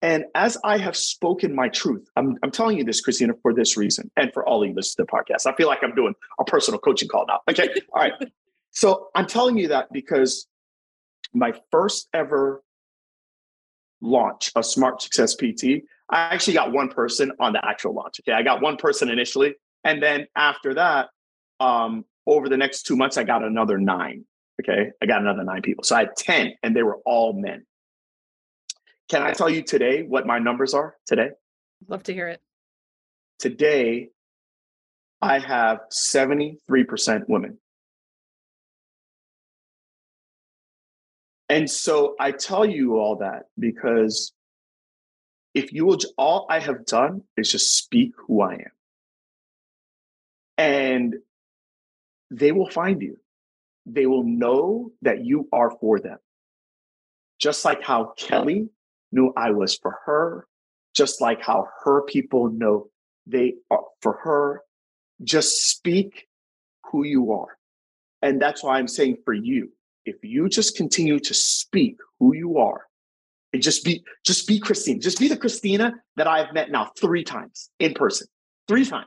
And 0.00 0.24
as 0.34 0.58
I 0.64 0.78
have 0.78 0.96
spoken 0.96 1.54
my 1.54 1.68
truth, 1.68 2.08
I'm, 2.16 2.36
I'm 2.42 2.50
telling 2.50 2.76
you 2.76 2.82
this, 2.82 3.00
Christina, 3.00 3.34
for 3.40 3.54
this 3.54 3.76
reason, 3.76 4.10
and 4.16 4.32
for 4.34 4.44
all 4.44 4.60
of 4.60 4.68
you 4.68 4.74
listening 4.74 5.06
to 5.06 5.12
the 5.12 5.16
podcast. 5.16 5.46
I 5.46 5.54
feel 5.54 5.68
like 5.68 5.78
I'm 5.82 5.94
doing 5.94 6.14
a 6.40 6.44
personal 6.44 6.80
coaching 6.80 7.08
call 7.08 7.24
now. 7.28 7.38
Okay. 7.48 7.68
All 7.92 8.02
right. 8.02 8.12
So 8.74 9.08
I'm 9.14 9.26
telling 9.26 9.58
you 9.58 9.68
that 9.68 9.92
because 9.92 10.46
my 11.34 11.52
first 11.70 12.08
ever 12.14 12.62
launch 14.00 14.50
of 14.56 14.64
Smart 14.64 15.02
Success 15.02 15.34
PT, 15.34 15.84
I 16.12 16.18
actually 16.34 16.54
got 16.54 16.72
one 16.72 16.88
person 16.88 17.32
on 17.40 17.54
the 17.54 17.66
actual 17.66 17.94
launch. 17.94 18.20
Okay, 18.20 18.36
I 18.36 18.42
got 18.42 18.60
one 18.60 18.76
person 18.76 19.08
initially, 19.08 19.54
and 19.82 20.02
then 20.02 20.26
after 20.36 20.74
that, 20.74 21.08
um, 21.58 22.04
over 22.26 22.48
the 22.48 22.56
next 22.56 22.82
two 22.82 22.96
months, 22.96 23.16
I 23.16 23.24
got 23.24 23.42
another 23.42 23.78
nine. 23.78 24.24
Okay, 24.62 24.90
I 25.02 25.06
got 25.06 25.22
another 25.22 25.42
nine 25.42 25.62
people, 25.62 25.84
so 25.84 25.96
I 25.96 26.00
had 26.00 26.16
ten, 26.16 26.52
and 26.62 26.76
they 26.76 26.82
were 26.82 26.98
all 27.06 27.32
men. 27.32 27.64
Can 29.08 29.22
I 29.22 29.32
tell 29.32 29.48
you 29.48 29.62
today 29.62 30.02
what 30.02 30.26
my 30.26 30.38
numbers 30.38 30.74
are 30.74 30.96
today? 31.06 31.30
Love 31.88 32.02
to 32.04 32.14
hear 32.14 32.28
it. 32.28 32.40
Today, 33.38 34.10
I 35.20 35.38
have 35.38 35.80
73% 35.90 37.28
women. 37.28 37.58
And 41.48 41.70
so 41.70 42.16
I 42.18 42.32
tell 42.32 42.64
you 42.64 42.98
all 42.98 43.16
that 43.16 43.44
because 43.58 44.32
if 45.54 45.72
you 45.72 45.84
will, 45.84 45.98
all 46.16 46.46
I 46.48 46.58
have 46.60 46.86
done 46.86 47.22
is 47.36 47.50
just 47.50 47.76
speak 47.76 48.12
who 48.16 48.40
I 48.40 48.54
am. 48.54 48.72
And 50.58 51.16
they 52.30 52.52
will 52.52 52.70
find 52.70 53.02
you. 53.02 53.18
They 53.84 54.06
will 54.06 54.24
know 54.24 54.92
that 55.02 55.24
you 55.24 55.48
are 55.52 55.70
for 55.70 55.98
them. 56.00 56.18
Just 57.38 57.64
like 57.64 57.82
how 57.82 58.14
Kelly 58.16 58.68
knew 59.10 59.32
I 59.36 59.50
was 59.50 59.76
for 59.76 59.98
her, 60.06 60.46
just 60.94 61.20
like 61.20 61.42
how 61.42 61.68
her 61.84 62.02
people 62.02 62.48
know 62.48 62.88
they 63.26 63.54
are 63.70 63.84
for 64.00 64.14
her. 64.22 64.62
Just 65.22 65.70
speak 65.70 66.28
who 66.86 67.04
you 67.04 67.32
are. 67.32 67.58
And 68.22 68.40
that's 68.40 68.62
why 68.62 68.78
I'm 68.78 68.88
saying 68.88 69.18
for 69.24 69.34
you, 69.34 69.72
if 70.06 70.16
you 70.22 70.48
just 70.48 70.76
continue 70.76 71.18
to 71.20 71.34
speak 71.34 71.96
who 72.18 72.34
you 72.34 72.58
are 72.58 72.86
and 73.52 73.62
just 73.62 73.84
be 73.84 74.02
just 74.24 74.46
be 74.46 74.58
Christina, 74.58 75.00
just 75.00 75.18
be 75.18 75.28
the 75.28 75.36
Christina 75.36 75.94
that 76.16 76.26
I've 76.26 76.52
met 76.52 76.70
now 76.70 76.90
three 76.98 77.24
times 77.24 77.70
in 77.78 77.94
person, 77.94 78.26
three 78.68 78.84
times. 78.84 79.06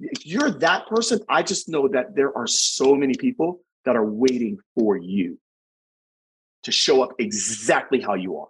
If 0.00 0.26
you're 0.26 0.50
that 0.50 0.86
person, 0.86 1.20
I 1.28 1.42
just 1.42 1.68
know 1.68 1.88
that 1.88 2.14
there 2.14 2.36
are 2.36 2.46
so 2.46 2.94
many 2.94 3.14
people 3.14 3.60
that 3.84 3.96
are 3.96 4.04
waiting 4.04 4.58
for 4.76 4.96
you 4.96 5.38
to 6.64 6.72
show 6.72 7.02
up 7.02 7.12
exactly 7.18 8.00
how 8.00 8.14
you 8.14 8.36
are. 8.38 8.48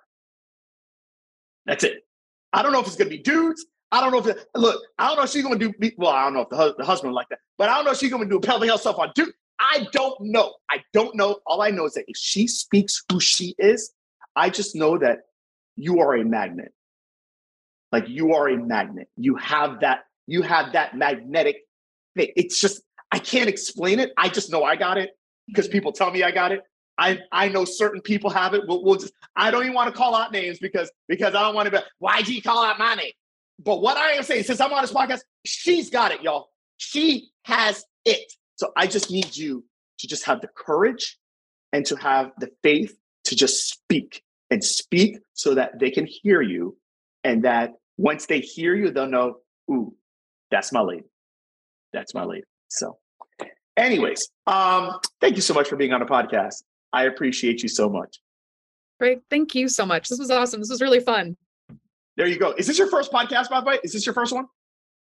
That's 1.64 1.84
it. 1.84 2.04
I 2.52 2.62
don't 2.62 2.72
know 2.72 2.80
if 2.80 2.86
it's 2.86 2.96
to 2.96 3.04
be 3.04 3.18
dudes. 3.18 3.66
I 3.90 4.00
don't 4.00 4.12
know 4.12 4.18
if 4.18 4.26
it, 4.26 4.46
look. 4.54 4.82
I 4.98 5.08
don't 5.08 5.16
know 5.16 5.22
if 5.22 5.30
she's 5.30 5.44
to 5.46 5.56
do. 5.56 5.72
Well, 5.96 6.10
I 6.10 6.24
don't 6.24 6.34
know 6.34 6.42
if 6.42 6.48
the, 6.50 6.74
the 6.78 6.84
husband 6.84 7.14
like 7.14 7.28
that, 7.30 7.38
but 7.56 7.68
I 7.68 7.76
don't 7.76 7.84
know 7.86 7.92
if 7.92 7.98
she's 7.98 8.10
to 8.10 8.24
do 8.26 8.40
Pelvic 8.40 8.68
Health 8.68 8.82
stuff 8.82 8.98
on 8.98 9.12
dude. 9.14 9.32
I 9.60 9.86
don't 9.92 10.16
know. 10.20 10.54
I 10.70 10.82
don't 10.92 11.14
know. 11.14 11.38
All 11.46 11.62
I 11.62 11.70
know 11.70 11.86
is 11.86 11.94
that 11.94 12.04
if 12.06 12.16
she 12.16 12.46
speaks 12.46 13.02
who 13.10 13.18
she 13.18 13.54
is, 13.58 13.92
I 14.38 14.50
just 14.50 14.76
know 14.76 14.96
that 14.98 15.18
you 15.74 15.98
are 15.98 16.14
a 16.14 16.24
magnet. 16.24 16.72
Like 17.90 18.08
you 18.08 18.34
are 18.34 18.48
a 18.48 18.56
magnet. 18.56 19.08
You 19.16 19.34
have 19.34 19.80
that, 19.80 20.04
you 20.28 20.42
have 20.42 20.74
that 20.74 20.96
magnetic 20.96 21.56
thing. 22.16 22.30
It's 22.36 22.60
just, 22.60 22.82
I 23.10 23.18
can't 23.18 23.48
explain 23.48 23.98
it. 23.98 24.12
I 24.16 24.28
just 24.28 24.52
know 24.52 24.62
I 24.62 24.76
got 24.76 24.96
it 24.96 25.10
because 25.48 25.66
mm-hmm. 25.66 25.72
people 25.72 25.92
tell 25.92 26.12
me 26.12 26.22
I 26.22 26.30
got 26.30 26.52
it. 26.52 26.62
I, 26.98 27.18
I 27.32 27.48
know 27.48 27.64
certain 27.64 28.00
people 28.00 28.30
have 28.30 28.54
it. 28.54 28.62
We'll, 28.68 28.84
we'll 28.84 28.96
just, 28.96 29.12
I 29.34 29.50
don't 29.50 29.62
even 29.62 29.74
want 29.74 29.92
to 29.92 29.96
call 29.96 30.14
out 30.14 30.30
names 30.30 30.60
because, 30.60 30.90
because 31.08 31.34
I 31.34 31.40
don't 31.42 31.54
want 31.54 31.66
to 31.66 31.72
be, 31.72 31.78
why'd 31.98 32.28
you 32.28 32.40
call 32.40 32.64
out 32.64 32.78
my 32.78 32.94
name? 32.94 33.12
But 33.58 33.82
what 33.82 33.96
I 33.96 34.12
am 34.12 34.22
saying, 34.22 34.44
since 34.44 34.60
I'm 34.60 34.72
on 34.72 34.82
this 34.82 34.92
podcast, 34.92 35.20
she's 35.44 35.90
got 35.90 36.12
it, 36.12 36.22
y'all. 36.22 36.50
She 36.76 37.30
has 37.44 37.84
it. 38.04 38.32
So 38.54 38.72
I 38.76 38.86
just 38.86 39.10
need 39.10 39.36
you 39.36 39.64
to 39.98 40.06
just 40.06 40.24
have 40.26 40.40
the 40.40 40.48
courage 40.48 41.18
and 41.72 41.84
to 41.86 41.96
have 41.96 42.30
the 42.38 42.50
faith 42.62 42.96
to 43.24 43.36
just 43.36 43.68
speak 43.68 44.22
and 44.50 44.62
speak 44.64 45.18
so 45.34 45.54
that 45.54 45.78
they 45.78 45.90
can 45.90 46.06
hear 46.06 46.42
you. 46.42 46.76
And 47.24 47.44
that 47.44 47.72
once 47.96 48.26
they 48.26 48.40
hear 48.40 48.74
you, 48.74 48.90
they'll 48.90 49.06
know, 49.06 49.38
ooh, 49.70 49.94
that's 50.50 50.72
my 50.72 50.80
lady. 50.80 51.04
That's 51.92 52.14
my 52.14 52.24
lady. 52.24 52.44
So, 52.68 52.98
anyways, 53.76 54.28
um, 54.46 54.98
thank 55.20 55.36
you 55.36 55.42
so 55.42 55.54
much 55.54 55.68
for 55.68 55.76
being 55.76 55.92
on 55.92 56.00
the 56.00 56.06
podcast. 56.06 56.62
I 56.92 57.04
appreciate 57.04 57.62
you 57.62 57.68
so 57.68 57.88
much. 57.88 58.20
Great. 59.00 59.20
Thank 59.30 59.54
you 59.54 59.68
so 59.68 59.86
much. 59.86 60.08
This 60.08 60.18
was 60.18 60.30
awesome. 60.30 60.60
This 60.60 60.70
was 60.70 60.80
really 60.80 61.00
fun. 61.00 61.36
There 62.16 62.26
you 62.26 62.38
go. 62.38 62.52
Is 62.52 62.66
this 62.66 62.78
your 62.78 62.88
first 62.88 63.12
podcast, 63.12 63.48
by 63.48 63.60
the 63.60 63.66
way? 63.66 63.78
Is 63.84 63.92
this 63.92 64.04
your 64.04 64.12
first 64.12 64.32
one? 64.32 64.46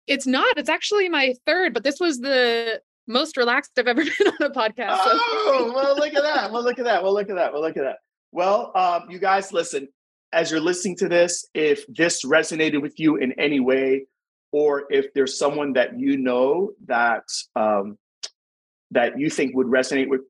It's 0.08 0.26
not. 0.26 0.58
It's 0.58 0.70
actually 0.70 1.10
my 1.10 1.36
third, 1.46 1.74
but 1.74 1.84
this 1.84 2.00
was 2.00 2.20
the 2.20 2.82
most 3.08 3.38
relaxed 3.38 3.72
I've 3.78 3.88
ever 3.88 4.04
been 4.20 4.28
on 4.28 4.42
a 4.42 4.50
podcast. 4.50 4.98
Oh, 5.00 5.72
well, 5.76 5.96
look 5.96 6.14
at 6.14 6.24
that. 6.24 6.52
Well, 6.52 6.64
look 6.64 6.80
at 6.80 6.86
that. 6.86 7.04
Well, 7.04 7.14
look 7.14 7.30
at 7.30 7.36
that. 7.36 7.54
Well, 7.54 7.62
look 7.62 7.78
at 7.78 7.84
that. 7.84 7.98
Well, 8.34 8.72
um, 8.74 9.12
you 9.12 9.20
guys, 9.20 9.54
listen. 9.54 9.88
as 10.32 10.50
you're 10.50 10.60
listening 10.60 10.98
to 10.98 11.08
this, 11.08 11.46
if 11.54 11.86
this 11.88 12.26
resonated 12.26 12.82
with 12.82 13.00
you 13.00 13.18
in 13.18 13.32
any 13.40 13.60
way, 13.60 14.08
or 14.52 14.86
if 14.90 15.14
there's 15.14 15.38
someone 15.38 15.74
that 15.74 16.00
you 16.00 16.18
know 16.18 16.72
that 16.88 17.26
um, 17.56 18.00
that 18.90 19.20
you 19.20 19.30
think 19.30 19.56
would 19.56 19.68
resonate 19.68 20.10
with 20.10 20.22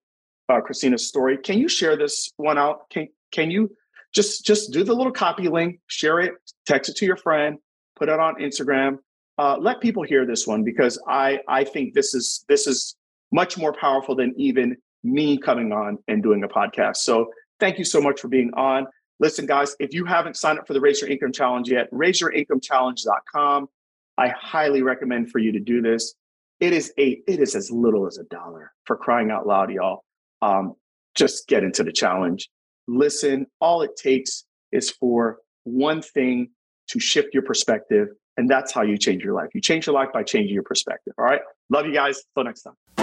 uh, 0.50 0.60
Christina's 0.60 1.08
story, 1.08 1.38
can 1.38 1.58
you 1.58 1.70
share 1.70 1.96
this 1.96 2.32
one 2.36 2.58
out? 2.58 2.90
Can 2.90 3.08
can 3.32 3.50
you 3.50 3.74
just 4.14 4.46
just 4.46 4.74
do 4.74 4.84
the 4.84 4.94
little 4.94 5.14
copy 5.14 5.48
link, 5.48 5.80
share 5.88 6.20
it, 6.20 6.34
text 6.66 6.90
it 6.90 6.98
to 6.98 7.06
your 7.06 7.18
friend, 7.18 7.58
put 7.96 8.10
it 8.10 8.20
on 8.20 8.36
Instagram. 8.36 9.00
Uh, 9.38 9.58
let 9.58 9.80
people 9.80 10.04
hear 10.04 10.26
this 10.26 10.46
one 10.46 10.64
because 10.66 11.02
I 11.08 11.40
I 11.48 11.64
think 11.64 11.94
this 11.94 12.14
is 12.14 12.44
this 12.50 12.68
is 12.68 12.96
much 13.32 13.58
more 13.58 13.74
powerful 13.74 14.14
than 14.16 14.34
even 14.38 14.76
me 15.06 15.38
coming 15.38 15.72
on 15.72 16.00
and 16.10 16.22
doing 16.22 16.44
a 16.44 16.48
podcast. 16.50 16.98
So 16.98 17.32
thank 17.64 17.78
you 17.78 17.86
so 17.86 18.02
much 18.02 18.20
for 18.20 18.28
being 18.28 18.54
on. 18.56 18.86
Listen, 19.22 19.46
guys, 19.46 19.74
if 19.80 19.94
you 19.94 20.04
haven't 20.04 20.36
signed 20.36 20.60
up 20.60 20.68
for 20.68 20.74
the 20.74 20.82
Raise 20.82 21.00
Your 21.00 21.10
Income 21.10 21.32
Challenge 21.32 21.70
yet, 21.70 21.90
raiseyourincomechallenge.com. 21.92 23.70
I 24.18 24.28
highly 24.38 24.82
recommend 24.82 25.32
for 25.32 25.40
you 25.40 25.54
to 25.54 25.62
do 25.62 25.82
this. 25.82 26.14
It 26.60 26.74
is 26.74 26.94
a 27.00 27.22
it 27.26 27.40
is 27.40 27.56
as 27.56 27.72
little 27.72 28.06
as 28.06 28.18
a 28.18 28.26
dollar 28.26 28.74
for 28.84 28.98
crying 28.98 29.32
out 29.32 29.48
loud, 29.48 29.72
y'all. 29.72 30.04
Um, 30.42 30.74
just 31.16 31.48
get 31.48 31.64
into 31.64 31.84
the 31.84 31.92
challenge. 31.94 32.50
Listen, 32.88 33.48
all 33.62 33.82
it 33.82 33.96
takes 33.96 34.44
is 34.74 34.92
for 34.92 35.40
one 35.64 36.02
thing 36.02 36.50
to 36.90 37.00
shift 37.00 37.34
your 37.34 37.44
perspective, 37.44 38.10
and 38.36 38.50
that's 38.50 38.74
how 38.74 38.82
you 38.82 38.98
change 38.98 39.24
your 39.24 39.34
life. 39.34 39.50
You 39.54 39.62
change 39.62 39.88
your 39.88 39.96
life 39.96 40.10
by 40.14 40.24
changing 40.24 40.54
your 40.54 40.64
perspective. 40.64 41.14
All 41.18 41.24
right. 41.24 41.42
Love 41.70 41.86
you 41.86 41.94
guys. 41.94 42.24
Till 42.36 42.44
next 42.44 42.64
time. 42.64 43.03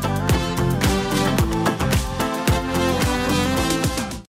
Bye. 0.00 0.41